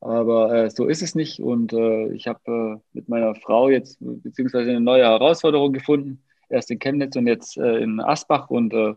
Aber 0.00 0.52
äh, 0.52 0.70
so 0.70 0.86
ist 0.86 1.02
es 1.02 1.14
nicht. 1.14 1.40
Und 1.40 1.72
ich 1.72 2.28
habe 2.28 2.80
mit 2.92 3.08
meiner 3.08 3.34
Frau 3.34 3.68
jetzt 3.68 3.98
beziehungsweise 4.00 4.70
eine 4.70 4.80
neue 4.80 5.02
Herausforderung 5.02 5.72
gefunden. 5.72 6.22
Erst 6.48 6.70
in 6.70 6.78
Chemnitz 6.78 7.16
und 7.16 7.26
jetzt 7.26 7.56
äh, 7.58 7.78
in 7.78 8.00
Asbach. 8.00 8.50
Und 8.50 8.72
äh, 8.72 8.94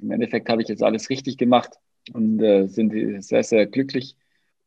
im 0.00 0.10
Endeffekt 0.10 0.48
habe 0.48 0.62
ich 0.62 0.68
jetzt 0.68 0.82
alles 0.82 1.10
richtig 1.10 1.36
gemacht 1.38 1.74
und 2.12 2.40
äh, 2.40 2.66
sind 2.66 3.22
sehr, 3.22 3.42
sehr 3.42 3.66
glücklich. 3.66 4.16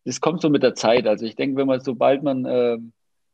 Das 0.06 0.22
kommt 0.22 0.42
so 0.42 0.50
mit 0.50 0.64
der 0.64 0.76
Zeit. 0.76 1.08
Also 1.08 1.26
ich 1.26 1.36
denke, 1.36 1.58
wenn 1.58 1.68
man 1.68 1.80
sobald 1.80 2.24
man 2.24 2.46
äh, 2.46 2.78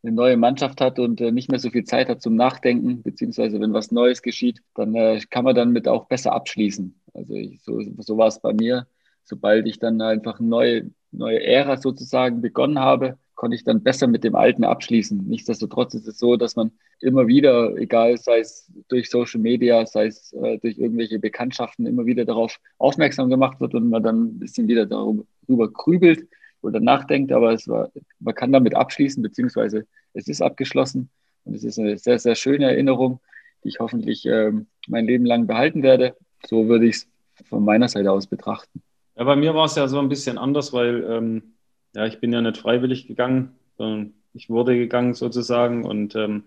eine 0.01 0.11
neue 0.13 0.37
Mannschaft 0.37 0.81
hat 0.81 0.99
und 0.99 1.19
äh, 1.19 1.31
nicht 1.31 1.49
mehr 1.49 1.59
so 1.59 1.69
viel 1.69 1.83
Zeit 1.83 2.09
hat 2.09 2.21
zum 2.21 2.35
Nachdenken, 2.35 3.01
beziehungsweise 3.03 3.59
wenn 3.59 3.73
was 3.73 3.91
Neues 3.91 4.21
geschieht, 4.21 4.61
dann 4.75 4.95
äh, 4.95 5.19
kann 5.29 5.43
man 5.43 5.55
dann 5.55 5.71
mit 5.71 5.87
auch 5.87 6.05
besser 6.05 6.33
abschließen. 6.33 6.99
Also 7.13 7.33
ich, 7.33 7.61
so, 7.61 7.81
so 7.97 8.17
war 8.17 8.27
es 8.27 8.39
bei 8.39 8.53
mir. 8.53 8.87
Sobald 9.23 9.67
ich 9.67 9.79
dann 9.79 10.01
einfach 10.01 10.39
eine 10.39 10.47
neue, 10.47 10.91
neue 11.11 11.43
Ära 11.43 11.77
sozusagen 11.77 12.41
begonnen 12.41 12.79
habe, 12.79 13.17
konnte 13.39 13.55
ich 13.55 13.63
dann 13.63 13.81
besser 13.81 14.07
mit 14.07 14.25
dem 14.25 14.35
Alten 14.35 14.65
abschließen. 14.65 15.25
Nichtsdestotrotz 15.25 15.93
ist 15.93 16.05
es 16.09 16.19
so, 16.19 16.35
dass 16.35 16.57
man 16.57 16.73
immer 16.99 17.25
wieder, 17.27 17.73
egal 17.77 18.17
sei 18.17 18.39
es 18.39 18.69
durch 18.89 19.09
Social 19.09 19.39
Media, 19.39 19.85
sei 19.85 20.07
es 20.07 20.33
äh, 20.33 20.57
durch 20.57 20.77
irgendwelche 20.77 21.19
Bekanntschaften, 21.19 21.85
immer 21.85 22.05
wieder 22.05 22.25
darauf 22.25 22.59
aufmerksam 22.79 23.29
gemacht 23.29 23.61
wird 23.61 23.73
und 23.75 23.87
man 23.87 24.03
dann 24.03 24.23
ein 24.23 24.39
bisschen 24.39 24.67
wieder 24.67 24.85
darüber 24.85 25.71
grübelt 25.71 26.27
oder 26.61 26.81
nachdenkt. 26.81 27.31
Aber 27.31 27.53
es 27.53 27.65
war, 27.69 27.89
man 28.19 28.35
kann 28.35 28.51
damit 28.51 28.75
abschließen, 28.75 29.23
beziehungsweise 29.23 29.87
es 30.13 30.27
ist 30.27 30.41
abgeschlossen 30.41 31.09
und 31.45 31.55
es 31.55 31.63
ist 31.63 31.79
eine 31.79 31.97
sehr, 31.97 32.19
sehr 32.19 32.35
schöne 32.35 32.65
Erinnerung, 32.65 33.21
die 33.63 33.69
ich 33.69 33.79
hoffentlich 33.79 34.25
äh, 34.25 34.51
mein 34.89 35.05
Leben 35.05 35.25
lang 35.25 35.47
behalten 35.47 35.81
werde. 35.81 36.13
So 36.45 36.67
würde 36.67 36.87
ich 36.87 36.95
es 36.97 37.07
von 37.47 37.63
meiner 37.63 37.87
Seite 37.87 38.11
aus 38.11 38.27
betrachten. 38.27 38.81
Ja, 39.15 39.23
bei 39.23 39.37
mir 39.37 39.55
war 39.55 39.63
es 39.63 39.75
ja 39.75 39.87
so 39.87 39.97
ein 39.97 40.09
bisschen 40.09 40.37
anders, 40.37 40.73
weil 40.73 41.05
ähm 41.09 41.53
ja, 41.95 42.05
ich 42.05 42.19
bin 42.19 42.33
ja 42.33 42.41
nicht 42.41 42.57
freiwillig 42.57 43.07
gegangen, 43.07 43.55
sondern 43.77 44.13
ich 44.33 44.49
wurde 44.49 44.77
gegangen 44.77 45.13
sozusagen 45.13 45.85
und 45.85 46.15
ähm, 46.15 46.43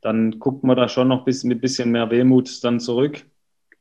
dann 0.00 0.38
guckt 0.38 0.62
man 0.64 0.76
da 0.76 0.88
schon 0.88 1.08
noch 1.08 1.24
bis, 1.24 1.44
mit 1.44 1.58
ein 1.58 1.60
bisschen 1.60 1.90
mehr 1.90 2.10
Wehmut 2.10 2.62
dann 2.62 2.80
zurück. 2.80 3.24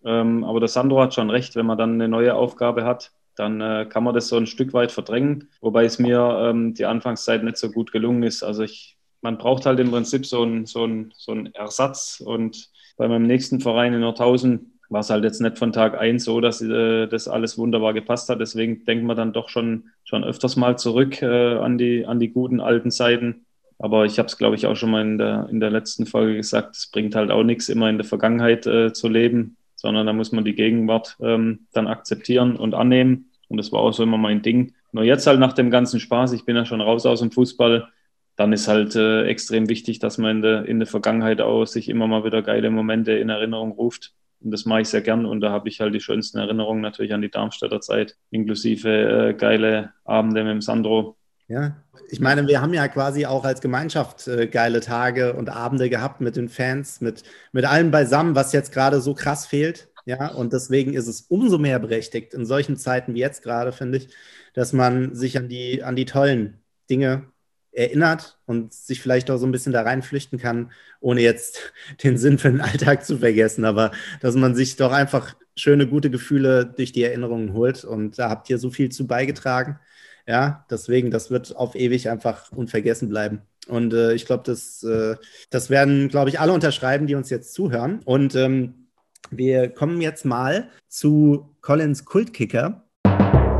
Ähm, 0.04 0.44
aber 0.44 0.60
der 0.60 0.70
Sandro 0.70 1.02
hat 1.02 1.14
schon 1.14 1.30
recht, 1.30 1.56
wenn 1.56 1.66
man 1.66 1.78
dann 1.78 1.94
eine 1.94 2.08
neue 2.08 2.36
Aufgabe 2.36 2.86
hat, 2.86 3.12
dann 3.36 3.60
äh, 3.60 3.86
kann 3.90 4.04
man 4.04 4.14
das 4.14 4.30
so 4.30 4.38
ein 4.38 4.48
Stück 4.48 4.74
weit 4.74 4.92
verdrängen, 4.92 5.50
wobei 5.62 5.86
es 5.86 6.00
mir 6.00 6.20
ähm, 6.42 6.74
die 6.74 6.86
Anfangszeit 6.86 7.44
nicht 7.44 7.58
so 7.58 7.70
gut 7.72 7.92
gelungen 7.92 8.24
ist. 8.24 8.44
Also 8.44 8.64
ich, 8.64 8.98
man 9.22 9.38
braucht 9.38 9.66
halt 9.66 9.80
im 9.80 9.92
Prinzip 9.92 10.26
so 10.26 10.44
einen 10.44 10.66
so 10.66 10.88
so 11.16 11.34
ein 11.34 11.54
Ersatz 11.54 12.22
und 12.26 12.70
bei 12.98 13.08
meinem 13.08 13.28
nächsten 13.28 13.60
Verein 13.60 13.94
in 13.94 14.00
Nordhausen 14.00 14.75
war 14.90 15.02
es 15.02 15.10
halt 15.10 15.24
jetzt 15.24 15.42
nicht 15.42 15.58
von 15.58 15.72
Tag 15.72 16.00
eins 16.00 16.26
so, 16.26 16.42
dass 16.42 16.62
äh, 16.62 17.08
das 17.08 17.28
alles 17.28 17.58
wunderbar 17.58 17.94
gepasst 17.94 18.30
hat. 18.30 18.40
Deswegen 18.40 18.86
denken 18.86 19.08
wir 19.08 19.16
dann 19.16 19.34
doch 19.34 19.50
schon, 19.50 19.86
schon 20.04 20.24
öfters 20.24 20.56
mal 20.56 20.78
zurück 20.78 21.22
äh, 21.22 21.56
an, 21.58 21.78
die, 21.78 22.06
an 22.06 22.20
die 22.20 22.30
guten 22.30 22.60
alten 22.60 22.92
Zeiten. 22.92 23.46
Aber 23.80 24.06
ich 24.06 24.20
habe 24.20 24.28
es, 24.28 24.38
glaube 24.38 24.56
ich, 24.56 24.68
auch 24.68 24.76
schon 24.76 24.92
mal 24.92 25.02
in 25.02 25.18
der, 25.18 25.48
in 25.50 25.60
der 25.60 25.70
letzten 25.70 26.06
Folge 26.06 26.38
gesagt, 26.38 26.76
es 26.76 26.88
bringt 26.88 27.16
halt 27.16 27.32
auch 27.32 27.44
nichts, 27.44 27.68
immer 27.68 27.90
in 27.90 27.98
der 27.98 28.06
Vergangenheit 28.06 28.66
äh, 28.68 28.94
zu 28.94 29.10
leben, 29.10 29.58
sondern 29.76 30.06
da 30.06 30.14
muss 30.14 30.32
man 30.32 30.46
die 30.46 30.56
Gegenwart 30.56 31.18
ähm, 31.20 31.68
dann 31.74 31.88
akzeptieren 31.88 32.56
und 32.56 32.74
annehmen. 32.74 33.32
Und 33.50 33.58
das 33.58 33.72
war 33.72 33.82
auch 33.82 33.92
so 33.92 34.04
immer 34.04 34.18
mein 34.18 34.42
Ding. 34.42 34.74
Nur 34.92 35.04
jetzt 35.04 35.28
halt 35.28 35.40
nach 35.40 35.54
dem 35.54 35.72
ganzen 35.72 36.00
Spaß, 36.00 36.32
ich 36.34 36.46
bin 36.46 36.56
ja 36.56 36.66
schon 36.66 36.82
raus 36.82 37.06
aus 37.06 37.20
dem 37.20 37.32
Fußball, 37.32 37.90
dann 38.38 38.54
ist 38.54 38.68
halt 38.68 38.96
äh, 38.96 39.24
extrem 39.26 39.68
wichtig, 39.68 40.00
dass 40.00 40.18
man 40.18 40.38
in 40.38 40.42
der, 40.42 40.66
in 40.66 40.80
der 40.80 40.88
Vergangenheit 40.88 41.42
auch 41.42 41.66
sich 41.66 41.90
immer 41.90 42.08
mal 42.08 42.24
wieder 42.24 42.42
geile 42.42 42.70
Momente 42.70 43.14
in 43.14 43.30
Erinnerung 43.30 43.72
ruft 43.72 44.14
und 44.46 44.52
das 44.52 44.66
mache 44.66 44.82
ich 44.82 44.90
sehr 44.90 45.02
gern. 45.02 45.26
Und 45.26 45.42
da 45.42 45.52
habe 45.52 45.68
ich 45.68 45.82
halt 45.82 45.94
die 45.96 46.00
schönsten 46.00 46.38
Erinnerungen 46.38 46.82
natürlich 46.82 47.14
an 47.14 47.22
die 47.22 47.32
Darmstädter 47.32 47.82
Zeit, 47.82 48.16
inklusive 48.30 48.90
äh, 48.90 49.34
geile 49.34 49.94
Abende 50.06 50.44
mit 50.44 50.52
dem 50.52 50.62
Sandro. 50.62 51.18
Ja, 51.48 51.84
ich 52.10 52.20
meine, 52.20 52.48
wir 52.48 52.62
haben 52.62 52.74
ja 52.74 52.88
quasi 52.88 53.26
auch 53.26 53.44
als 53.44 53.60
Gemeinschaft 53.60 54.28
äh, 54.28 54.48
geile 54.48 54.82
Tage 54.82 55.34
und 55.34 55.50
Abende 55.50 55.90
gehabt 55.90 56.22
mit 56.22 56.36
den 56.36 56.48
Fans, 56.48 57.02
mit, 57.02 57.24
mit 57.52 57.66
allem 57.66 57.90
beisammen, 57.90 58.36
was 58.36 58.54
jetzt 58.54 58.72
gerade 58.72 59.02
so 59.02 59.16
krass 59.16 59.48
fehlt. 59.48 59.90
Ja, 60.06 60.32
und 60.32 60.54
deswegen 60.54 60.94
ist 60.94 61.08
es 61.08 61.22
umso 61.22 61.58
mehr 61.58 61.80
berechtigt 61.80 62.36
in 62.36 62.46
solchen 62.46 62.78
Zeiten 62.78 63.16
wie 63.16 63.20
jetzt 63.20 63.42
gerade, 63.42 63.72
finde 63.72 63.98
ich, 63.98 64.10
dass 64.54 64.72
man 64.72 65.16
sich 65.16 65.38
an 65.38 65.50
die, 65.50 65.84
an 65.84 65.96
die 65.96 66.06
tollen 66.06 66.62
Dinge 66.90 67.32
erinnert 67.76 68.40
und 68.46 68.74
sich 68.74 69.02
vielleicht 69.02 69.30
auch 69.30 69.38
so 69.38 69.46
ein 69.46 69.52
bisschen 69.52 69.74
da 69.74 69.82
reinflüchten 69.82 70.40
kann, 70.40 70.72
ohne 71.00 71.22
jetzt 71.22 71.74
den 72.04 72.18
Sinn 72.18 72.38
für 72.38 72.50
den 72.50 72.62
Alltag 72.62 73.06
zu 73.06 73.18
vergessen, 73.20 73.66
aber 73.66 73.92
dass 74.22 74.36
man 74.36 74.56
sich 74.56 74.76
doch 74.76 74.92
einfach 74.92 75.36
schöne, 75.56 75.88
gute 75.88 76.10
Gefühle 76.10 76.66
durch 76.66 76.92
die 76.92 77.04
Erinnerungen 77.04 77.54
holt 77.54 77.84
und 77.84 78.18
da 78.18 78.30
habt 78.30 78.50
ihr 78.50 78.58
so 78.58 78.70
viel 78.70 78.92
zu 78.92 79.08
beigetragen. 79.08 79.80
Ja, 80.28 80.66
deswegen, 80.72 81.12
das 81.12 81.30
wird 81.30 81.56
auf 81.56 81.76
ewig 81.76 82.10
einfach 82.10 82.52
unvergessen 82.52 83.10
bleiben. 83.10 83.44
Und 83.68 83.94
äh, 83.94 84.14
ich 84.14 84.26
glaube, 84.26 84.44
das, 84.44 84.82
äh, 84.84 85.16
das 85.52 85.70
werden, 85.70 86.10
glaube 86.10 86.30
ich, 86.30 86.40
alle 86.40 86.52
unterschreiben, 86.52 87.06
die 87.06 87.14
uns 87.14 87.30
jetzt 87.30 87.54
zuhören. 87.54 88.02
Und 88.06 88.36
ähm, 88.36 88.88
wir 89.30 89.70
kommen 89.70 90.02
jetzt 90.02 90.26
mal 90.26 90.70
zu 90.88 91.56
Collins 91.62 92.06
Kultkicker. 92.06 92.88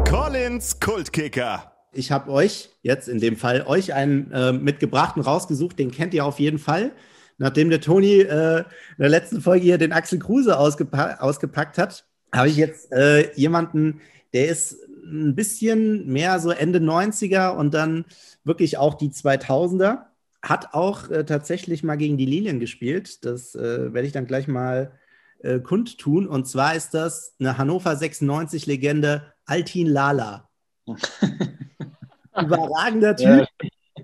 Collins 0.08 0.80
Kultkicker 0.80 1.75
ich 1.96 2.12
habe 2.12 2.32
euch 2.32 2.70
jetzt 2.82 3.08
in 3.08 3.20
dem 3.20 3.38
Fall 3.38 3.64
euch 3.66 3.94
einen 3.94 4.32
äh, 4.32 4.52
mitgebrachten 4.52 5.22
rausgesucht, 5.22 5.80
den 5.80 5.92
kennt 5.92 6.14
ihr 6.14 6.26
auf 6.26 6.40
jeden 6.40 6.60
Fall. 6.60 6.92
Nachdem 7.38 7.70
der 7.70 7.82
Toni 7.82 8.22
äh, 8.22 8.60
in 8.60 8.66
der 9.00 9.10
letzten 9.10 9.42
Folge 9.42 9.64
hier 9.64 9.78
den 9.78 9.92
Axel 9.92 10.20
Kruse 10.20 10.58
ausgepa 10.58 11.18
ausgepackt 11.20 11.78
hat, 11.78 12.06
habe 12.34 12.50
ich 12.50 12.58
jetzt 12.58 12.92
äh, 12.92 13.34
jemanden, 13.36 14.02
der 14.34 14.48
ist 14.50 14.78
ein 15.06 15.36
bisschen 15.36 16.08
mehr 16.08 16.40
so 16.40 16.52
Ende 16.52 16.80
90er 16.80 17.56
und 17.56 17.74
dann 17.74 18.06
wirklich 18.44 18.78
auch 18.78 18.96
die 18.96 19.10
2000er. 19.10 20.06
Hat 20.42 20.74
auch 20.74 21.10
äh, 21.10 21.26
tatsächlich 21.26 21.84
mal 21.84 21.96
gegen 21.96 22.18
die 22.18 22.26
Lilien 22.26 22.60
gespielt. 22.60 23.26
Das 23.26 23.56
äh, 23.56 23.94
werde 23.94 24.08
ich 24.08 24.14
dann 24.14 24.28
gleich 24.28 24.48
mal 24.48 24.92
äh, 25.40 25.60
kundtun. 25.60 26.28
Und 26.28 26.48
zwar 26.48 26.76
ist 26.76 26.94
das 26.94 27.36
eine 27.40 27.58
Hannover 27.58 27.92
96-Legende 27.92 29.34
Altin 29.46 29.88
Lala. 29.88 30.50
Überragender 32.42 33.16
Typ. 33.16 33.48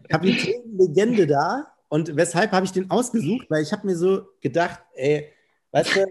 Kapitän, 0.09 0.77
Legende 0.77 1.27
da. 1.27 1.67
Und 1.89 2.15
weshalb 2.15 2.51
habe 2.51 2.65
ich 2.65 2.71
den 2.71 2.89
ausgesucht? 2.89 3.47
Weil 3.49 3.63
ich 3.63 3.71
habe 3.71 3.85
mir 3.85 3.97
so 3.97 4.27
gedacht, 4.39 4.81
ey, 4.93 5.27
weißt 5.71 5.95
du, 5.95 6.05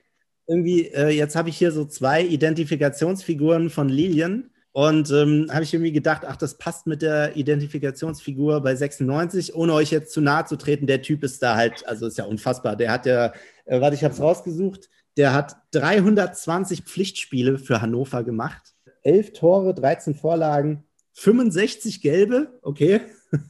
irgendwie, 0.47 0.87
äh, 0.89 1.09
jetzt 1.09 1.37
habe 1.37 1.49
ich 1.49 1.57
hier 1.57 1.73
so 1.73 1.85
zwei 1.85 2.23
Identifikationsfiguren 2.23 3.71
von 3.71 3.89
Lilien. 3.89 4.51
Und 4.73 5.11
ähm, 5.11 5.49
habe 5.51 5.65
ich 5.65 5.75
irgendwie 5.75 5.93
gedacht, 5.93 6.23
ach, 6.25 6.37
das 6.37 6.57
passt 6.57 6.87
mit 6.87 7.03
der 7.03 7.37
Identifikationsfigur 7.37 8.61
bei 8.61 8.77
96, 8.77 9.55
ohne 9.55 9.75
euch 9.75 9.91
jetzt 9.91 10.13
zu 10.13 10.21
nahe 10.21 10.45
zu 10.45 10.57
treten. 10.57 10.87
Der 10.87 11.03
Typ 11.03 11.25
ist 11.25 11.43
da 11.43 11.57
halt, 11.57 11.87
also 11.89 12.07
ist 12.07 12.19
ja 12.19 12.25
unfassbar. 12.25 12.77
Der 12.77 12.93
hat 12.93 13.05
ja, 13.05 13.33
äh, 13.65 13.81
warte, 13.81 13.97
ich 13.97 14.05
habe 14.05 14.15
es 14.15 14.21
rausgesucht, 14.21 14.89
der 15.17 15.33
hat 15.35 15.57
320 15.73 16.83
Pflichtspiele 16.83 17.59
für 17.59 17.83
Hannover 17.83 18.23
gemacht, 18.23 18.75
elf 19.03 19.33
Tore, 19.33 19.75
13 19.75 20.15
Vorlagen, 20.15 20.85
65 21.15 22.01
gelbe, 22.01 22.59
okay, 22.63 23.01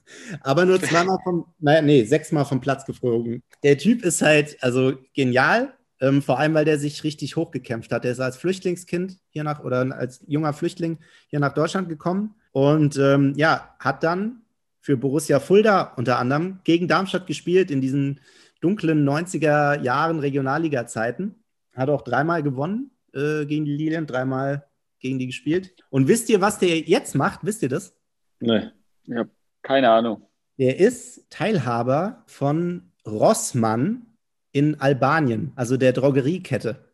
aber 0.42 0.64
nur 0.64 0.80
zweimal 0.80 1.18
vom, 1.22 1.46
naja, 1.58 1.82
nee, 1.82 2.04
sechsmal 2.04 2.44
vom 2.44 2.60
Platz 2.60 2.84
geflogen. 2.84 3.42
Der 3.62 3.78
Typ 3.78 4.04
ist 4.04 4.22
halt, 4.22 4.56
also 4.62 4.94
genial, 5.14 5.72
ähm, 6.00 6.22
vor 6.22 6.38
allem, 6.38 6.54
weil 6.54 6.64
der 6.64 6.78
sich 6.78 7.04
richtig 7.04 7.36
hochgekämpft 7.36 7.92
hat. 7.92 8.04
Der 8.04 8.12
ist 8.12 8.20
als 8.20 8.36
Flüchtlingskind 8.36 9.18
hier 9.28 9.44
nach, 9.44 9.62
oder 9.62 9.94
als 9.96 10.24
junger 10.26 10.52
Flüchtling 10.52 10.98
hier 11.28 11.40
nach 11.40 11.54
Deutschland 11.54 11.88
gekommen 11.88 12.34
und 12.52 12.96
ähm, 12.96 13.34
ja, 13.36 13.74
hat 13.78 14.02
dann 14.02 14.42
für 14.80 14.96
Borussia 14.96 15.40
Fulda 15.40 15.92
unter 15.96 16.18
anderem 16.18 16.60
gegen 16.64 16.88
Darmstadt 16.88 17.26
gespielt 17.26 17.70
in 17.70 17.80
diesen 17.80 18.20
dunklen 18.60 19.06
90er 19.08 19.80
Jahren 19.82 20.18
Regionalliga-Zeiten. 20.18 21.34
Hat 21.74 21.90
auch 21.90 22.02
dreimal 22.02 22.42
gewonnen 22.42 22.90
äh, 23.12 23.44
gegen 23.44 23.64
die 23.64 23.76
Lilien, 23.76 24.06
dreimal 24.06 24.66
gegen 25.00 25.18
die 25.18 25.26
gespielt. 25.26 25.74
Und 25.90 26.08
wisst 26.08 26.28
ihr, 26.28 26.40
was 26.40 26.58
der 26.58 26.78
jetzt 26.78 27.14
macht? 27.14 27.40
Wisst 27.42 27.62
ihr 27.62 27.68
das? 27.68 27.94
Nee. 28.38 28.70
Ich 29.04 29.14
habe 29.14 29.30
keine 29.62 29.90
Ahnung. 29.90 30.22
Der 30.58 30.78
ist 30.78 31.30
Teilhaber 31.30 32.22
von 32.26 32.92
Rossmann 33.06 34.06
in 34.52 34.80
Albanien, 34.80 35.52
also 35.56 35.76
der 35.76 35.92
Drogeriekette. 35.92 36.84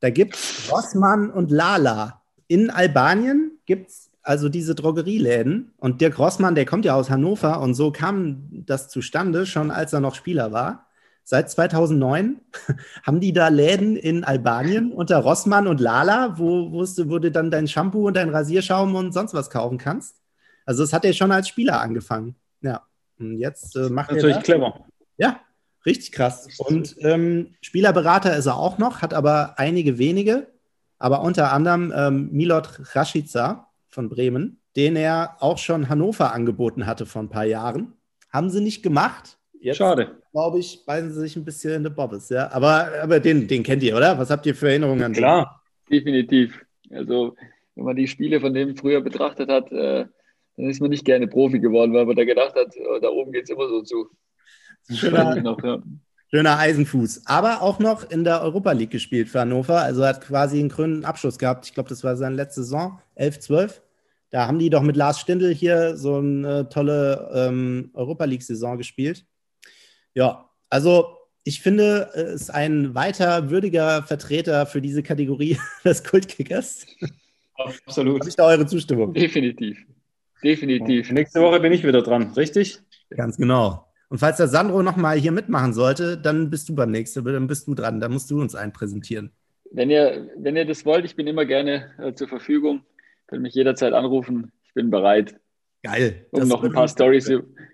Da 0.00 0.10
gibt 0.10 0.34
es 0.34 0.70
Rossmann 0.70 1.30
und 1.30 1.50
Lala. 1.50 2.22
In 2.46 2.70
Albanien 2.70 3.58
gibt 3.64 3.90
es 3.90 4.10
also 4.22 4.48
diese 4.48 4.74
Drogerieläden. 4.74 5.72
Und 5.78 6.00
Dirk 6.00 6.18
Rossmann, 6.18 6.54
der 6.54 6.66
kommt 6.66 6.84
ja 6.84 6.94
aus 6.94 7.10
Hannover 7.10 7.60
und 7.60 7.74
so 7.74 7.90
kam 7.90 8.48
das 8.50 8.88
zustande, 8.88 9.46
schon 9.46 9.70
als 9.70 9.92
er 9.92 10.00
noch 10.00 10.14
Spieler 10.14 10.52
war. 10.52 10.89
Seit 11.30 11.48
2009 11.48 12.40
haben 13.04 13.20
die 13.20 13.32
da 13.32 13.46
Läden 13.46 13.94
in 13.94 14.24
Albanien 14.24 14.90
unter 14.96 15.18
Rossmann 15.18 15.68
und 15.68 15.78
Lala, 15.78 16.36
wo, 16.40 16.72
wo 16.72 17.18
du 17.20 17.30
dann 17.30 17.52
dein 17.52 17.68
Shampoo 17.68 18.08
und 18.08 18.16
dein 18.16 18.30
Rasierschaum 18.30 18.96
und 18.96 19.12
sonst 19.12 19.32
was 19.32 19.48
kaufen 19.48 19.78
kannst. 19.78 20.16
Also 20.66 20.82
das 20.82 20.92
hat 20.92 21.04
er 21.04 21.12
schon 21.12 21.30
als 21.30 21.46
Spieler 21.46 21.80
angefangen. 21.80 22.34
Ja, 22.62 22.82
und 23.20 23.38
jetzt 23.38 23.76
äh, 23.76 23.90
macht 23.90 24.10
Natürlich 24.10 24.38
er 24.38 24.42
clever. 24.42 24.84
Ja, 25.18 25.38
richtig 25.86 26.10
krass. 26.10 26.48
Und 26.58 26.96
ähm, 26.98 27.54
Spielerberater 27.60 28.36
ist 28.36 28.46
er 28.46 28.56
auch 28.56 28.78
noch, 28.78 29.00
hat 29.00 29.14
aber 29.14 29.56
einige 29.56 29.98
wenige, 29.98 30.48
aber 30.98 31.22
unter 31.22 31.52
anderem 31.52 31.92
ähm, 31.94 32.30
Milot 32.32 32.96
Rashica 32.96 33.68
von 33.86 34.08
Bremen, 34.08 34.60
den 34.74 34.96
er 34.96 35.36
auch 35.38 35.58
schon 35.58 35.88
Hannover 35.88 36.32
angeboten 36.32 36.86
hatte 36.86 37.06
vor 37.06 37.22
ein 37.22 37.30
paar 37.30 37.44
Jahren. 37.46 37.92
Haben 38.32 38.50
sie 38.50 38.60
nicht 38.60 38.82
gemacht, 38.82 39.38
Jetzt, 39.60 39.76
Schade. 39.76 40.16
Glaube 40.32 40.58
ich, 40.58 40.84
beißen 40.86 41.12
sie 41.12 41.20
sich 41.20 41.36
ein 41.36 41.44
bisschen 41.44 41.74
in 41.74 41.84
die 41.84 41.90
Bobbes. 41.90 42.30
Ja? 42.30 42.50
Aber, 42.52 42.88
aber 43.02 43.20
den, 43.20 43.46
den 43.46 43.62
kennt 43.62 43.82
ihr, 43.82 43.96
oder? 43.96 44.18
Was 44.18 44.30
habt 44.30 44.46
ihr 44.46 44.54
für 44.54 44.68
Erinnerungen 44.68 45.02
an 45.02 45.12
den? 45.12 45.18
Klar, 45.18 45.62
definitiv. 45.90 46.64
Also, 46.90 47.36
wenn 47.74 47.84
man 47.84 47.96
die 47.96 48.08
Spiele 48.08 48.40
von 48.40 48.54
dem 48.54 48.74
früher 48.74 49.02
betrachtet 49.02 49.50
hat, 49.50 49.70
äh, 49.70 50.06
dann 50.56 50.70
ist 50.70 50.80
man 50.80 50.90
nicht 50.90 51.04
gerne 51.04 51.28
Profi 51.28 51.60
geworden, 51.60 51.92
weil 51.92 52.06
man 52.06 52.16
da 52.16 52.24
gedacht 52.24 52.54
hat, 52.54 52.74
oh, 52.78 52.98
da 53.00 53.08
oben 53.08 53.32
geht 53.32 53.44
es 53.44 53.50
immer 53.50 53.68
so 53.68 53.82
zu. 53.82 54.08
Schöner, 54.88 55.36
noch, 55.36 55.62
ja. 55.62 55.82
Schöner 56.30 56.58
Eisenfuß. 56.58 57.22
Aber 57.26 57.60
auch 57.60 57.80
noch 57.80 58.08
in 58.10 58.24
der 58.24 58.40
Europa 58.40 58.72
League 58.72 58.90
gespielt 58.90 59.28
für 59.28 59.40
Hannover. 59.40 59.80
Also 59.80 60.04
hat 60.04 60.20
quasi 60.22 60.58
einen 60.58 60.68
grünen 60.68 61.04
Abschluss 61.04 61.38
gehabt. 61.38 61.66
Ich 61.66 61.74
glaube, 61.74 61.88
das 61.88 62.02
war 62.02 62.16
seine 62.16 62.36
letzte 62.36 62.62
Saison, 62.62 63.00
11, 63.16 63.40
12. 63.40 63.82
Da 64.30 64.46
haben 64.46 64.58
die 64.58 64.70
doch 64.70 64.82
mit 64.82 64.96
Lars 64.96 65.18
Stindl 65.18 65.52
hier 65.52 65.96
so 65.96 66.16
eine 66.16 66.68
tolle 66.68 67.30
ähm, 67.34 67.90
Europa 67.94 68.24
League-Saison 68.24 68.78
gespielt. 68.78 69.26
Ja, 70.14 70.50
also 70.68 71.16
ich 71.44 71.62
finde, 71.62 72.10
es 72.14 72.42
ist 72.42 72.50
ein 72.50 72.94
weiter 72.94 73.50
würdiger 73.50 74.02
Vertreter 74.02 74.66
für 74.66 74.80
diese 74.80 75.02
Kategorie 75.02 75.58
des 75.84 76.04
Kultkickers. 76.04 76.86
Absolut. 77.54 78.20
Habe 78.20 78.28
ich 78.28 78.36
da 78.36 78.46
eure 78.46 78.66
Zustimmung? 78.66 79.12
Definitiv. 79.14 79.78
Definitiv. 80.42 81.10
Nächste 81.10 81.40
Woche 81.40 81.60
bin 81.60 81.72
ich 81.72 81.84
wieder 81.84 82.02
dran, 82.02 82.32
richtig? 82.32 82.78
Ganz 83.10 83.36
genau. 83.36 83.86
Und 84.08 84.18
falls 84.18 84.38
der 84.38 84.48
Sandro 84.48 84.82
nochmal 84.82 85.18
hier 85.18 85.32
mitmachen 85.32 85.72
sollte, 85.72 86.18
dann 86.18 86.50
bist 86.50 86.68
du 86.68 86.74
beim 86.74 86.90
nächsten, 86.90 87.24
dann 87.24 87.46
bist 87.46 87.66
du 87.68 87.74
dran. 87.74 88.00
Dann 88.00 88.12
musst 88.12 88.30
du 88.30 88.40
uns 88.40 88.54
einen 88.54 88.72
präsentieren. 88.72 89.30
Wenn 89.70 89.90
ihr, 89.90 90.30
wenn 90.36 90.56
ihr 90.56 90.64
das 90.64 90.84
wollt, 90.84 91.04
ich 91.04 91.14
bin 91.14 91.26
immer 91.26 91.44
gerne 91.44 91.92
äh, 91.98 92.12
zur 92.12 92.26
Verfügung. 92.28 92.82
Könnt 93.28 93.42
mich 93.42 93.54
jederzeit 93.54 93.92
anrufen. 93.92 94.50
Ich 94.64 94.74
bin 94.74 94.90
bereit. 94.90 95.36
Geil. 95.82 96.26
Um 96.32 96.48
noch 96.48 96.64
ein 96.64 96.72
paar 96.72 96.88
Stories, 96.88 97.30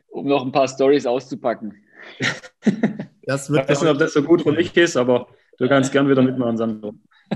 um 0.09 0.27
noch 0.27 0.45
ein 0.45 0.53
paar 0.53 0.69
Stories 0.69 1.07
auszupacken. 1.07 1.75
das 3.23 3.51
wird 3.51 3.65
ich 3.65 3.69
weiß 3.71 3.83
nicht, 3.83 3.91
ob 3.91 3.99
das 3.99 4.13
so 4.13 4.23
gut 4.23 4.43
für 4.43 4.53
mich 4.53 4.77
ist, 4.77 4.97
aber 4.97 5.29
du 5.59 5.69
kannst 5.69 5.93
gern 5.93 6.09
wieder 6.09 6.23
mitmachen, 6.23 6.57
Sandro. 6.57 6.95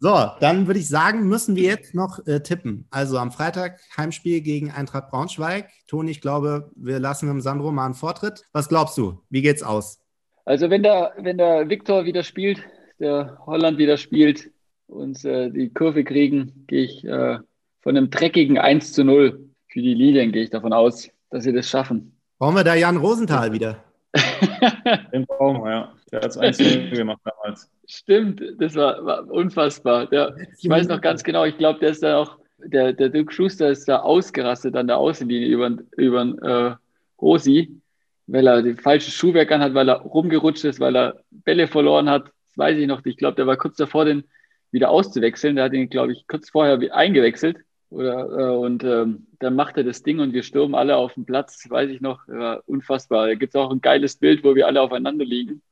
so, 0.00 0.30
dann 0.40 0.66
würde 0.66 0.80
ich 0.80 0.88
sagen, 0.88 1.28
müssen 1.28 1.56
wir 1.56 1.64
jetzt 1.64 1.94
noch 1.94 2.26
äh, 2.26 2.40
tippen. 2.40 2.86
Also 2.90 3.18
am 3.18 3.32
Freitag 3.32 3.80
Heimspiel 3.96 4.40
gegen 4.40 4.70
Eintracht 4.70 5.10
Braunschweig. 5.10 5.70
Toni, 5.86 6.10
ich 6.10 6.20
glaube, 6.20 6.70
wir 6.76 6.98
lassen 6.98 7.28
dem 7.28 7.40
Sandro 7.40 7.72
mal 7.72 7.86
einen 7.86 7.94
Vortritt. 7.94 8.42
Was 8.52 8.68
glaubst 8.68 8.98
du? 8.98 9.22
Wie 9.30 9.42
geht's 9.42 9.62
aus? 9.62 10.00
Also 10.44 10.70
wenn 10.70 10.82
der, 10.82 11.12
wenn 11.18 11.38
der 11.38 11.68
Viktor 11.68 12.04
wieder 12.04 12.22
spielt, 12.22 12.62
der 12.98 13.38
Holland 13.46 13.78
wieder 13.78 13.96
spielt 13.96 14.50
und 14.86 15.24
äh, 15.24 15.50
die 15.50 15.72
Kurve 15.72 16.04
kriegen, 16.04 16.64
gehe 16.66 16.84
ich 16.84 17.04
äh, 17.04 17.38
von 17.80 17.96
einem 17.96 18.10
dreckigen 18.10 18.58
1 18.58 18.92
zu 18.92 19.04
0 19.04 19.50
für 19.68 19.82
die 19.82 19.94
Lilien, 19.94 20.32
gehe 20.32 20.44
ich 20.44 20.50
davon 20.50 20.72
aus, 20.72 21.10
dass 21.30 21.44
sie 21.44 21.52
das 21.52 21.68
schaffen. 21.68 22.15
Brauchen 22.38 22.56
wir 22.56 22.64
da 22.64 22.74
Jan 22.74 22.98
Rosenthal 22.98 23.52
wieder? 23.52 23.82
Den 25.12 25.26
brauchen 25.26 25.64
wir, 25.64 25.70
ja. 25.70 25.92
Der 26.12 26.20
hat 26.20 26.30
es 26.30 26.38
1 26.38 26.56
zu 26.56 26.64
0 26.64 26.90
gemacht 26.90 27.20
damals. 27.24 27.70
Stimmt, 27.86 28.42
das 28.58 28.74
war, 28.74 29.04
war 29.04 29.30
unfassbar. 29.30 30.06
Der, 30.06 30.36
ich 30.58 30.68
weiß 30.68 30.88
noch 30.88 31.00
ganz 31.00 31.22
genau, 31.22 31.44
ich 31.44 31.56
glaube, 31.56 31.80
der 31.80 31.90
ist 31.90 32.02
da 32.02 32.18
auch, 32.18 32.38
der, 32.58 32.92
der 32.92 33.08
Dirk 33.08 33.32
Schuster 33.32 33.70
ist 33.70 33.88
da 33.88 34.00
ausgerastet 34.00 34.76
an 34.76 34.86
der 34.86 34.98
Außenlinie 34.98 35.48
über, 35.48 35.76
über 35.96 36.22
äh, 36.42 37.22
Rosi, 37.22 37.80
weil 38.26 38.46
er 38.46 38.62
das 38.62 38.80
falsche 38.80 39.10
Schuhwerk 39.10 39.50
anhat, 39.52 39.74
weil 39.74 39.88
er 39.88 40.00
rumgerutscht 40.00 40.64
ist, 40.64 40.80
weil 40.80 40.96
er 40.96 41.20
Bälle 41.30 41.68
verloren 41.68 42.10
hat. 42.10 42.26
Das 42.48 42.58
weiß 42.58 42.78
ich 42.78 42.86
noch. 42.86 43.04
Ich 43.04 43.16
glaube, 43.16 43.36
der 43.36 43.46
war 43.46 43.56
kurz 43.56 43.76
davor, 43.76 44.04
den 44.04 44.24
wieder 44.72 44.90
auszuwechseln. 44.90 45.56
Der 45.56 45.66
hat 45.66 45.72
ihn, 45.72 45.88
glaube 45.88 46.12
ich, 46.12 46.26
kurz 46.26 46.50
vorher 46.50 46.78
eingewechselt. 46.94 47.58
Oder, 47.96 48.28
äh, 48.28 48.56
und 48.56 48.84
ähm, 48.84 49.26
dann 49.38 49.54
macht 49.54 49.78
er 49.78 49.84
das 49.84 50.02
Ding 50.02 50.20
und 50.20 50.34
wir 50.34 50.42
stürmen 50.42 50.74
alle 50.74 50.96
auf 50.96 51.14
den 51.14 51.24
Platz, 51.24 51.62
das 51.62 51.70
weiß 51.70 51.90
ich 51.90 52.02
noch, 52.02 52.28
war 52.28 52.62
unfassbar. 52.66 53.26
Da 53.26 53.34
gibt 53.34 53.54
es 53.54 53.58
auch 53.58 53.70
ein 53.70 53.80
geiles 53.80 54.16
Bild, 54.16 54.44
wo 54.44 54.54
wir 54.54 54.66
alle 54.66 54.82
aufeinander 54.82 55.24
liegen. 55.24 55.62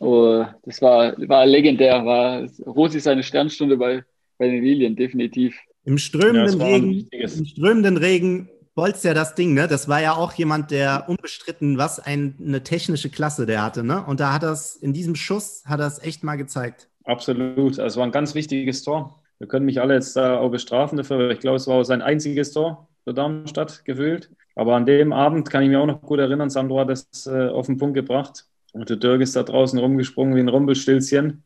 Oh, 0.00 0.44
das 0.64 0.82
war, 0.82 1.14
war 1.28 1.46
legendär. 1.46 2.04
War 2.04 2.48
Rosi 2.66 2.98
seine 2.98 3.22
Sternstunde 3.22 3.76
bei, 3.76 4.02
bei 4.38 4.48
den 4.48 4.64
Lilien, 4.64 4.96
definitiv. 4.96 5.56
Im 5.84 5.98
strömenden, 5.98 6.58
ja, 6.58 6.66
Regen, 6.66 7.08
im 7.12 7.44
strömenden 7.44 7.96
Regen 7.96 8.48
bolzt 8.74 9.04
ja 9.04 9.14
das 9.14 9.36
Ding, 9.36 9.54
ne? 9.54 9.68
Das 9.68 9.88
war 9.88 10.02
ja 10.02 10.14
auch 10.14 10.32
jemand, 10.32 10.72
der 10.72 11.04
unbestritten, 11.08 11.78
was 11.78 12.00
ein, 12.00 12.34
eine 12.44 12.64
technische 12.64 13.08
Klasse 13.08 13.46
der 13.46 13.62
hatte, 13.62 13.84
ne? 13.84 14.04
Und 14.04 14.18
da 14.18 14.32
hat 14.32 14.42
das, 14.42 14.74
in 14.74 14.92
diesem 14.92 15.14
Schuss, 15.14 15.62
hat 15.64 15.78
es 15.78 16.02
echt 16.02 16.24
mal 16.24 16.36
gezeigt. 16.36 16.88
Absolut. 17.04 17.78
Also 17.78 17.86
es 17.86 17.96
war 17.96 18.04
ein 18.04 18.12
ganz 18.12 18.34
wichtiges 18.34 18.82
Tor. 18.82 19.22
Wir 19.38 19.46
können 19.46 19.66
mich 19.66 19.80
alle 19.80 19.94
jetzt 19.94 20.16
da 20.16 20.38
auch 20.38 20.50
bestrafen 20.50 20.96
dafür. 20.96 21.30
Ich 21.30 21.40
glaube, 21.40 21.56
es 21.56 21.66
war 21.66 21.84
sein 21.84 22.02
einziges 22.02 22.52
Tor 22.52 22.88
für 23.04 23.14
Darmstadt 23.14 23.84
gefühlt. 23.84 24.30
Aber 24.54 24.74
an 24.74 24.86
dem 24.86 25.12
Abend 25.12 25.48
kann 25.48 25.62
ich 25.62 25.68
mich 25.68 25.78
auch 25.78 25.86
noch 25.86 26.02
gut 26.02 26.18
erinnern, 26.18 26.50
Sandro 26.50 26.80
hat 26.80 26.90
das 26.90 27.26
äh, 27.26 27.48
auf 27.48 27.66
den 27.66 27.78
Punkt 27.78 27.94
gebracht. 27.94 28.46
Und 28.72 28.90
der 28.90 28.96
Dirk 28.96 29.20
ist 29.20 29.36
da 29.36 29.44
draußen 29.44 29.78
rumgesprungen 29.78 30.34
wie 30.34 30.40
ein 30.40 30.48
Rumpelstilzchen. 30.48 31.44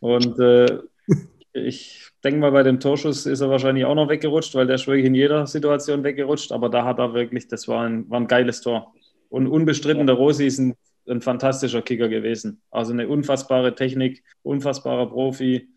Und 0.00 0.38
äh, 0.40 0.80
ich 1.52 2.10
denke 2.24 2.40
mal, 2.40 2.50
bei 2.50 2.64
dem 2.64 2.80
Torschuss 2.80 3.26
ist 3.26 3.40
er 3.40 3.50
wahrscheinlich 3.50 3.84
auch 3.84 3.94
noch 3.94 4.08
weggerutscht, 4.08 4.54
weil 4.56 4.66
der 4.66 4.74
ist 4.74 4.86
wirklich 4.88 5.06
in 5.06 5.14
jeder 5.14 5.46
Situation 5.46 6.02
weggerutscht. 6.02 6.50
Aber 6.50 6.68
da 6.68 6.84
hat 6.84 6.98
er 6.98 7.14
wirklich, 7.14 7.46
das 7.46 7.68
war 7.68 7.86
ein, 7.86 8.10
war 8.10 8.20
ein 8.20 8.26
geiles 8.26 8.60
Tor. 8.60 8.92
Und 9.28 9.46
unbestritten, 9.46 10.06
der 10.06 10.16
Rosi 10.16 10.46
ist 10.46 10.58
ein, 10.58 10.74
ein 11.08 11.20
fantastischer 11.20 11.82
Kicker 11.82 12.08
gewesen. 12.08 12.60
Also 12.70 12.92
eine 12.92 13.08
unfassbare 13.08 13.74
Technik, 13.74 14.24
unfassbarer 14.42 15.06
Profi, 15.06 15.68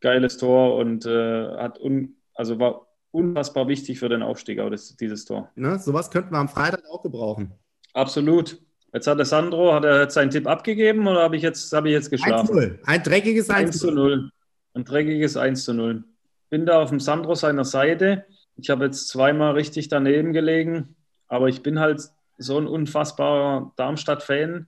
geiles 0.00 0.38
Tor 0.38 0.76
und 0.76 1.06
äh, 1.06 1.56
hat 1.56 1.80
un, 1.80 2.16
also 2.34 2.58
war 2.58 2.86
unfassbar 3.10 3.68
wichtig 3.68 3.98
für 3.98 4.08
den 4.08 4.22
Aufstieg, 4.22 4.60
auch 4.60 4.70
das, 4.70 4.96
dieses 4.96 5.24
Tor. 5.24 5.50
Ne, 5.56 5.78
sowas 5.78 6.10
könnten 6.10 6.32
wir 6.32 6.38
am 6.38 6.48
Freitag 6.48 6.82
auch 6.90 7.02
gebrauchen. 7.02 7.52
Absolut. 7.92 8.60
Jetzt 8.92 9.06
hat 9.06 9.18
der 9.18 9.26
Sandro, 9.26 9.72
hat 9.72 9.84
er 9.84 10.02
jetzt 10.02 10.14
seinen 10.14 10.30
Tipp 10.30 10.46
abgegeben 10.46 11.06
oder 11.06 11.22
habe 11.22 11.36
ich 11.36 11.42
jetzt, 11.42 11.72
habe 11.72 11.88
ich 11.88 11.94
jetzt 11.94 12.10
geschlafen? 12.10 12.58
1 12.58 12.78
Ein 12.84 13.02
dreckiges 13.02 13.50
1 13.50 13.78
zu 13.78 13.90
0. 13.90 14.30
Ein 14.74 14.84
dreckiges 14.84 15.36
1 15.36 15.64
zu 15.64 15.74
0. 15.74 16.04
Bin 16.48 16.66
da 16.66 16.82
auf 16.82 16.90
dem 16.90 16.98
Sandro 16.98 17.34
seiner 17.34 17.64
Seite. 17.64 18.24
Ich 18.56 18.70
habe 18.70 18.84
jetzt 18.86 19.08
zweimal 19.08 19.52
richtig 19.52 19.88
daneben 19.88 20.32
gelegen, 20.32 20.96
aber 21.28 21.48
ich 21.48 21.62
bin 21.62 21.78
halt 21.78 22.02
so 22.38 22.58
ein 22.58 22.66
unfassbarer 22.66 23.72
Darmstadt-Fan, 23.76 24.66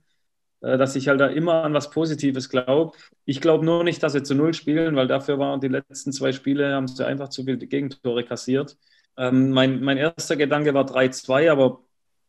dass 0.63 0.95
ich 0.95 1.09
halt 1.09 1.19
da 1.19 1.27
immer 1.27 1.63
an 1.63 1.73
was 1.73 1.89
Positives 1.89 2.49
glaube. 2.49 2.97
Ich 3.25 3.41
glaube 3.41 3.65
nur 3.65 3.83
nicht, 3.83 4.01
dass 4.01 4.13
sie 4.13 4.23
zu 4.23 4.33
Null 4.33 4.53
spielen, 4.53 4.95
weil 4.95 5.07
dafür 5.07 5.37
waren 5.37 5.59
die 5.59 5.67
letzten 5.67 6.13
zwei 6.13 6.31
Spiele, 6.31 6.73
haben 6.73 6.87
sie 6.87 7.05
einfach 7.05 7.29
zu 7.29 7.43
viele 7.43 7.57
Gegentore 7.57 8.23
kassiert. 8.23 8.77
Ähm, 9.17 9.51
mein, 9.51 9.81
mein 9.81 9.97
erster 9.97 10.37
Gedanke 10.37 10.73
war 10.73 10.85
3-2, 10.85 11.51
aber 11.51 11.81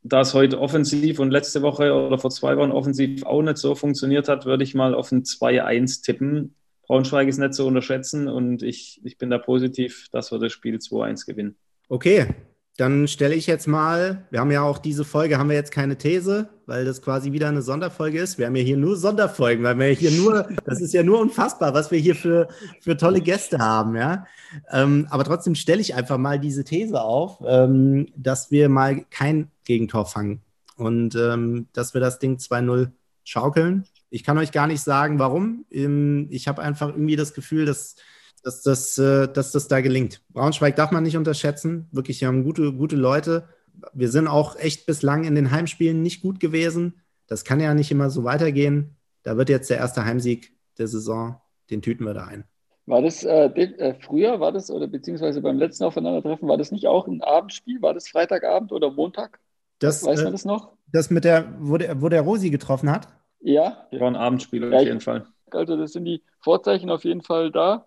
da 0.03 0.21
es 0.21 0.35
heute 0.35 0.61
offensiv 0.61 1.19
und 1.21 1.31
letzte 1.31 1.63
Woche 1.63 1.95
oder 1.95 2.19
vor 2.19 2.31
zwei 2.31 2.57
Wochen 2.57 2.73
offensiv 2.73 3.25
auch 3.25 3.41
nicht 3.41 3.57
so 3.57 3.75
funktioniert 3.75 4.29
hat, 4.29 4.45
würde 4.45 4.65
ich 4.65 4.75
mal 4.75 4.95
auf 4.95 5.13
ein 5.13 5.23
2-1 5.23 6.05
tippen. 6.05 6.57
Braunschweig 6.87 7.29
ist 7.29 7.39
nicht 7.39 7.55
zu 7.55 7.67
unterschätzen 7.67 8.29
und 8.29 8.63
ich, 8.63 9.01
ich 9.05 9.17
bin 9.17 9.31
da 9.31 9.39
positiv, 9.39 10.09
dass 10.11 10.33
wir 10.33 10.39
das 10.39 10.53
Spiel 10.53 10.77
2-1 10.77 11.25
gewinnen. 11.25 11.57
Okay, 11.89 12.35
dann 12.77 13.07
stelle 13.07 13.37
ich 13.37 13.47
jetzt 13.47 13.69
mal, 13.69 14.27
wir 14.31 14.41
haben 14.41 14.51
ja 14.51 14.63
auch 14.63 14.79
diese 14.79 15.05
Folge, 15.05 15.39
haben 15.39 15.49
wir 15.49 15.57
jetzt 15.57 15.71
keine 15.71 15.97
These, 15.97 16.49
weil 16.67 16.85
das 16.85 17.03
quasi 17.03 17.31
wieder 17.31 17.49
eine 17.49 17.63
Sonderfolge 17.63 18.19
ist. 18.19 18.37
Wir 18.37 18.47
haben 18.47 18.57
ja 18.57 18.65
hier 18.65 18.77
nur 18.77 18.97
Sonderfolgen, 18.97 19.63
weil 19.63 19.79
wir 19.79 19.87
hier 19.91 20.11
nur, 20.11 20.49
das 20.65 20.81
ist 20.81 20.93
ja 20.93 21.05
nur 21.05 21.21
unfassbar, 21.21 21.73
was 21.73 21.93
wir 21.93 22.01
hier 22.01 22.17
für, 22.17 22.49
für 22.81 22.97
tolle 22.97 23.21
Gäste 23.21 23.59
haben, 23.59 23.95
ja. 23.95 24.27
Ähm, 24.73 25.07
aber 25.11 25.23
trotzdem 25.23 25.55
stelle 25.55 25.81
ich 25.81 25.95
einfach 25.95 26.19
mal 26.19 26.41
diese 26.41 26.65
These 26.65 27.01
auf, 27.01 27.39
ähm, 27.47 28.09
dass 28.17 28.51
wir 28.51 28.69
mal 28.69 29.05
kein 29.09 29.51
Gegentor 29.65 30.07
fangen 30.07 30.41
und 30.77 31.15
ähm, 31.15 31.69
dass 31.75 31.95
wir 31.95 32.01
das 32.01 32.19
Ding 32.19 32.39
2-0 32.39 32.91
schaukeln. 33.23 33.85
Ich 34.11 34.25
kann 34.25 34.39
euch 34.39 34.51
gar 34.51 34.67
nicht 34.67 34.83
sagen, 34.83 35.21
warum. 35.21 35.65
Ähm, 35.71 36.27
ich 36.31 36.49
habe 36.49 36.61
einfach 36.61 36.89
irgendwie 36.89 37.17
das 37.17 37.35
Gefühl, 37.35 37.67
dass 37.67 37.95
dass 38.45 38.63
das, 38.63 38.99
äh, 38.99 39.27
dass 39.27 39.53
das 39.53 39.69
da 39.69 39.81
gelingt. 39.81 40.23
Braunschweig 40.29 40.77
darf 40.77 40.93
man 40.93 41.03
nicht 41.03 41.17
unterschätzen. 41.17 41.89
Wirklich, 41.91 42.21
wir 42.21 42.29
haben 42.29 42.45
gute, 42.45 42.73
gute 42.73 42.95
Leute. 42.95 43.49
Wir 43.93 44.11
sind 44.11 44.29
auch 44.29 44.57
echt 44.57 44.87
bislang 44.87 45.25
in 45.25 45.35
den 45.35 45.51
Heimspielen 45.51 46.03
nicht 46.03 46.23
gut 46.23 46.39
gewesen. 46.41 47.01
Das 47.27 47.45
kann 47.45 47.59
ja 47.59 47.75
nicht 47.75 47.91
immer 47.91 48.11
so 48.11 48.23
weitergehen. 48.23 48.97
Da 49.23 49.39
wird 49.39 49.49
jetzt 49.49 49.71
der 49.71 49.79
erste 49.79 50.05
Heimsieg 50.05 50.53
der 50.77 50.87
Saison, 50.87 51.41
den 51.71 51.81
tüten 51.81 52.05
wir 52.05 52.13
da 52.13 52.27
ein. 52.27 52.45
War 52.87 53.01
das 53.01 53.25
äh, 53.25 53.47
äh, 53.47 53.95
früher, 54.01 54.41
war 54.41 54.53
das, 54.53 54.71
oder 54.71 54.87
beziehungsweise 54.87 55.41
beim 55.41 55.59
letzten 55.59 55.85
Aufeinandertreffen, 55.85 56.47
war 56.47 56.59
das 56.59 56.71
nicht 56.71 56.87
auch 56.87 57.09
ein 57.09 57.23
Abendspiel? 57.23 57.81
War 57.81 57.95
das 57.95 58.09
Freitagabend 58.09 58.73
oder 58.73 58.91
Montag? 58.91 59.41
Das, 59.79 60.05
Weiß 60.05 60.19
man 60.19 60.29
äh, 60.29 60.33
das 60.33 60.45
noch? 60.45 60.73
Das 60.93 61.09
mit 61.09 61.25
der, 61.25 61.55
wo 61.61 61.79
der, 61.79 62.03
wo 62.03 62.11
der 62.11 62.21
Rosi 62.21 62.51
getroffen 62.51 62.91
hat? 62.91 63.09
Ja. 63.41 63.89
War 63.91 64.09
ein 64.09 64.17
Abendspiel 64.17 64.71
ja, 64.71 64.79
auf 64.79 64.85
jeden 64.85 65.01
Fall. 65.01 65.27
Also, 65.51 65.79
das 65.79 65.93
sind 65.93 66.05
die 66.05 66.23
Vorzeichen 66.41 66.91
auf 66.91 67.05
jeden 67.05 67.23
Fall 67.23 67.51
da. 67.51 67.87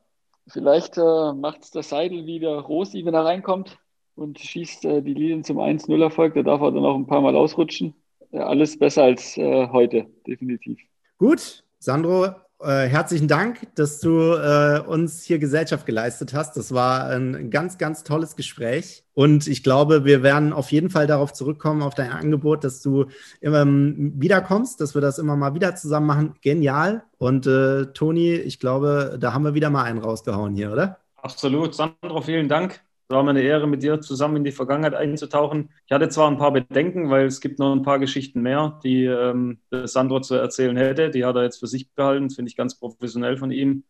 Vielleicht 0.49 0.97
äh, 0.97 1.33
macht 1.33 1.63
es 1.63 1.71
der 1.71 1.83
Seidel 1.83 2.25
wieder 2.25 2.59
Rosi, 2.59 3.03
wenn 3.05 3.13
er 3.13 3.25
reinkommt 3.25 3.77
und 4.15 4.39
schießt 4.39 4.85
äh, 4.85 5.01
die 5.01 5.13
Linien 5.13 5.43
zum 5.43 5.57
1-0-Erfolg. 5.57 6.35
Da 6.35 6.43
darf 6.43 6.61
er 6.61 6.71
dann 6.71 6.85
auch 6.85 6.95
ein 6.95 7.07
paar 7.07 7.21
Mal 7.21 7.35
ausrutschen. 7.35 7.93
Ja, 8.31 8.47
alles 8.47 8.77
besser 8.77 9.03
als 9.03 9.37
äh, 9.37 9.67
heute, 9.69 10.07
definitiv. 10.25 10.79
Gut, 11.17 11.63
Sandro, 11.79 12.35
äh, 12.59 12.87
herzlichen 12.87 13.27
Dank, 13.27 13.67
dass 13.75 13.99
du 13.99 14.33
äh, 14.33 14.79
uns 14.79 15.23
hier 15.23 15.37
Gesellschaft 15.37 15.85
geleistet 15.85 16.33
hast. 16.33 16.57
Das 16.57 16.73
war 16.73 17.07
ein 17.09 17.51
ganz, 17.51 17.77
ganz 17.77 18.03
tolles 18.03 18.35
Gespräch. 18.35 19.03
Und 19.13 19.47
ich 19.47 19.63
glaube, 19.63 20.05
wir 20.05 20.23
werden 20.23 20.53
auf 20.53 20.71
jeden 20.71 20.89
Fall 20.89 21.07
darauf 21.07 21.33
zurückkommen, 21.33 21.81
auf 21.81 21.95
dein 21.95 22.11
Angebot, 22.11 22.63
dass 22.63 22.81
du 22.81 23.05
immer 23.41 23.61
ähm, 23.61 24.13
wiederkommst, 24.15 24.81
dass 24.81 24.95
wir 24.95 25.01
das 25.01 25.19
immer 25.19 25.35
mal 25.35 25.53
wieder 25.53 25.75
zusammen 25.75 26.07
machen. 26.07 26.35
Genial. 26.41 27.03
Und 27.17 27.45
äh, 27.47 27.87
Toni, 27.93 28.33
ich 28.33 28.59
glaube, 28.59 29.17
da 29.19 29.33
haben 29.33 29.43
wir 29.43 29.53
wieder 29.53 29.69
mal 29.69 29.83
einen 29.83 29.99
rausgehauen 29.99 30.55
hier, 30.55 30.71
oder? 30.71 30.97
Absolut. 31.15 31.75
Sandro, 31.75 32.21
vielen 32.21 32.47
Dank. 32.47 32.81
Es 33.09 33.15
war 33.15 33.23
mir 33.23 33.29
eine 33.29 33.41
Ehre, 33.41 33.67
mit 33.67 33.83
dir 33.83 34.01
zusammen 34.01 34.35
in 34.37 34.43
die 34.43 34.51
Vergangenheit 34.51 34.93
einzutauchen. 34.93 35.69
Ich 35.85 35.93
hatte 35.93 36.09
zwar 36.09 36.29
ein 36.29 36.37
paar 36.37 36.51
Bedenken, 36.51 37.09
weil 37.09 37.25
es 37.25 37.39
gibt 37.39 37.57
noch 37.57 37.71
ein 37.71 37.81
paar 37.81 37.99
Geschichten 37.99 38.41
mehr, 38.41 38.81
die 38.83 39.05
ähm, 39.05 39.59
Sandro 39.71 40.19
zu 40.19 40.35
erzählen 40.35 40.75
hätte. 40.75 41.09
Die 41.09 41.23
hat 41.23 41.37
er 41.37 41.43
jetzt 41.43 41.59
für 41.59 41.67
sich 41.67 41.89
behalten. 41.93 42.27
Das 42.27 42.35
finde 42.35 42.49
ich 42.49 42.57
ganz 42.57 42.77
professionell 42.77 43.37
von 43.37 43.49
ihm. 43.49 43.85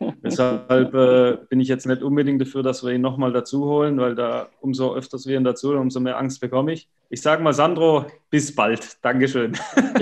Deshalb 0.24 0.94
äh, 0.94 1.38
bin 1.48 1.60
ich 1.60 1.68
jetzt 1.68 1.86
nicht 1.86 2.02
unbedingt 2.02 2.40
dafür, 2.40 2.64
dass 2.64 2.82
wir 2.82 2.90
ihn 2.90 3.02
nochmal 3.02 3.32
dazu 3.32 3.66
holen, 3.66 4.00
weil 4.00 4.16
da 4.16 4.48
umso 4.60 4.96
öfters 4.96 5.26
wir 5.26 5.36
ihn 5.36 5.44
dazu 5.44 5.68
holen, 5.68 5.78
umso 5.78 6.00
mehr 6.00 6.18
Angst 6.18 6.40
bekomme 6.40 6.72
ich. 6.72 6.88
Ich 7.08 7.22
sage 7.22 7.44
mal, 7.44 7.52
Sandro, 7.52 8.06
bis 8.30 8.52
bald. 8.52 8.96
Dankeschön. 9.04 9.56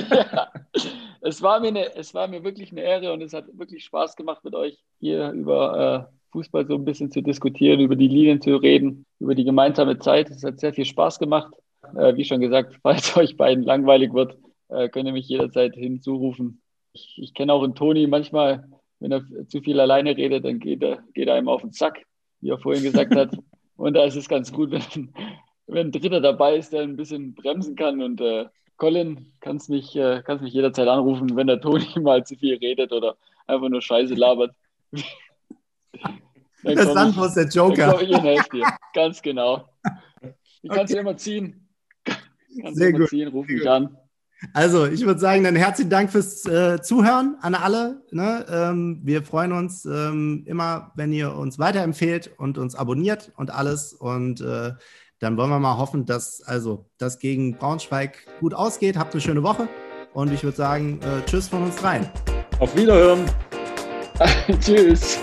Ja, 0.09 0.50
es, 1.25 1.43
war 1.43 1.61
mir 1.61 1.69
eine, 1.69 1.95
es 1.97 2.15
war 2.15 2.29
mir 2.29 2.45
wirklich 2.45 2.73
eine 2.73 2.83
Ehre 2.83 3.13
und 3.13 3.23
es 3.23 3.33
hat 3.33 3.47
wirklich 3.59 3.85
Spaß 3.85 4.17
gemacht, 4.17 4.45
mit 4.45 4.55
euch 4.55 4.79
hier 5.01 5.31
über 5.33 6.09
äh, 6.11 6.15
Fußball 6.33 6.67
so 6.67 6.75
ein 6.75 6.85
bisschen 6.85 7.11
zu 7.11 7.23
diskutieren, 7.23 7.81
über 7.81 7.97
die 7.97 8.09
Linien 8.09 8.41
zu 8.41 8.57
reden, 8.57 9.05
über 9.21 9.35
die 9.35 9.45
gemeinsame 9.45 9.99
Zeit. 9.99 10.31
Es 10.31 10.45
hat 10.45 10.61
sehr 10.61 10.73
viel 10.73 10.85
Spaß 10.85 11.19
gemacht. 11.19 11.53
Äh, 11.97 12.17
wie 12.17 12.25
schon 12.25 12.41
gesagt, 12.41 12.79
falls 12.83 13.17
euch 13.17 13.37
beiden 13.37 13.65
langweilig 13.65 14.13
wird, 14.13 14.37
äh, 14.69 14.89
könnt 14.89 15.07
ihr 15.07 15.13
mich 15.13 15.29
jederzeit 15.29 15.75
hinzurufen. 15.75 16.61
Ich, 16.93 17.19
ich 17.21 17.35
kenne 17.35 17.53
auch 17.53 17.63
einen 17.63 17.75
Toni 17.75 18.07
manchmal 18.07 18.69
wenn 19.05 19.13
er 19.13 19.49
zu 19.49 19.61
viel 19.61 19.81
alleine 19.81 20.17
redet, 20.17 20.47
dann 20.47 20.59
geht 20.59 20.83
er, 20.83 21.05
geht 21.13 21.29
er 21.29 21.35
einem 21.35 21.49
auf 21.49 21.61
den 21.61 21.73
Sack, 21.73 22.07
wie 22.41 22.49
er 22.49 22.59
vorhin 22.59 22.83
gesagt 22.83 23.15
hat. 23.15 23.37
Und 23.77 23.93
da 23.93 24.05
ist 24.05 24.17
es 24.17 24.31
ganz 24.31 24.51
gut, 24.51 24.71
wenn, 24.71 25.13
wenn 25.67 25.89
ein 25.89 25.93
Dritter 25.93 26.23
dabei 26.23 26.57
ist, 26.57 26.73
der 26.73 26.83
ein 26.83 26.97
bisschen 26.97 27.35
bremsen 27.35 27.77
kann. 27.77 28.01
Und 28.01 28.23
äh, 28.23 28.47
Colin, 28.77 29.33
kannst 29.41 29.71
mich, 29.71 29.95
äh, 29.97 30.23
kannst 30.25 30.43
mich 30.43 30.53
jederzeit 30.53 30.89
anrufen, 30.89 31.37
wenn 31.37 31.47
der 31.47 31.61
Toni 31.61 31.87
mal 32.01 32.25
zu 32.25 32.37
viel 32.37 32.57
redet 32.57 32.93
oder 32.93 33.17
einfach 33.47 33.69
nur 33.69 33.81
Scheiße 33.81 34.15
labert. 34.15 34.55
Dann 34.93 35.05
das 36.77 36.93
Sandro 36.93 37.27
ist 37.27 37.35
der 37.35 37.49
Joker. 37.49 37.93
Dann 37.93 38.01
ich 38.05 38.11
und 38.11 38.53
dir. 38.53 38.67
Ganz 38.95 39.23
genau. 39.23 39.69
Ich 40.63 40.71
kann 40.71 40.81
okay. 40.81 40.99
immer 40.99 41.17
ziehen. 41.17 41.69
Kannst 42.61 42.79
Sehr 42.79 42.89
immer 42.89 43.01
gut. 43.01 43.09
ziehen, 43.09 43.29
ruf 43.29 43.47
Sehr 43.47 43.57
mich 43.57 43.65
gut. 43.65 43.73
an. 43.73 43.97
Also, 44.53 44.87
ich 44.87 45.05
würde 45.07 45.21
sagen, 45.21 45.45
dann 45.45 45.57
herzlichen 45.57 45.91
Dank 45.91 46.11
fürs 46.11 46.45
äh, 46.47 46.81
Zuhören 46.83 47.37
an 47.41 47.55
alle. 47.55 48.03
Ne? 48.11 48.45
Ähm, 48.51 49.01
wir 49.03 49.23
freuen 49.23 49.53
uns 49.53 49.85
ähm, 49.87 50.45
immer, 50.47 50.93
wenn 50.97 51.13
ihr 51.13 51.35
uns 51.35 51.59
weiterempfehlt 51.59 52.31
und 52.37 52.59
uns 52.59 52.75
abonniert 52.75 53.33
und 53.37 53.51
alles. 53.51 53.95
Und 53.95 54.41
äh, 54.43 54.73
dann 55.25 55.39
wollen 55.39 55.49
wir 55.49 55.59
mal 55.59 55.79
hoffen, 55.79 56.05
dass 56.05 56.43
also 56.43 56.85
das 56.99 57.19
gegen 57.19 57.57
Braunschweig 57.57 58.27
gut 58.41 58.53
ausgeht. 58.53 58.99
Habt 58.99 59.15
eine 59.15 59.23
schöne 59.23 59.43
Woche 59.43 59.69
und 60.13 60.31
ich 60.31 60.45
würde 60.45 60.57
sagen, 60.57 61.01
äh, 61.01 61.25
tschüss 61.25 61.49
von 61.49 61.63
uns 61.63 61.83
rein. 61.83 62.11
Auf 62.59 62.77
Wiederhören. 62.77 63.25
tschüss. 64.61 65.19